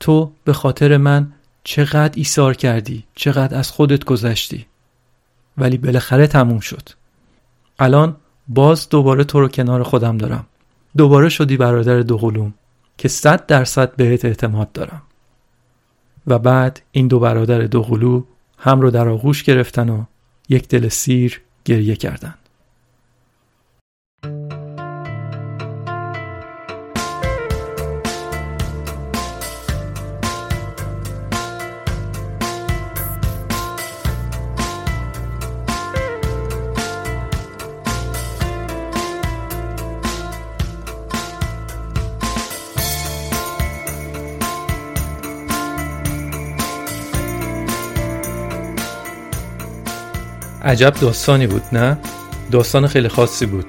تو 0.00 0.32
به 0.44 0.52
خاطر 0.52 0.96
من 0.96 1.32
چقدر 1.64 2.12
ایثار 2.16 2.54
کردی 2.54 3.04
چقدر 3.14 3.58
از 3.58 3.70
خودت 3.70 4.04
گذشتی. 4.04 4.66
ولی 5.58 5.78
بالاخره 5.78 6.26
تموم 6.26 6.60
شد. 6.60 6.88
الان 7.78 8.16
باز 8.48 8.88
دوباره 8.88 9.24
تو 9.24 9.40
رو 9.40 9.48
کنار 9.48 9.82
خودم 9.82 10.18
دارم. 10.18 10.46
دوباره 10.96 11.28
شدی 11.28 11.56
برادر 11.56 12.00
دوقلوم 12.00 12.54
که 12.98 13.08
صد 13.08 13.46
درصد 13.46 13.96
بهت 13.96 14.24
اعتماد 14.24 14.72
دارم. 14.72 15.02
و 16.26 16.38
بعد 16.38 16.82
این 16.90 17.08
دو 17.08 17.18
برادر 17.20 17.58
دوقلو 17.58 18.22
هم 18.58 18.80
رو 18.80 18.90
در 18.90 19.08
آغوش 19.08 19.42
گرفتن 19.42 19.88
و 19.88 20.04
یک 20.48 20.68
دل 20.68 20.88
سیر 20.88 21.40
گریه 21.64 21.96
کردن 21.96 22.34
عجب 50.68 50.94
داستانی 51.00 51.46
بود 51.46 51.62
نه؟ 51.72 51.98
داستان 52.50 52.86
خیلی 52.86 53.08
خاصی 53.08 53.46
بود. 53.46 53.64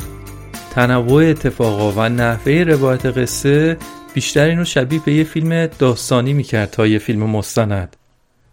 تنوع 0.71 1.23
اتفاقا 1.23 1.91
و 1.91 2.09
نحوه 2.09 2.63
روایت 2.67 3.05
قصه 3.05 3.77
بیشتر 4.13 4.45
اینو 4.45 4.65
شبیه 4.65 5.01
به 5.05 5.13
یه 5.13 5.23
فیلم 5.23 5.65
داستانی 5.65 6.33
می‌کرد 6.33 6.69
تا 6.69 6.87
یه 6.87 6.99
فیلم 6.99 7.23
مستند. 7.23 7.95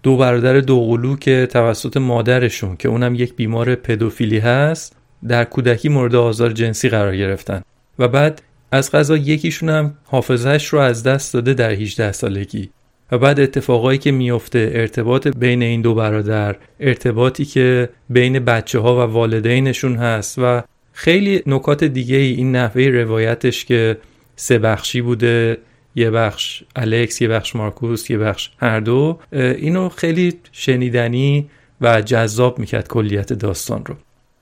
دو 0.03 0.17
برادر 0.17 0.61
دوقلو 0.61 1.17
که 1.17 1.49
توسط 1.51 1.97
مادرشون 1.97 2.77
که 2.77 2.89
اونم 2.89 3.15
یک 3.15 3.35
بیمار 3.35 3.75
پدوفیلی 3.75 4.39
هست 4.39 4.97
در 5.29 5.45
کودکی 5.45 5.89
مورد 5.89 6.15
آزار 6.15 6.53
جنسی 6.53 6.89
قرار 6.89 7.17
گرفتن. 7.17 7.63
و 7.99 8.09
بعد 8.09 8.43
از 8.73 8.93
غذا 8.93 9.17
یکیشون 9.17 9.69
هم 9.69 9.95
حافظهش 10.05 10.67
رو 10.67 10.79
از 10.79 11.03
دست 11.03 11.35
داده 11.35 11.55
در 11.55 11.71
18 11.71 12.13
سالگی. 12.13 12.71
و 13.13 13.19
بعد 13.19 13.41
اتفاقایی 13.41 13.99
که 13.99 14.13
میفته 14.13 14.71
ارتباط 14.75 15.29
بین 15.29 15.63
این 15.63 15.81
دو 15.81 15.95
برادر 15.95 16.57
ارتباطی 16.81 17.45
که 17.45 17.89
بین 18.11 18.39
بچه 18.39 18.79
ها 18.79 18.97
و 18.97 19.13
والدینشون 19.13 19.97
هست 19.97 20.39
و 20.39 20.63
خیلی 20.93 21.43
نکات 21.47 21.85
دیگه 21.85 22.17
ای 22.17 22.33
این 22.33 22.57
نحوه 22.57 22.83
روایتش 22.83 23.65
که 23.65 23.99
سه 24.37 24.59
بخشی 24.59 25.01
بوده 25.01 25.59
یه 25.95 26.11
بخش 26.11 26.63
الکس 26.77 27.23
یه 27.23 27.29
بخش 27.29 27.57
مارکوس 27.57 28.11
یه 28.11 28.19
بخش 28.19 28.51
هر 28.59 28.81
دو 28.81 29.19
اینو 29.33 29.89
خیلی 29.89 30.35
شنیدنی 30.53 31.47
و 31.81 32.01
جذاب 32.01 32.59
می‌کرد 32.59 32.89
کلیت 32.89 33.33
داستان 33.33 33.85
رو. 33.87 33.95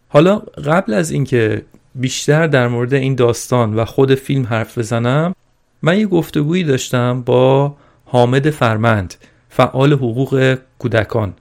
حالا 0.08 0.38
قبل 0.66 0.94
از 0.94 1.10
اینکه 1.10 1.62
بیشتر 1.94 2.46
در 2.46 2.68
مورد 2.68 2.94
این 2.94 3.14
داستان 3.14 3.74
و 3.74 3.84
خود 3.84 4.14
فیلم 4.14 4.46
حرف 4.46 4.78
بزنم 4.78 5.34
من 5.82 5.98
یه 5.98 6.06
گفتگویی 6.06 6.64
داشتم 6.64 7.22
با 7.22 7.76
حامد 8.14 8.50
فرمند 8.50 9.14
فعال 9.48 9.92
حقوق 9.92 10.58
کودکان. 10.78 11.34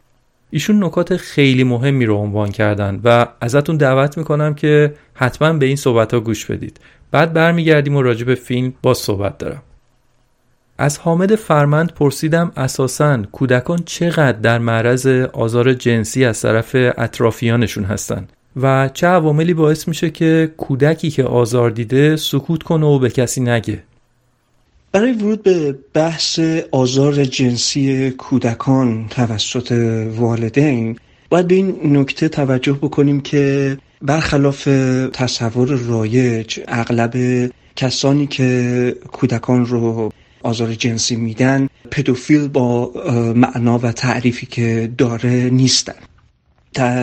ایشون 0.49 0.83
نکات 0.83 1.17
خیلی 1.17 1.63
مهمی 1.63 2.05
رو 2.05 2.15
عنوان 2.15 2.51
کردن 2.51 3.01
و 3.03 3.25
ازتون 3.41 3.77
دعوت 3.77 4.17
می‌کنم 4.17 4.53
که 4.53 4.93
حتما 5.13 5.53
به 5.53 5.65
این 5.65 5.75
صحبت 5.75 6.13
ها 6.13 6.19
گوش 6.19 6.45
بدید. 6.45 6.79
بعد 7.11 7.33
برمیگردیم 7.33 7.95
و 7.95 8.01
راجع 8.01 8.25
به 8.25 8.35
فیلم 8.35 8.73
با 8.81 8.93
صحبت 8.93 9.37
دارم. 9.37 9.61
از 10.77 10.97
حامد 10.97 11.35
فرمند 11.35 11.93
پرسیدم 11.93 12.51
اساسا 12.57 13.17
کودکان 13.31 13.79
چقدر 13.85 14.39
در 14.39 14.57
معرض 14.57 15.07
آزار 15.33 15.73
جنسی 15.73 16.25
از 16.25 16.41
طرف 16.41 16.75
اطرافیانشون 16.75 17.83
هستن 17.83 18.27
و 18.61 18.89
چه 18.93 19.07
عواملی 19.07 19.53
باعث 19.53 19.87
میشه 19.87 20.09
که 20.09 20.51
کودکی 20.57 21.09
که 21.09 21.23
آزار 21.23 21.69
دیده 21.69 22.15
سکوت 22.15 22.63
کنه 22.63 22.85
و 22.85 22.99
به 22.99 23.09
کسی 23.09 23.41
نگه؟ 23.41 23.83
برای 24.93 25.11
ورود 25.11 25.43
به 25.43 25.75
بحث 25.93 26.39
آزار 26.71 27.25
جنسی 27.25 28.11
کودکان 28.11 29.07
توسط 29.09 29.71
والدین 30.17 30.97
باید 31.29 31.47
به 31.47 31.55
این 31.55 31.97
نکته 31.97 32.29
توجه 32.29 32.73
بکنیم 32.73 33.21
که 33.21 33.77
برخلاف 34.01 34.63
تصور 35.13 35.69
رایج 35.69 36.59
اغلب 36.67 37.13
کسانی 37.75 38.27
که 38.27 38.95
کودکان 39.11 39.65
رو 39.65 40.11
آزار 40.43 40.73
جنسی 40.73 41.15
میدن 41.15 41.67
پدوفیل 41.91 42.47
با 42.47 42.91
معنا 43.35 43.77
و 43.77 43.91
تعریفی 43.91 44.45
که 44.45 44.91
داره 44.97 45.49
نیستن. 45.49 45.95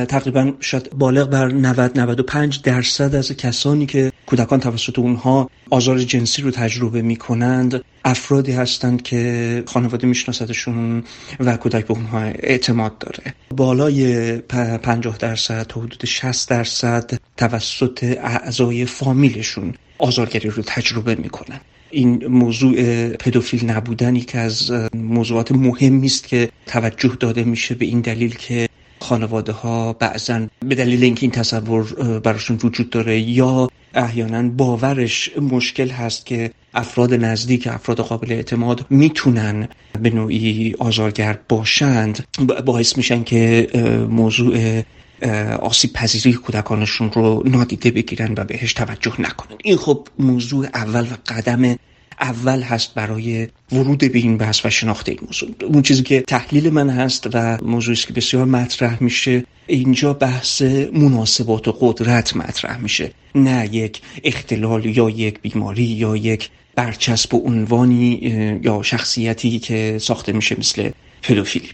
تقریبا 0.09 0.53
شاید 0.61 0.91
بالغ 0.91 1.31
بر 1.31 1.49
90 1.49 1.99
95 1.99 2.63
درصد 2.63 3.15
از 3.15 3.33
کسانی 3.33 3.87
که 3.87 4.13
کودکان 4.31 4.61
توسط 4.61 4.99
اونها 4.99 5.51
آزار 5.71 5.99
جنسی 5.99 6.43
رو 6.43 6.51
تجربه 6.51 7.03
می 7.03 7.17
کنند 7.17 7.85
افرادی 8.05 8.53
هستند 8.53 9.03
که 9.03 9.63
خانواده 9.67 10.07
میشناستشون 10.07 11.05
و 11.41 11.57
کودک 11.57 11.87
به 11.87 11.95
اونها 11.95 12.21
اعتماد 12.21 12.99
داره. 12.99 13.35
بالای 13.57 14.37
50 14.39 15.19
درصد 15.19 15.63
تا 15.63 15.81
حدود 15.81 16.05
60 16.05 16.51
درصد 16.51 17.19
توسط 17.37 18.19
اعضای 18.23 18.87
فامیلشون 18.87 19.75
آزارگری 19.99 20.51
رو 20.51 20.63
تجربه 20.67 21.15
می‌کنن. 21.15 21.61
این 21.91 22.27
موضوع 22.27 23.09
پدوفیل 23.09 23.71
نبودنی 23.71 24.21
که 24.21 24.39
از 24.39 24.73
موضوعات 24.95 25.53
مهمی 25.53 26.07
است 26.07 26.29
که 26.29 26.49
توجه 26.67 27.17
داده 27.21 27.45
میشه 27.45 27.75
به 27.75 27.87
این 27.87 28.01
دلیل 28.01 28.35
که 28.35 28.69
خانواده 29.01 29.53
ها 29.53 29.93
بعضا 29.93 30.47
به 30.67 30.75
دلیل 30.75 31.05
اینکه 31.05 31.23
این 31.23 31.31
تصور 31.31 31.83
براشون 32.19 32.59
وجود 32.63 32.91
داره 32.91 33.21
یا 33.21 33.71
احیانا 33.95 34.49
باورش 34.49 35.31
مشکل 35.39 35.89
هست 35.89 36.27
که 36.27 36.51
افراد 36.75 37.15
نزدیک 37.15 37.67
افراد 37.67 38.01
قابل 38.01 38.33
اعتماد 38.33 38.87
می‌تونن 38.91 39.69
به 40.03 40.11
نوعی 40.11 40.75
آزارگر 40.79 41.39
باشند. 41.49 42.27
باعث 42.67 42.97
میشن 42.97 43.23
که 43.25 43.69
موضوع 44.11 44.83
آسیب 45.61 45.93
پذیری 45.93 46.33
کودکانشون 46.33 47.13
رو 47.13 47.43
نادیده 47.47 47.91
بگیرن 47.91 48.35
و 48.37 48.45
بهش 48.45 48.73
توجه 48.73 49.21
نکنن. 49.21 49.57
این 49.65 49.77
خب 49.77 50.09
موضوع 50.19 50.67
اول 50.75 51.03
و 51.03 51.15
قدم 51.27 51.77
اول 52.21 52.63
هست 52.63 52.95
برای 52.95 53.49
ورود 53.73 53.99
به 53.99 54.19
این 54.19 54.39
بحث 54.39 54.67
و 54.67 54.71
شناخت 54.71 55.09
این 55.09 55.19
موضوع. 55.27 55.51
اون 55.63 55.83
چیزی 55.83 56.03
که 56.03 56.21
تحلیل 56.21 56.71
من 56.71 56.91
هست 56.91 57.29
و 57.35 57.59
موضوعی 57.63 57.97
که 57.97 58.13
بسیار 58.13 58.45
مطرح 58.45 59.03
میشه 59.03 59.45
اینجا 59.67 60.13
بحث 60.13 60.63
مناسبات 60.93 61.69
و 61.69 61.77
قدرت 61.81 62.37
مطرح 62.37 62.79
میشه. 62.79 63.11
نه 63.35 63.69
یک 63.73 64.01
اختلال 64.25 64.87
یا 64.87 65.11
یک 65.11 65.41
بیماری 65.41 65.83
یا 65.83 66.17
یک 66.17 66.51
برچسب 66.75 67.35
و 67.35 67.39
عنوانی 67.39 68.13
یا 68.65 68.83
شخصیتی 68.83 69.59
که 69.59 69.99
ساخته 70.01 70.33
میشه 70.33 70.57
مثل 70.59 70.91
پدوفیلی 71.23 71.69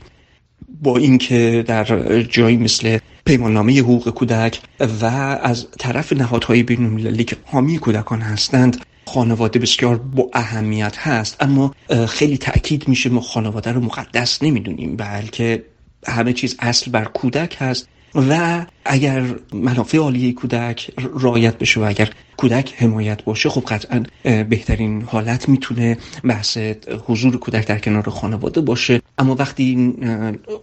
با 0.82 0.97
اینکه 0.97 1.64
در 1.66 2.22
جایی 2.22 2.57
مثل 2.57 2.99
پیماننامه 3.24 3.78
حقوق 3.78 4.11
کودک 4.11 4.61
و 5.01 5.05
از 5.42 5.66
طرف 5.78 6.12
نهادهای 6.12 6.62
بین 6.62 7.24
که 7.24 7.36
حامی 7.44 7.78
کودکان 7.78 8.20
هستند 8.20 8.76
خانواده 9.07 9.59
بسیار 9.59 9.97
با 9.97 10.31
اهمیت 10.33 10.97
هست 10.99 11.37
اما 11.41 11.75
خیلی 12.09 12.39
تاکید 12.39 12.89
میشه 12.89 13.11
ما 13.11 13.21
خانواده 13.21 13.73
رو 13.73 13.81
مقدس 13.81 14.43
نمی‌دونیم 14.43 14.97
بلکه 14.97 15.65
همه 16.07 16.33
چیز 16.33 16.57
اصل 16.59 16.91
بر 16.91 17.05
کودک 17.05 17.57
هست 17.59 17.89
و 18.15 18.65
اگر 18.85 19.25
منافع 19.53 19.99
عالی 19.99 20.33
کودک 20.33 20.91
رایت 21.21 21.59
بشه 21.59 21.81
و 21.81 21.83
اگر 21.83 22.11
کودک 22.37 22.75
حمایت 22.77 23.25
باشه 23.25 23.49
خب 23.49 23.61
قطعا 23.61 24.05
بهترین 24.23 25.03
حالت 25.03 25.49
می‌تونه 25.49 25.99
بحث 26.25 26.59
حضور 27.07 27.37
کودک 27.37 27.67
در 27.67 27.79
کنار 27.79 28.11
خانواده 28.11 28.61
باشه. 28.61 29.03
اما 29.19 29.35
وقتی 29.35 29.63
این 29.63 29.97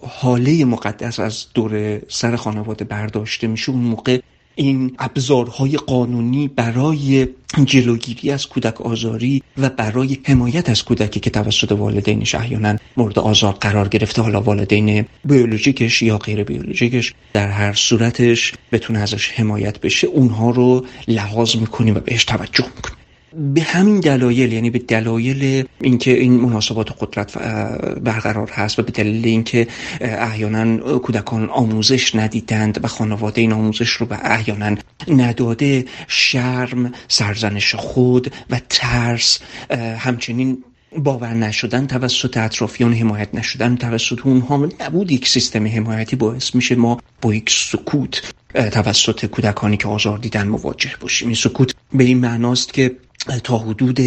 حاله 0.02 0.66
مقدس 0.66 1.20
از 1.20 1.46
دور 1.54 2.00
سر 2.08 2.36
خانواده 2.36 2.86
برداشته 2.86 3.48
میشه 3.48 3.72
اون 3.72 3.82
موقع 3.82 4.20
این 4.56 4.95
ابزارهای 4.99 5.78
قانونی 5.78 6.47
برای 6.47 7.28
جلوگیری 7.66 8.32
از 8.32 8.47
کودک 8.47 8.82
آزاری 8.82 9.43
و 9.58 9.70
برای 9.70 10.18
حمایت 10.24 10.70
از 10.70 10.84
کودکی 10.84 11.20
که 11.20 11.30
توسط 11.30 11.72
والدینش 11.72 12.36
احیانا 12.36 12.78
مورد 12.97 13.20
آزار 13.20 13.54
قرار 13.54 13.88
گرفته 13.88 14.22
حالا 14.22 14.41
والدین 14.41 15.06
بیولوژیکش 15.26 16.01
یا 16.01 16.18
غیر 16.18 16.43
بیولوژیکش 16.43 17.14
در 17.34 17.47
هر 17.47 17.74
صورتش 17.74 18.54
بتونه 18.72 18.99
ازش 18.99 19.32
حمایت 19.32 19.82
بشه 19.82 20.08
اونها 20.08 20.49
رو 20.49 20.86
لحاظ 21.08 21.56
می‌کنیم 21.56 21.95
و 21.95 21.99
بهش 21.99 22.24
توجه 22.26 22.66
می‌کنیم. 22.76 23.03
به 23.38 23.61
همین 23.61 23.99
دلایل 23.99 24.53
یعنی 24.53 24.69
به 24.69 24.79
دلایل 24.79 25.65
اینکه 25.81 26.11
این 26.11 26.34
مناسبات 26.34 26.91
قدرت 26.99 27.38
برقرار 27.99 28.49
هست 28.49 28.79
و 28.79 28.81
به 28.81 28.91
دلیل 28.91 29.25
اینکه 29.25 29.67
احیانا 30.01 30.99
کودکان 30.99 31.49
آموزش 31.49 32.15
ندیدند 32.15 32.84
و 32.84 32.88
خانواده 32.88 33.41
این 33.41 33.53
آموزش 33.53 33.89
رو 33.89 34.05
به 34.05 34.17
احیانا 34.21 34.75
نداده 35.07 35.86
شرم 36.07 36.91
سرزنش 37.07 37.75
خود 37.75 38.34
و 38.49 38.61
ترس 38.69 39.39
همچنین 39.97 40.63
باور 40.97 41.34
نشدن 41.34 41.88
توسط 41.88 42.38
اطرافیان 42.38 42.93
حمایت 42.93 43.36
نشدن 43.36 43.75
توسط 43.75 44.25
اونها 44.25 44.69
نبود 44.79 45.11
یک 45.11 45.27
سیستم 45.27 45.67
حمایتی 45.67 46.15
باعث 46.15 46.55
میشه 46.55 46.75
ما 46.75 46.99
با 47.21 47.34
یک 47.34 47.49
سکوت 47.49 48.34
توسط 48.54 49.26
کودکانی 49.26 49.78
که 49.78 49.88
آزار 49.88 50.18
دیدن 50.18 50.47
مواجه 50.47 50.91
باشیم. 50.99 51.28
این 51.28 51.36
سکوت 51.36 51.76
به 51.93 52.04
این 52.04 52.18
معناست 52.18 52.74
که 52.74 52.91
تا 53.43 53.58
حدود 53.58 53.99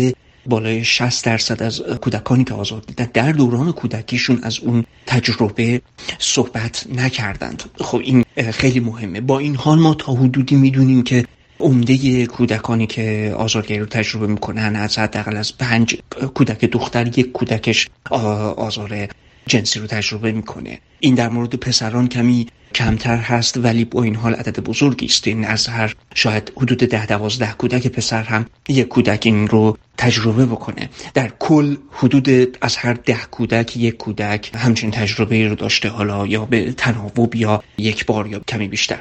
بالای 0.47 0.85
60 0.85 1.25
درصد 1.25 1.63
از 1.63 1.81
کودکانی 1.81 2.45
که 2.45 2.55
آزار 2.55 2.83
دیدن 2.87 3.09
در 3.15 3.33
دوران 3.33 3.73
کودکیشون 3.73 4.41
از 4.43 4.61
اون 4.61 4.85
تجربه 5.07 5.81
صحبت 6.19 6.87
نکردند. 6.95 7.63
خب 7.81 8.01
این 8.05 8.25
خیلی 8.53 8.81
مهمه. 8.81 9.21
با 9.21 9.39
این 9.39 9.57
حال 9.57 9.79
ما 9.79 9.95
تا 9.95 10.13
حدودی 10.13 10.57
می‌دونیم 10.57 11.03
که 11.03 11.27
عمده 11.61 12.27
کودکانی 12.27 12.87
که 12.87 13.35
آزارگری 13.39 13.79
رو 13.79 13.87
تجربه 13.87 14.27
می‌کنن 14.27 14.77
از 14.77 14.99
حداقل 14.99 15.37
از 15.37 15.59
پنج 15.59 15.97
کودک 16.35 16.65
دختر 16.65 17.19
یک 17.19 17.33
کودکش 17.33 17.89
آزار 18.57 19.09
جنسی 19.47 19.81
رو 19.81 19.87
تجربه 19.87 20.33
می‌کنه. 20.33 20.79
این 21.01 21.15
در 21.15 21.29
مورد 21.29 21.55
پسران 21.55 22.09
کمی 22.09 22.47
کمتر 22.75 23.17
هست 23.17 23.57
ولی 23.57 23.85
با 23.85 24.03
این 24.03 24.15
حال 24.15 24.35
عدد 24.35 24.61
بزرگی 24.61 25.07
است. 25.07 25.27
این 25.27 25.45
از 25.45 25.67
هر 25.67 25.95
شاید 26.15 26.53
حدود 26.57 26.79
ده 26.79 27.07
دوازده 27.07 27.53
کودک 27.59 27.87
پسر 27.87 28.23
هم 28.23 28.47
یک 28.69 28.89
کودک 28.89 29.23
این 29.25 29.49
رو 29.49 29.79
تجربه 29.99 30.47
بکنه. 30.47 30.91
در 31.15 31.33
کل 31.39 31.77
حدود 31.91 32.59
از 32.61 32.77
هر 32.77 32.95
ده 32.95 33.19
کودک 33.31 33.77
یک 33.77 33.97
کودک 33.97 34.51
همچین 34.55 34.91
تجربه 34.91 35.49
رو 35.49 35.55
داشته 35.55 35.89
حالا 35.89 36.27
یا 36.27 36.45
به 36.45 36.73
تناوب 36.73 37.35
یا 37.35 37.63
یک 37.79 38.07
بار 38.07 38.27
یا 38.27 38.41
کمی 38.49 38.69
بیشتر. 38.69 39.01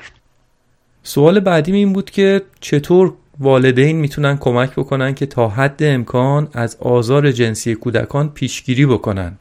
سوال 1.04 1.40
بعدی 1.40 1.72
این 1.72 1.94
بود 1.94 2.12
که 2.12 2.42
چطور 2.60 3.14
والدین 3.40 3.96
می‌تونن 3.96 4.38
کمک 4.38 4.72
بکنن 4.72 5.14
که 5.14 5.26
تا 5.26 5.50
حد 5.50 5.84
امکان 5.84 6.50
از 6.54 6.76
آزار 6.80 7.32
جنسی 7.32 7.76
کودکان 7.76 8.30
پیشگیری 8.30 8.86
بکنن؟ 8.86 9.38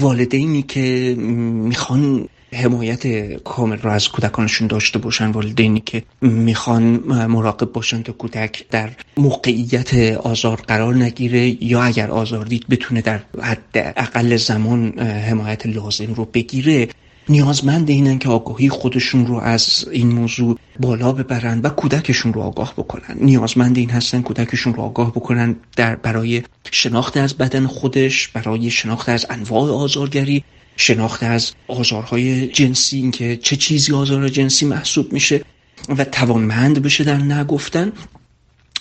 والدینی 0.00 0.62
که 0.62 1.14
می‌خوان 1.18 2.28
حمایت 2.54 3.32
کامل 3.42 3.76
را 3.76 3.92
از 3.92 4.08
کودکانشون 4.08 4.66
داشته 4.66 4.98
باشن 4.98 5.30
والدینی 5.30 5.80
که 5.80 6.02
می‌خوان 6.20 6.82
مراقب 7.06 7.72
باشن 7.72 8.02
که 8.02 8.12
کودک 8.12 8.64
در 8.70 8.90
موقعیت 9.16 9.94
آزار 10.16 10.56
قرار 10.56 10.94
نگیره 10.94 11.64
یا 11.64 11.82
اگر 11.82 12.10
آزار 12.10 12.44
دید 12.44 12.68
بتونه 12.68 13.00
در 13.00 13.20
حد 13.42 13.94
اقل 13.96 14.36
زمان 14.36 14.98
حمایت 14.98 15.66
لازم 15.66 16.14
رو 16.14 16.24
بگیره. 16.24 16.88
نیازمند 17.28 17.90
اینن 17.90 18.18
که 18.18 18.28
آگاهی 18.28 18.68
خودشون 18.68 19.26
رو 19.26 19.36
از 19.36 19.88
این 19.92 20.12
موضوع 20.12 20.58
بالا 20.80 21.12
ببرن 21.12 21.60
و 21.60 21.68
کودکشون 21.68 22.32
رو 22.32 22.40
آگاه 22.40 22.74
بکنن. 22.76 23.16
نیازمند 23.20 23.78
این 23.78 23.90
هستن 23.90 24.22
کودکشون 24.22 24.74
رو 24.74 24.82
آگاه 24.82 25.10
بکنن 25.10 25.56
در 25.76 25.96
برای 25.96 26.42
شناخت 26.70 27.16
از 27.16 27.34
بدن 27.34 27.66
خودش 27.66 28.28
برای 28.28 28.70
شناخت 28.70 29.08
از 29.08 29.26
انواع 29.30 29.70
آزارگری 29.70 30.44
شناخت 30.76 31.22
از 31.22 31.52
آزارهای 31.68 32.46
جنسی 32.46 32.96
اینکه 32.96 33.36
چه 33.36 33.56
چیزی 33.56 33.92
آزار 33.92 34.28
جنسی 34.28 34.66
محسوب 34.66 35.12
میشه 35.12 35.44
و 35.88 36.04
توانمند 36.04 36.82
بشه 36.82 37.04
در 37.04 37.16
نگفتن 37.16 37.92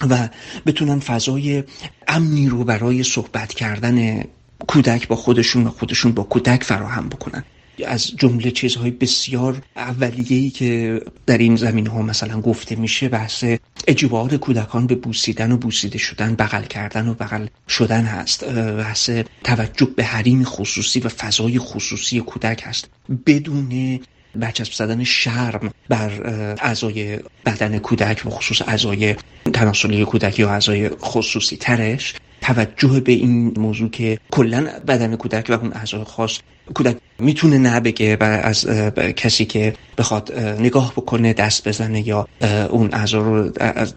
و 0.10 0.30
بتونن 0.66 1.00
فضای 1.00 1.64
امنی 2.08 2.50
رو 2.50 2.64
برای 2.64 3.04
صحبت 3.04 3.54
کردن 3.54 4.24
کودک 4.68 5.08
با 5.08 5.16
خودشون 5.16 5.68
و 5.68 5.70
خودشون 5.70 6.12
با 6.12 6.24
کودک 6.24 6.64
فراهم 6.64 7.10
بکنن. 7.10 7.44
از 7.86 8.08
جمله 8.16 8.52
چیزهای 8.52 8.92
بسیار 8.92 9.62
اولیه‌ای 9.76 10.50
که 10.50 11.02
در 11.26 11.38
این 11.38 11.56
زمین 11.56 11.88
ها 11.88 12.02
مثلا 12.02 12.42
گفته 12.42 12.76
میشه 12.76 13.10
بحث 13.10 13.46
اجبار 13.88 14.38
کودکان 14.38 14.88
به 14.88 14.96
بوسیدن 14.96 15.52
و 15.52 15.58
بوسیده 15.58 15.98
شدن 15.98 16.36
بغل 16.36 16.64
کردن 16.64 17.08
و 17.08 17.14
بغل 17.14 17.48
شدن 17.70 18.04
هست. 18.04 18.44
بحث 18.54 19.10
توجه 19.44 19.88
به 19.96 20.04
حریم 20.04 20.44
خصوصی 20.44 21.00
و 21.00 21.10
فضای 21.10 21.60
خصوصی 21.60 22.20
کودک 22.20 22.62
هست. 22.66 22.90
بدون 23.26 24.00
برچسب 24.36 24.74
زدن 24.74 25.04
شرم 25.04 25.74
بر 25.90 26.12
اعضای 26.62 27.20
بدن 27.46 27.80
کودک 27.80 28.26
و 28.26 28.30
خصوص 28.30 28.62
اعضای 28.62 29.16
تناسلی 29.54 30.06
کودک 30.06 30.40
یا 30.40 30.50
اعضای 30.50 30.90
خصوصی 30.90 31.58
ترش 31.58 32.14
توجه 32.42 33.00
به 33.00 33.12
این 33.12 33.54
موضوع 33.58 33.90
که 33.90 34.20
کلا 34.32 34.68
بدن 34.88 35.16
کودک 35.16 35.50
و 35.50 35.54
اون 35.54 35.74
اعضای 35.74 36.04
خاص 36.04 36.40
کودک 36.74 36.98
می‌تونه 37.20 37.58
نبگه 37.58 38.18
و 38.20 38.24
از 38.24 38.66
کسی 39.16 39.46
که 39.46 39.74
بخواد 39.98 40.40
نگاه 40.40 40.92
بکنه 40.92 41.34
دست 41.34 41.68
بزنه 41.68 42.08
یا 42.08 42.28
اون 42.70 42.90
اعضا 42.94 43.18
رو 43.18 43.50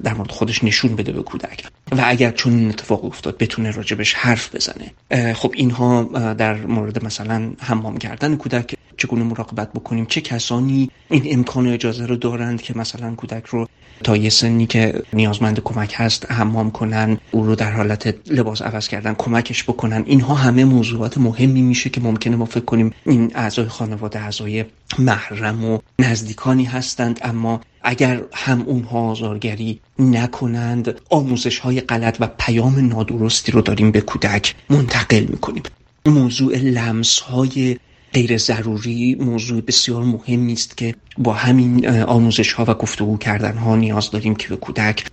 در 0.03 0.15
مورد 0.15 0.31
خودش 0.31 0.65
نشون 0.65 0.97
بده 0.97 1.13
به 1.13 1.23
کودک. 1.23 1.65
و 1.93 2.03
اگر 2.05 2.31
چون 2.31 2.59
این 2.59 2.69
اتفاق 2.69 3.05
افتاد 3.05 3.39
بتونه 3.39 3.71
راجبش 3.71 4.15
حرف 4.15 4.55
بزنه. 4.55 5.35
خب 5.35 5.53
اینها 5.57 6.03
در 6.35 6.55
مورد 6.55 7.05
مثلا 7.05 7.53
حمام 7.61 7.99
کردن 7.99 8.37
کودک 8.37 8.75
چگونه 8.97 9.25
مراقبت 9.25 9.73
بکنیم؟ 9.73 10.07
چه 10.07 10.21
کسانی 10.21 10.91
این 11.11 11.23
امکان 11.27 11.67
و 11.67 11.71
اجازه 11.71 12.07
رو 12.07 12.17
دارند 12.17 12.63
که 12.63 12.79
مثلا 12.79 13.15
کودک 13.15 13.47
رو 13.47 13.69
تا 14.03 14.17
یه 14.17 14.31
سنی 14.31 14.67
که 14.67 15.03
نیازمند 15.13 15.61
کمک 15.61 15.95
هست 15.97 16.33
حمام 16.33 16.71
کنن 16.71 17.19
او 17.31 17.47
رو 17.47 17.55
در 17.55 17.73
حالت 17.73 18.15
لباس 18.31 18.63
عوض 18.63 18.89
کردن 18.89 19.15
کمکش 19.19 19.65
بکنن؟ 19.65 20.03
اینها 20.07 20.35
همه 20.35 20.65
موضوعات 20.65 21.19
مهمی 21.19 21.63
میشه 21.63 21.91
که 21.91 22.01
ممکنه 22.01 22.37
ما 22.37 22.45
فکر 22.45 22.65
کنیم 22.65 22.93
این 23.07 23.31
اعضای 23.35 23.65
خانواده 23.65 24.21
اعضای 24.21 24.65
محرم 24.99 25.65
و 25.65 25.79
نزدیکانی 25.99 26.65
هستند. 26.65 27.21
اما 27.23 27.61
اگر 27.83 28.23
هم 28.33 28.63
اونها 28.63 28.99
آزارگری 29.11 29.81
نکنند 29.99 31.01
آموزش 31.11 31.59
های 31.59 31.81
غلط 31.81 32.17
و 32.21 32.27
پیام 32.39 32.89
نادرستی 32.89 33.53
رو 33.53 33.61
داریم 33.61 33.91
به 33.91 34.01
کودک 34.01 34.55
منتقل 34.71 35.25
می‌کنیم. 35.25 35.63
موضوع 36.07 36.57
لمس 36.57 37.21
های 37.21 37.77
غیر 38.15 38.37
ضروری 38.37 39.15
موضوع 39.15 39.61
بسیار 39.61 40.03
مهمی 40.03 40.53
است 40.53 40.77
که 40.77 40.95
با 41.19 41.33
همین 41.33 41.89
آموزش 41.89 42.53
ها 42.53 42.65
و 42.69 42.75
گفتگو 42.75 43.19
کردن 43.19 43.57
ها 43.57 43.77
نیاز 43.77 44.11
داریم 44.11 44.35
که 44.35 44.49
به 44.49 44.57
کودک 44.57 45.05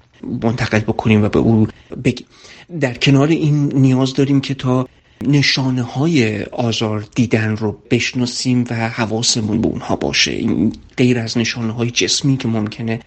منتقل 0.44 0.80
بکنیم 0.80 1.24
و 1.24 1.30
به 1.30 1.40
او 1.40 1.68
بگیم. 2.04 2.28
در 2.80 2.94
کنار 2.94 3.28
این 3.28 3.72
نیاز 3.76 4.14
داریم 4.14 4.42
که 4.42 4.54
تا 4.54 4.88
نشانه 5.28 5.82
های 5.82 6.44
آزار 6.44 7.06
دیدن 7.16 7.56
رو 7.56 7.78
بشناسیم 7.92 8.66
و 8.70 8.90
حواسمون 8.90 9.62
به 9.62 9.68
اونها 9.68 9.96
باشه. 9.96 10.32
این 10.32 10.74
غیر 10.98 11.20
از 11.20 11.38
نشانه 11.38 11.74
های 11.74 11.92
جسمی 11.92 12.38
که 12.38 12.48
ممکنه 12.48 13.00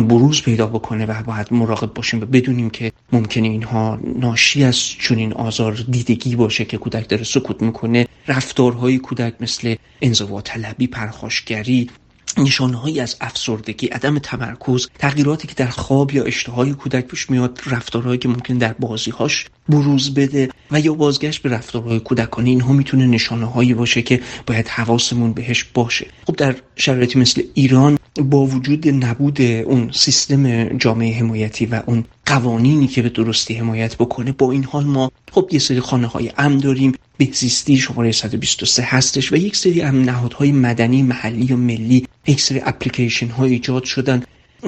بروز 0.00 0.42
پیدا 0.42 0.66
بکنه 0.66 1.06
و 1.06 1.22
باید 1.22 1.46
مراقب 1.50 1.94
باشیم 1.94 2.20
و 2.20 2.26
بدونیم 2.26 2.70
که 2.70 2.92
ممکنه 3.12 3.48
اینها 3.48 3.98
ناشی 4.16 4.64
از 4.64 4.78
چنین 4.78 5.32
آزار 5.32 5.84
دیدگی 5.88 6.36
باشه 6.36 6.64
که 6.64 6.78
کودک 6.78 7.08
داره 7.08 7.24
سکوت 7.24 7.62
می‌کنه. 7.62 8.08
رفتارهای 8.28 8.98
کودک 8.98 9.34
مثل 9.40 9.74
انزوا 10.02 10.40
طلبی 10.40 10.86
پرخاشگری 10.86 11.90
نشانههایی 12.38 13.00
از 13.00 13.16
افسردگی 13.20 13.86
عدم 13.86 14.18
تمرکز 14.18 14.88
تغییراتی 14.98 15.48
که 15.48 15.54
در 15.54 15.66
خواب 15.66 16.14
یا 16.14 16.24
اشتهای 16.24 16.72
کودک 16.72 17.06
پیش 17.06 17.30
میاد 17.30 17.60
رفتارهایی 17.66 18.18
که 18.18 18.28
ممکن 18.28 18.58
در 18.58 18.72
بازیهاش 18.72 19.46
بروز 19.68 20.14
بده 20.14 20.48
و 20.70 20.80
یا 20.80 20.94
بازگشت 20.94 21.42
به 21.42 21.50
رفتارهای 21.50 22.00
کودکانه. 22.00 22.50
اینها 22.50 22.72
می‌تونه 22.72 23.06
نشانه 23.06 23.46
هایی 23.46 23.74
باشه 23.74 24.02
که 24.02 24.20
باید 24.46 24.68
حواسمون 24.68 25.32
بهش 25.32 25.64
باشه. 25.64 26.06
خب 26.26 26.36
در 26.36 26.56
شرایطی 26.76 27.18
مثل 27.18 27.42
ایران 27.54 27.98
با 28.20 28.46
وجود 28.46 28.88
نبود 28.88 29.42
اون 29.42 29.90
سیستم 29.92 30.64
جامعه 30.78 31.18
حمایتی 31.18 31.66
و 31.66 31.82
اون 31.86 32.04
قوانینی 32.26 32.86
که 32.86 33.02
به 33.02 33.08
درستی 33.08 33.54
حمایت 33.54 33.96
بکنه 33.96 34.32
با 34.32 34.52
این 34.52 34.64
حال 34.64 34.84
ما 34.84 35.10
خب 35.32 35.48
یه 35.52 35.58
سری 35.58 35.80
خانه 35.80 36.06
های 36.06 36.32
امن 36.38 36.58
داریم 36.58 36.92
بهزیستی 37.16 37.76
شماره 37.76 38.12
123 38.12 38.82
هستش 38.82 39.32
و 39.32 39.36
یک 39.36 39.56
سری 39.56 39.82
امن 39.82 40.02
نهادهای 40.02 40.52
مدنی 40.52 41.02
محلی 41.02 41.52
و 41.52 41.56
ملی 41.56 42.06
یک 42.26 42.40
سری 42.40 42.60
اپلیکیشن 42.64 43.28
های 43.28 43.52
ایجاد 43.52 43.84
شدن 43.84 44.22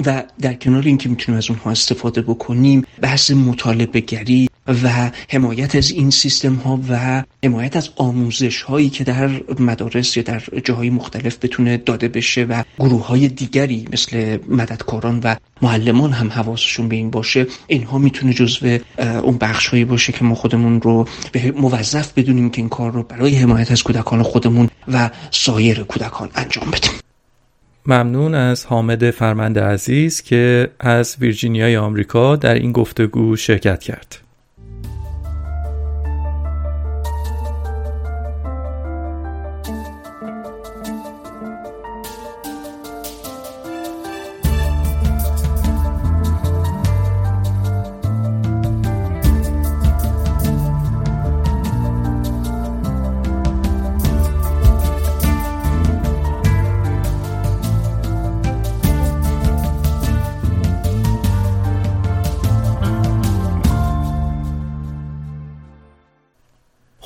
و 0.05 0.23
در 0.41 0.53
کنار 0.53 0.83
اینکه 0.83 1.09
می‌تونیم 1.09 1.37
از 1.37 1.49
اونها 1.49 1.71
استفاده 1.71 2.21
بکنیم 2.21 2.85
بحث 3.01 3.31
مطالبه 3.31 3.99
گری 3.99 4.47
و 4.67 5.11
حمایت 5.29 5.75
از 5.75 5.91
این 5.91 6.09
سیستم 6.09 6.53
ها 6.55 6.79
و 6.89 7.23
حمایت 7.43 7.77
از 7.77 7.89
آموزش 7.95 8.61
هایی 8.61 8.89
که 8.89 9.03
در 9.03 9.29
مدارس 9.59 10.17
یا 10.17 10.23
در 10.23 10.41
جاهای 10.63 10.89
مختلف 10.89 11.37
بتونه 11.41 11.77
داده 11.77 12.07
بشه 12.07 12.43
و 12.43 12.63
گروه 12.79 13.07
های 13.07 13.27
دیگری 13.27 13.87
مثل 13.93 14.37
مددکاران 14.49 15.19
و 15.23 15.35
معلمان 15.61 16.11
هم 16.11 16.29
حواسشون 16.29 16.89
به 16.89 16.95
این 16.95 17.09
باشه 17.09 17.47
اینها 17.67 17.97
می‌تونه 17.97 18.33
جزو 18.33 18.77
اون 18.99 19.37
بخش 19.37 19.67
هایی 19.67 19.85
باشه 19.85 20.11
که 20.11 20.23
ما 20.23 20.35
خودمون 20.35 20.81
رو 20.81 21.07
به 21.31 21.51
موظف 21.51 22.13
بدونیم 22.15 22.49
که 22.49 22.61
این 22.61 22.69
کار 22.69 22.91
رو 22.91 23.03
برای 23.03 23.35
حمایت 23.35 23.71
از 23.71 23.83
کودکان 23.83 24.23
خودمون 24.23 24.69
و 24.87 25.09
سایر 25.31 25.83
کودکان 25.83 26.29
انجام 26.35 26.71
بدیم 26.71 26.91
ممنون 27.87 28.33
از 28.35 28.65
حامد 28.65 29.11
فرمند 29.11 29.59
عزیز 29.59 30.21
که 30.21 30.69
از 30.79 31.15
ویرجینیای 31.19 31.77
آمریکا 31.77 32.35
در 32.35 32.53
این 32.53 32.71
گفتگو 32.71 33.35
شرکت 33.35 33.83
کرد. 33.83 34.24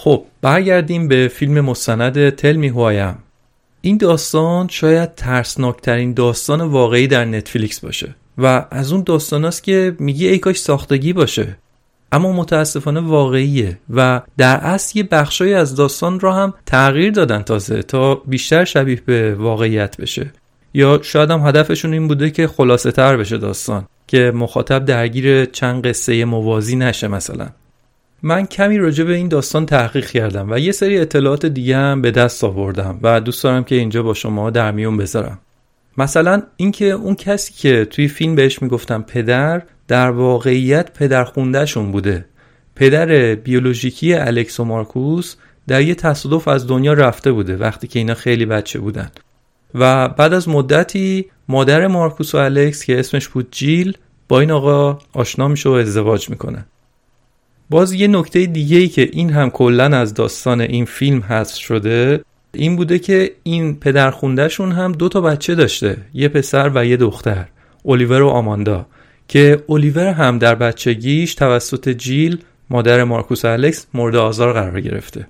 خب 0.02 0.26
برگردیم 0.42 1.08
به 1.08 1.28
فیلم 1.28 1.62
مستند 1.62 2.30
تلمی 2.30 2.68
هوایم 2.68 3.18
این 3.82 3.98
داستان 3.98 4.68
شاید 4.68 5.16
ترسناکترین 5.16 6.14
داستان 6.14 6.62
واقعی 6.62 7.08
در 7.08 7.26
نتفلیکس 7.26 7.80
باشه 7.80 8.16
و 8.38 8.66
از 8.72 8.92
اون 8.92 9.04
داستان 9.04 9.46
است 9.46 9.64
که 9.64 9.96
میگی 10.00 10.28
ای 10.28 10.38
کاش 10.38 10.58
ساختگی 10.58 11.14
باشه. 11.14 11.58
اما 12.12 12.32
متاسفانه 12.32 13.00
واقعیه 13.00 13.78
و 13.90 14.22
در 14.38 14.58
اصل 14.58 15.00
یه 15.00 15.04
بخشایی 15.04 15.54
از 15.54 15.76
داستان 15.76 16.20
را 16.20 16.34
هم 16.34 16.54
تغییر 16.66 17.12
دادن 17.12 17.42
تازه 17.42 17.84
تا 17.84 18.16
بیشتر 18.16 18.66
شبیه 18.66 19.02
به 19.06 19.36
واقعیت 19.36 19.98
بشه. 19.98 20.32
یا 20.74 21.00
شاید 21.04 21.32
هم 21.32 21.48
هدفشون 21.48 21.94
این 21.94 22.08
بوده 22.08 22.32
که 22.32 22.48
خلاصه 22.48 22.92
تر 22.92 23.18
بشه 23.18 23.38
داستان 23.38 23.86
که 24.08 24.32
مخاطب 24.36 24.86
درگیر 24.86 25.46
چند 25.46 25.88
قصه 25.88 26.26
موازی 26.26 26.76
نشه 26.76 27.08
مثلا. 27.08 27.50
من 28.24 28.46
کمی 28.46 28.78
راجع 28.78 29.04
به 29.04 29.16
این 29.16 29.28
داستان 29.28 29.66
تحقیق 29.66 30.06
کردم 30.06 30.52
و 30.52 30.60
یه 30.60 30.72
سری 30.72 31.00
اطلاعات 31.00 31.46
دیگه 31.46 31.78
هم 31.78 32.02
به 32.02 32.12
دست 32.12 32.44
آوردم 32.44 33.00
و 33.02 33.22
دوست 33.22 33.44
دارم 33.44 33.64
که 33.64 33.76
اینجا 33.76 34.04
با 34.04 34.14
شما 34.14 34.50
در 34.50 34.72
میون 34.72 34.98
بذارم. 34.98 35.40
مثلا 35.98 36.42
اینکه 36.58 36.86
اون 36.86 37.16
کسی 37.16 37.54
که 37.54 37.86
توی 37.86 38.08
فیلم 38.08 38.36
بهش 38.36 38.62
می‌گفتم 38.62 39.02
پدر 39.02 39.62
در 39.88 40.10
واقعیت 40.10 40.94
پدر 40.94 41.24
خوندهشون 41.24 41.92
بوده. 41.92 42.26
پدر 42.76 43.36
بیولوژیکی 43.36 44.14
الکس 44.14 44.60
و 44.60 44.64
مارکوس 44.64 45.36
در 45.68 45.82
یه 45.82 45.96
تصادف 45.96 46.48
از 46.48 46.68
دنیا 46.68 46.94
رفته 46.94 47.32
بوده 47.32 47.58
وقتی 47.58 47.88
که 47.88 48.00
اینا 48.00 48.14
خیلی 48.14 48.46
بچه 48.46 48.80
بودن. 48.80 49.12
و 49.76 50.10
بعد 50.10 50.34
از 50.34 50.50
مدتی 50.50 51.26
مادر 51.48 51.88
مارکوس 51.88 52.36
و 52.36 52.38
الکس 52.38 52.86
که 52.86 53.00
اسمش 53.00 53.28
بود 53.28 53.48
جیل 53.52 53.98
با 54.28 54.40
این 54.40 54.52
آقا 54.52 55.00
آشنا 55.14 55.48
میشه 55.48 55.70
و 55.70 55.72
ازدواج 55.72 56.30
می‌کنه. 56.30 56.66
باز 57.70 57.94
یه 57.94 58.08
نکته 58.08 58.46
دیگه 58.46 58.78
ای 58.78 58.88
که 58.88 59.10
این 59.14 59.30
هم 59.30 59.50
کلا 59.50 59.98
از 59.98 60.14
داستان 60.14 60.62
این 60.62 60.86
فیلم 60.86 61.24
حذف 61.24 61.56
شده 61.56 62.22
این 62.54 62.76
بوده 62.76 63.00
که 63.00 63.32
این 63.44 63.76
پدر 63.76 64.12
خوندهشون 64.12 64.72
هم 64.72 64.92
دو 64.92 65.10
تا 65.10 65.22
بچه 65.22 65.56
داشته 65.56 65.98
یه 66.14 66.28
پسر 66.28 66.72
و 66.76 66.86
یه 66.86 66.98
دختر 66.98 67.46
الیور 67.86 68.22
و 68.22 68.28
آماندا 68.28 68.86
که 69.28 69.64
الیور 69.70 70.08
هم 70.08 70.38
در 70.38 70.56
بچگیش 70.56 71.36
توسط 71.36 71.90
جیل 71.90 72.38
مادر 72.70 73.04
مارکوس 73.04 73.46
الکس 73.46 73.88
مورد 73.94 74.16
آزار 74.16 74.54
قرار 74.54 74.82
گرفته. 74.82 75.28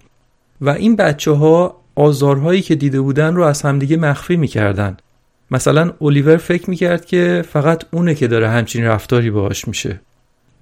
و 0.62 0.70
این 0.70 0.96
بچه 0.96 1.32
ها 1.32 1.82
آزارهایی 1.96 2.62
که 2.62 2.76
دیده 2.76 3.02
بودن 3.02 3.36
رو 3.36 3.44
از 3.44 3.62
همدیگه 3.62 3.98
مخفی 3.98 4.36
می‌کردن. 4.36 4.98
مثلا 5.52 5.92
الیور 6.02 6.38
فکر 6.38 6.70
می‌کرد 6.70 7.06
که 7.06 7.44
فقط 7.50 7.84
اونه 7.92 8.16
که 8.16 8.28
داره 8.28 8.50
همچین 8.50 8.84
رفتاری 8.84 9.32
باهاش 9.32 9.68
میشه. 9.68 10.02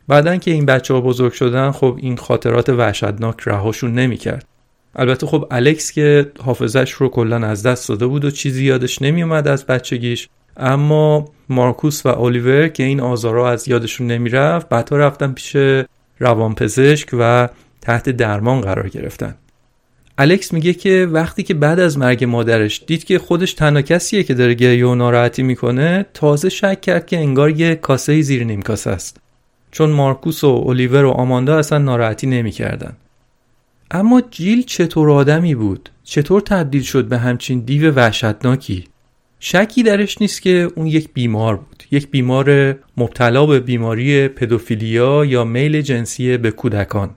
بعدا 0.07 0.37
که 0.37 0.51
این 0.51 0.65
بچه 0.65 0.93
ها 0.93 1.01
بزرگ 1.01 1.33
شدن 1.33 1.71
خب 1.71 1.97
این 2.01 2.17
خاطرات 2.17 2.69
وحشتناک 2.69 3.35
رهاشون 3.45 3.93
نمی‌کرد. 3.93 4.45
البته 4.95 5.27
خب 5.27 5.47
الکس 5.51 5.91
که 5.91 6.31
حافظش 6.39 6.91
رو 6.91 7.09
کلا 7.09 7.47
از 7.47 7.63
دست 7.63 7.89
داده 7.89 8.07
بود 8.07 8.25
و 8.25 8.31
چیزی 8.31 8.65
یادش 8.65 9.01
نمیومد 9.01 9.47
از 9.47 9.65
بچگیش. 9.65 10.29
اما 10.57 11.25
مارکوس 11.49 12.05
و 12.05 12.09
الیور 12.09 12.67
که 12.67 12.83
این 12.83 12.99
آزارها 12.99 13.49
از 13.49 13.67
یادشون 13.67 14.07
نمی‌رفت 14.07 14.69
بعدها 14.69 14.97
رفتن 14.97 15.31
پیش 15.31 15.57
روانپزشک 16.19 17.09
و 17.13 17.49
تحت 17.81 18.09
درمان 18.09 18.61
قرار 18.61 18.89
گرفتن. 18.89 19.35
الکس 20.17 20.53
میگه 20.53 20.73
که 20.73 21.07
وقتی 21.11 21.43
که 21.43 21.53
بعد 21.53 21.79
از 21.79 21.97
مرگ 21.97 22.23
مادرش 22.23 22.83
دید 22.87 23.03
که 23.03 23.19
خودش 23.19 23.53
تنها 23.53 23.81
کسیه 23.81 24.23
که 24.23 24.33
داره 24.33 24.53
گریه 24.53 24.85
و 24.85 24.95
ناراحتی 24.95 25.43
می‌کنه 25.43 26.05
تازه 26.13 26.49
شک 26.49 26.81
کرد 26.81 27.05
که 27.05 27.17
انگار 27.17 27.49
یه 27.49 27.75
کاسه 27.75 28.21
زیر 28.21 28.43
نیم 28.43 28.61
کاسه 28.61 28.89
است. 28.89 29.17
چون 29.77 29.89
مارکوس 29.89 30.43
و 30.43 30.63
الیور 30.67 31.05
و 31.05 31.09
آماندا 31.09 31.57
اصلا 31.57 31.77
ناراحتی 31.77 32.27
نمی‌کردن. 32.27 32.93
اما 33.91 34.21
جیل 34.31 34.63
چطور 34.63 35.11
آدمی 35.11 35.55
بود؟ 35.55 35.89
چطور 36.03 36.41
تبدیل 36.41 36.81
شد 36.81 37.05
به 37.05 37.17
همچین 37.17 37.59
دیو 37.59 37.91
وحشتناکی؟ 37.91 38.83
شکی 39.39 39.83
درش 39.83 40.21
نیست 40.21 40.41
که 40.41 40.69
اون 40.75 40.87
یک 40.87 41.09
بیمار 41.13 41.55
بود. 41.55 41.83
یک 41.91 42.11
بیمار 42.11 42.75
مبتلا 42.97 43.45
به 43.45 43.59
بیماری 43.59 44.27
پدوفیلیا 44.27 45.25
یا 45.25 45.43
میل 45.43 45.81
جنسی 45.81 46.37
به 46.37 46.51
کودکان. 46.51 47.09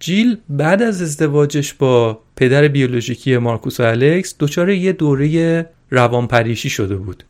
جیل 0.00 0.36
بعد 0.48 0.82
از 0.82 1.02
ازدواجش 1.02 1.74
با 1.74 2.20
پدر 2.36 2.68
بیولوژیکی 2.68 3.36
مارکوس 3.36 3.80
و 3.80 3.82
الکس 3.82 4.34
دچار 4.40 4.70
یه 4.70 4.92
دوره 4.92 5.66
روانپریشی 5.90 6.70
شده 6.70 6.96
بود 6.96 7.24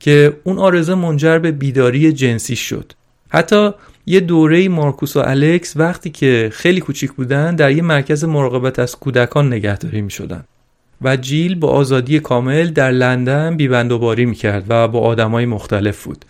که 0.00 0.36
اون 0.44 0.58
آرزه 0.58 0.94
منجر 0.94 1.38
به 1.38 1.52
بیداری 1.52 2.12
جنسی 2.12 2.56
شد. 2.56 2.92
حتی 3.28 3.70
یه 4.06 4.20
دوره 4.20 4.68
مارکوس 4.68 5.16
و 5.16 5.20
الکس 5.20 5.76
وقتی 5.76 6.10
که 6.10 6.50
خیلی 6.52 6.80
کوچیک 6.80 7.12
بودن 7.12 7.56
در 7.56 7.70
یه 7.70 7.82
مرکز 7.82 8.24
مراقبت 8.24 8.78
از 8.78 8.96
کودکان 8.96 9.46
نگهداری 9.46 10.00
می 10.00 10.10
شدن 10.10 10.44
و 11.02 11.16
جیل 11.16 11.54
با 11.54 11.68
آزادی 11.68 12.20
کامل 12.20 12.70
در 12.70 12.90
لندن 12.90 13.56
بیبندوباری 13.56 14.26
می 14.26 14.34
کرد 14.34 14.64
و 14.68 14.88
با 14.88 15.00
آدمای 15.00 15.46
مختلف 15.46 16.04
بود. 16.04 16.24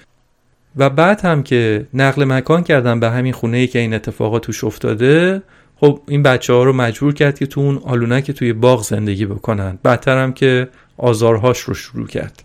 و 0.77 0.91
بعد 0.91 1.21
هم 1.21 1.43
که 1.43 1.87
نقل 1.95 2.25
مکان 2.25 2.63
کردن 2.63 3.01
به 3.01 3.11
همین 3.11 3.33
خونه 3.33 3.57
ای 3.57 3.67
که 3.67 3.79
این 3.79 3.95
اتفاقات 3.95 4.43
توش 4.43 4.65
افتاده 4.65 5.43
خب 5.77 6.01
این 6.09 6.23
بچه 6.23 6.53
ها 6.53 6.65
رو 6.65 6.73
مجبور 6.73 7.15
کرد 7.15 7.39
که 7.39 7.47
تو 7.47 7.61
اون 7.61 7.81
آلونه 7.85 8.23
که 8.23 8.33
توی 8.33 8.53
باغ 8.53 8.83
زندگی 8.83 9.27
بکنن. 9.27 9.79
بعدتر 9.83 10.23
هم 10.23 10.33
که 10.33 10.69
آزارهاش 10.97 11.61
رو 11.61 11.75
شروع 11.75 12.07
کرد. 12.07 12.43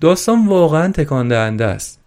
داستان 0.00 0.46
واقعا 0.46 0.92
تکان 0.92 1.28
دهنده 1.28 1.64
است. 1.64 1.99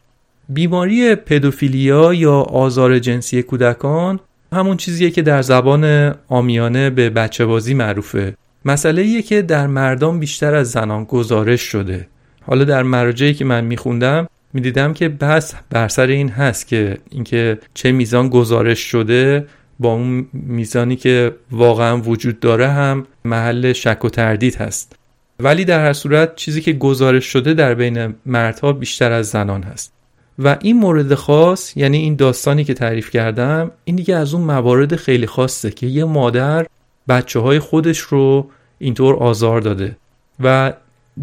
بیماری 0.49 1.15
پدوفیلیا 1.15 2.13
یا 2.13 2.33
آزار 2.33 2.99
جنسی 2.99 3.43
کودکان 3.43 4.19
همون 4.53 4.77
چیزیه 4.77 5.11
که 5.11 5.21
در 5.21 5.41
زبان 5.41 6.15
آمیانه 6.27 6.89
به 6.89 7.09
بچه 7.09 7.45
بازی 7.45 7.73
معروفه. 7.73 8.35
مسئله 8.65 9.01
ایه 9.01 9.21
که 9.21 9.41
در 9.41 9.67
مردان 9.67 10.19
بیشتر 10.19 10.55
از 10.55 10.71
زنان 10.71 11.03
گزارش 11.03 11.61
شده. 11.61 12.07
حالا 12.41 12.63
در 12.63 12.83
مراجعی 12.83 13.33
که 13.33 13.45
من 13.45 13.63
میخوندم 13.63 14.27
می‌دیدم 14.53 14.93
که 14.93 15.09
بس 15.09 15.53
بر 15.69 15.87
سر 15.87 16.07
این 16.07 16.29
هست 16.29 16.67
که 16.67 16.97
اینکه 17.09 17.59
چه 17.73 17.91
میزان 17.91 18.29
گزارش 18.29 18.79
شده 18.79 19.45
با 19.79 19.93
اون 19.93 20.27
میزانی 20.33 20.95
که 20.95 21.35
واقعا 21.51 21.97
وجود 21.97 22.39
داره 22.39 22.67
هم 22.67 23.07
محل 23.25 23.73
شک 23.73 24.05
و 24.05 24.09
تردید 24.09 24.55
هست. 24.55 24.95
ولی 25.39 25.65
در 25.65 25.85
هر 25.85 25.93
صورت 25.93 26.35
چیزی 26.35 26.61
که 26.61 26.73
گزارش 26.73 27.25
شده 27.25 27.53
در 27.53 27.73
بین 27.73 28.15
مردها 28.25 28.73
بیشتر 28.73 29.11
از 29.11 29.27
زنان 29.27 29.63
هست. 29.63 29.93
و 30.39 30.57
این 30.61 30.77
مورد 30.77 31.13
خاص 31.13 31.77
یعنی 31.77 31.97
این 31.97 32.15
داستانی 32.15 32.63
که 32.63 32.73
تعریف 32.73 33.09
کردم 33.09 33.71
این 33.83 33.95
دیگه 33.95 34.15
از 34.15 34.33
اون 34.33 34.43
موارد 34.43 34.95
خیلی 34.95 35.27
خاصه 35.27 35.71
که 35.71 35.87
یه 35.87 36.05
مادر 36.05 36.65
بچه 37.07 37.39
های 37.39 37.59
خودش 37.59 37.99
رو 37.99 38.49
اینطور 38.79 39.15
آزار 39.15 39.61
داده. 39.61 39.97
و 40.39 40.73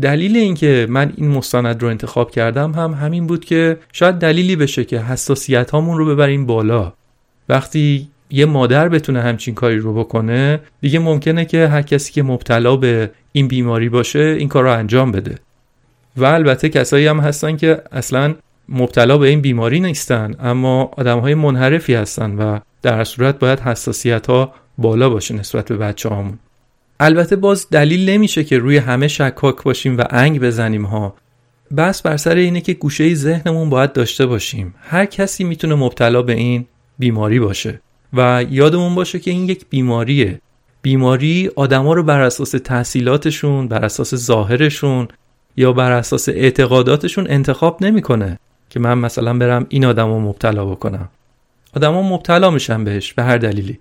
دلیل 0.03 0.37
اینکه 0.37 0.87
من 0.91 1.13
این 1.17 1.29
مستند 1.29 1.83
رو 1.83 1.89
انتخاب 1.89 2.31
کردم 2.31 2.73
هم 2.73 2.95
همین 2.95 3.27
بود 3.27 3.45
که 3.45 3.79
شاید 3.93 4.15
دلیلی 4.15 4.57
بشه 4.57 4.85
که 4.85 4.99
حساسیت 4.99 5.71
هامون 5.71 5.99
رو 5.99 6.07
ببریم 6.07 6.47
بالا. 6.47 6.93
وقتی 7.49 8.09
یه 8.31 8.47
مادر 8.47 8.89
بتونه 8.89 9.23
همچین 9.23 9.55
کاری 9.55 9.79
رو 9.79 9.95
بکنه 9.95 10.61
دیگه 10.81 10.99
ممکنه 10.99 11.45
که 11.45 11.69
هر 11.69 11.83
کسی 11.83 12.13
که 12.13 12.23
مبتلا 12.23 12.77
به 12.77 13.11
این 13.33 13.49
بیماری 13.49 13.89
باشه 13.89 14.37
این 14.39 14.49
کار 14.49 14.65
رو 14.65 14.73
انجام 14.73 15.13
بده. 15.13 15.35
و 16.17 16.25
البته 16.25 16.69
کسایی 16.69 17.07
هم 17.07 17.21
هستن 17.21 17.57
که 17.57 17.83
اصلا 17.93 18.35
مبتلا 18.71 19.19
به 19.19 19.29
این 19.29 19.41
بیماری 19.41 19.81
نیستن 19.81 20.35
اما 20.41 20.91
آدم 20.97 21.19
های 21.19 21.35
منحرفی 21.35 21.95
هستن 21.95 22.37
و 22.37 22.59
در 22.83 23.05
صورت 23.05 23.39
باید 23.39 23.61
حساسیت 23.61 24.27
ها 24.27 24.55
بالا 24.79 25.11
باشه 25.11 25.35
نسبت 25.35 25.69
به 25.69 25.77
بچه 25.77 26.09
هامون. 26.09 26.39
البته 27.01 27.37
باز 27.37 27.67
دلیل 27.71 28.11
نمیشه 28.11 28.45
که 28.45 28.59
روی 28.59 28.77
همه 28.77 29.09
شکاک 29.09 29.63
باشیم 29.63 29.99
و 29.99 30.05
انگ 30.11 30.41
بزنیم 30.41 30.85
ها. 30.85 31.15
بس 31.77 32.03
بر 32.03 32.17
سر 32.17 32.35
اینه 32.35 32.61
که 32.61 32.73
گوشه 32.73 33.15
ذهنمون 33.15 33.71
باید 33.71 33.93
داشته 33.93 34.27
باشیم. 34.27 34.75
هر 34.81 35.05
کسی 35.05 35.45
می‌تونه 35.45 35.75
مبتلا 35.75 36.23
به 36.23 36.33
این 36.33 36.67
بیماری 36.99 37.41
باشه. 37.41 37.81
و 38.13 38.45
یادمون 38.51 38.95
باشه 38.95 39.19
که 39.19 39.31
این 39.31 39.49
یک 39.49 39.67
بیماریه. 39.71 40.41
بیماری 40.83 41.51
آدما 41.57 41.93
رو 41.93 42.03
بر 42.03 42.21
اساس 42.21 42.51
تحصیلاتشون 42.51 43.69
بر 43.69 43.85
اساس 43.85 44.15
ظاهرشون 44.15 45.09
یا 45.57 45.73
بر 45.73 45.93
اساس 45.93 46.29
اعتقاداتشون 46.29 47.27
انتخاب 47.31 47.85
نمی‌کنه. 47.85 48.39
که 48.71 48.81
من 48.81 48.99
مثلا 48.99 49.35
برم 49.35 49.67
این 49.69 49.85
آدم 49.85 50.07
رو 50.07 50.21
مبتلا 50.21 50.65
بکنم. 50.65 51.09
آدما 51.77 52.03
مبتلا 52.03 52.51
میشن 52.51 52.85
بهش 52.85 53.13
به 53.13 53.23
هر 53.23 53.39
دلیلی. 53.39 53.79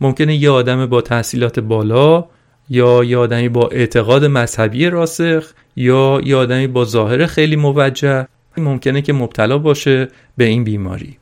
ممکنه 0.00 0.36
یه 0.36 0.50
آدم 0.50 0.86
با 0.86 1.00
تحصیلات 1.00 1.60
بالا 1.60 2.24
یا 2.70 3.04
یه 3.04 3.18
آدمی 3.18 3.48
با 3.48 3.68
اعتقاد 3.68 4.24
مذهبی 4.24 4.86
راسخ 4.86 5.52
یا 5.76 6.20
یه 6.24 6.36
آدمی 6.36 6.66
با 6.66 6.84
ظاهر 6.84 7.26
خیلی 7.26 7.56
موجه. 7.56 8.26
ممکنه 8.56 9.02
که 9.02 9.12
مبتلا 9.12 9.58
باشه 9.58 10.08
به 10.36 10.44
این 10.44 10.64
بیماری. 10.64 11.18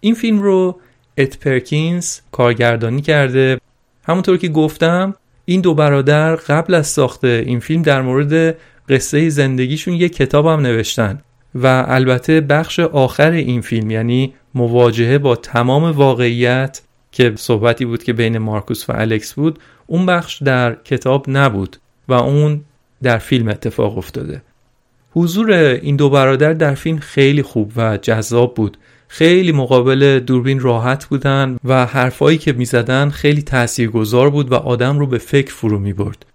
این 0.00 0.14
فیلم 0.14 0.42
رو 0.42 0.80
ات 1.18 1.38
پرکینز 1.38 2.20
کارگردانی 2.32 3.02
کرده. 3.02 3.60
همونطور 4.04 4.36
که 4.36 4.48
گفتم 4.48 5.14
این 5.44 5.60
دو 5.60 5.74
برادر 5.74 6.36
قبل 6.36 6.74
از 6.74 6.86
ساخته 6.86 7.42
این 7.46 7.60
فیلم 7.60 7.82
در 7.82 8.02
مورد 8.02 8.56
قصه 8.88 9.28
زندگیشون 9.28 9.94
یک 9.94 10.16
کتاب 10.16 10.46
هم 10.46 10.60
نوشتن. 10.60 11.20
و 11.54 11.84
البته 11.88 12.40
بخش 12.40 12.80
آخر 12.80 13.30
این 13.30 13.60
فیلم 13.60 13.90
یعنی 13.90 14.34
مواجهه 14.54 15.18
با 15.18 15.36
تمام 15.36 15.84
واقعیت 15.84 16.82
که 17.12 17.32
صحبتی 17.36 17.84
بود 17.84 18.02
که 18.02 18.12
بین 18.12 18.38
مارکوس 18.38 18.90
و 18.90 18.92
الکس 18.96 19.34
بود 19.34 19.58
اون 19.86 20.06
بخش 20.06 20.42
در 20.42 20.74
کتاب 20.74 21.26
نبود 21.28 21.76
و 22.08 22.12
اون 22.12 22.60
در 23.02 23.18
فیلم 23.18 23.48
اتفاق 23.48 23.98
افتاده 23.98 24.42
حضور 25.10 25.52
این 25.52 25.96
دو 25.96 26.10
برادر 26.10 26.52
در 26.52 26.74
فیلم 26.74 26.98
خیلی 26.98 27.42
خوب 27.42 27.72
و 27.76 27.96
جذاب 27.96 28.54
بود 28.54 28.76
خیلی 29.08 29.52
مقابل 29.52 30.20
دوربین 30.20 30.60
راحت 30.60 31.06
بودن 31.06 31.56
و 31.64 31.86
حرفایی 31.86 32.38
که 32.38 32.52
می‌زدن 32.52 33.10
خیلی 33.10 33.42
تاثیرگذار 33.42 34.30
بود 34.30 34.52
و 34.52 34.54
آدم 34.54 34.98
رو 34.98 35.06
به 35.06 35.18
فکر 35.18 35.54
فرو 35.54 35.78
می 35.78 35.92
برد. 35.92 36.26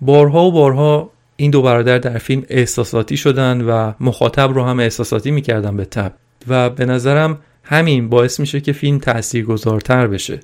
بارها 0.00 0.44
و 0.44 0.52
بارها 0.52 1.10
این 1.36 1.50
دو 1.50 1.62
برادر 1.62 1.98
در 1.98 2.18
فیلم 2.18 2.42
احساساتی 2.48 3.16
شدن 3.16 3.60
و 3.60 3.92
مخاطب 4.00 4.52
رو 4.54 4.64
هم 4.64 4.80
احساساتی 4.80 5.30
می‌کردن 5.30 5.76
به 5.76 5.84
تب. 5.84 6.12
و 6.48 6.70
به 6.70 6.84
نظرم 6.84 7.38
همین 7.64 8.08
باعث 8.08 8.40
میشه 8.40 8.60
که 8.60 8.72
فیلم 8.72 8.98
تاثیرگذارتر 8.98 10.06
بشه. 10.06 10.40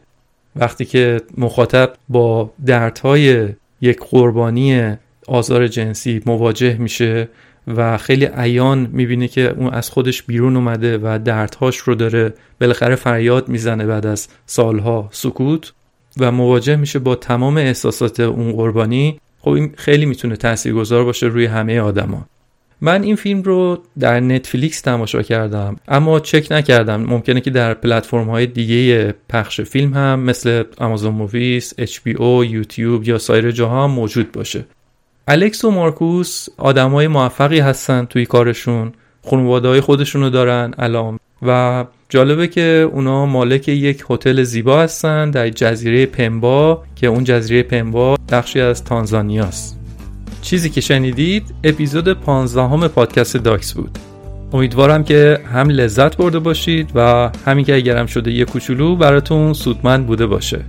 وقتی 0.57 0.85
که 0.85 1.21
مخاطب 1.39 1.93
با 2.09 2.53
دردهای 2.67 3.49
یک 3.81 3.99
قربانی 4.11 4.97
آزار 5.27 5.69
جنسی 5.69 6.23
مواجه 6.27 6.77
میشه 6.77 7.29
و 7.77 7.99
خیلی 7.99 8.29
عیان 8.37 8.91
می‌بینه 8.93 9.29
که 9.29 9.55
اون 9.57 9.69
از 9.69 9.91
خودش 9.91 10.23
بیرون 10.23 10.57
اومده 10.57 10.99
و 11.03 11.19
دردهاش 11.25 11.77
رو 11.77 11.95
داره 11.95 12.35
بالاخره 12.61 12.95
فریاد 12.95 13.49
می‌زنه 13.49 13.87
بعد 13.87 14.07
از 14.07 14.29
سالها 14.47 15.09
سکوت 15.13 15.73
و 16.21 16.33
مواجه 16.33 16.77
میشه 16.77 16.99
با 16.99 17.15
تمام 17.15 17.57
احساسات 17.57 18.21
اون 18.21 18.53
قربانی 18.53 19.21
خب 19.49 19.55
این 19.55 19.73
خیلی 19.77 20.07
می‌تونه 20.07 20.37
تاثیرگذار 20.37 21.05
باشه 21.05 21.27
روی 21.27 21.47
همه 21.47 21.81
آدما. 21.81 22.27
من 22.81 23.03
این 23.03 23.17
فیلم 23.17 23.43
رو 23.43 23.83
در 23.99 24.21
نتفلیکس 24.21 24.81
تماشا 24.81 25.23
کردم 25.23 25.77
اما 25.89 26.21
چک 26.21 26.47
نکردم. 26.51 27.01
ممکنه 27.01 27.41
که 27.41 27.51
در 27.51 27.75
پلتفرم 27.75 28.31
های 28.31 28.47
دیگه 28.47 29.15
پخش 29.29 29.61
فیلم 29.61 29.95
هم 29.95 30.21
مثل 30.21 30.65
Amazon 30.79 31.15
Movies، 31.15 31.75
HBO، 31.75 32.47
یوتیوب 32.47 33.09
یا 33.09 33.19
سایر 33.19 33.51
جاها 33.51 33.89
موجود 33.89 34.33
باشه. 34.33 34.65
الکس 35.29 35.65
و 35.65 35.71
مارکوس 35.71 36.47
آدمای 36.57 37.09
موفقی 37.09 37.61
هستن 37.61 38.05
توی 38.05 38.27
کارشون 38.27 38.93
خانواده 39.25 39.69
های 39.69 39.81
خودشونو 39.81 40.31
دارن 40.31 40.75
الان 40.79 41.19
و 41.43 41.85
جالبه 42.11 42.49
که 42.49 42.91
اونا 42.93 43.27
مالک 43.27 43.69
یک 43.69 44.05
هتل 44.11 44.43
زیبا 44.43 44.83
هستن 44.83 45.31
در 45.31 45.49
جزیره 45.49 46.07
پنبا 46.07 46.83
که 46.97 47.07
اون 47.07 47.25
جزیره 47.25 47.63
پنبا 47.63 48.17
بخشی 48.33 48.61
از 48.61 48.85
تانزانیاست. 48.85 49.79
چیزی 50.43 50.71
که 50.71 50.81
شنیدید 50.81 51.55
اپیزود 51.65 52.13
15 52.13 52.63
همه 52.63 52.89
پادکست 52.89 53.37
داکس 53.37 53.73
بود. 53.73 53.99
امیدوارم 54.53 55.05
که 55.05 55.41
هم 55.53 55.69
لذت 55.69 56.17
برده 56.17 56.39
باشید 56.39 56.91
و 56.95 57.31
همین 57.47 57.65
که 57.65 57.77
اگرم 57.77 58.07
شده 58.07 58.31
یه 58.33 58.45
کوچولو 58.45 58.97
براتون 58.97 59.53
سودمند 59.53 60.07
بوده 60.07 60.27
باشه. 60.27 60.61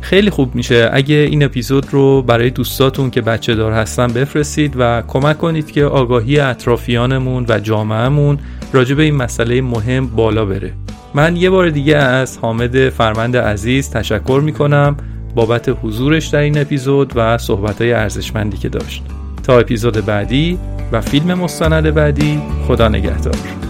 خیلی 0.00 0.30
خوب 0.30 0.54
میشه. 0.54 0.90
اگه 0.92 1.14
این 1.14 1.42
اپیزود 1.42 1.86
رو 1.90 2.22
برای 2.22 2.50
دوستاتون 2.50 3.10
که 3.10 3.20
بچه 3.20 3.54
دار 3.54 3.72
هستن 3.72 4.06
بفرستید 4.06 4.74
و 4.78 5.02
کمک 5.08 5.38
کنید 5.38 5.70
که 5.70 5.84
آگاهی 5.84 6.40
اطرافیانمون 6.40 7.46
و 7.48 7.58
جامعهمون 7.58 8.38
راجع 8.72 8.94
به 8.94 9.02
این 9.02 9.14
مسئله 9.14 9.60
مهم 9.60 10.06
بالا 10.06 10.44
بره. 10.44 10.72
من 11.14 11.36
یه 11.36 11.50
بار 11.50 11.70
دیگه 11.70 11.96
از 11.96 12.38
حامد 12.38 12.88
فرمند 12.88 13.36
عزیز 13.36 13.90
تشکر 13.90 14.40
می‌کنم 14.44 14.96
بابت 15.34 15.76
حضورش 15.82 16.26
در 16.26 16.38
این 16.38 16.58
اپیزود 16.58 17.12
و 17.16 17.38
صحبتهای 17.38 17.92
ارزشمندی 17.92 18.56
که 18.56 18.68
داشت. 18.68 19.02
تا 19.42 19.58
اپیزود 19.58 20.06
بعدی 20.06 20.58
و 20.92 21.00
فیلم 21.00 21.34
مستند 21.34 21.94
بعدی 21.94 22.40
خدا 22.66 22.88
نگهدار. 22.88 23.69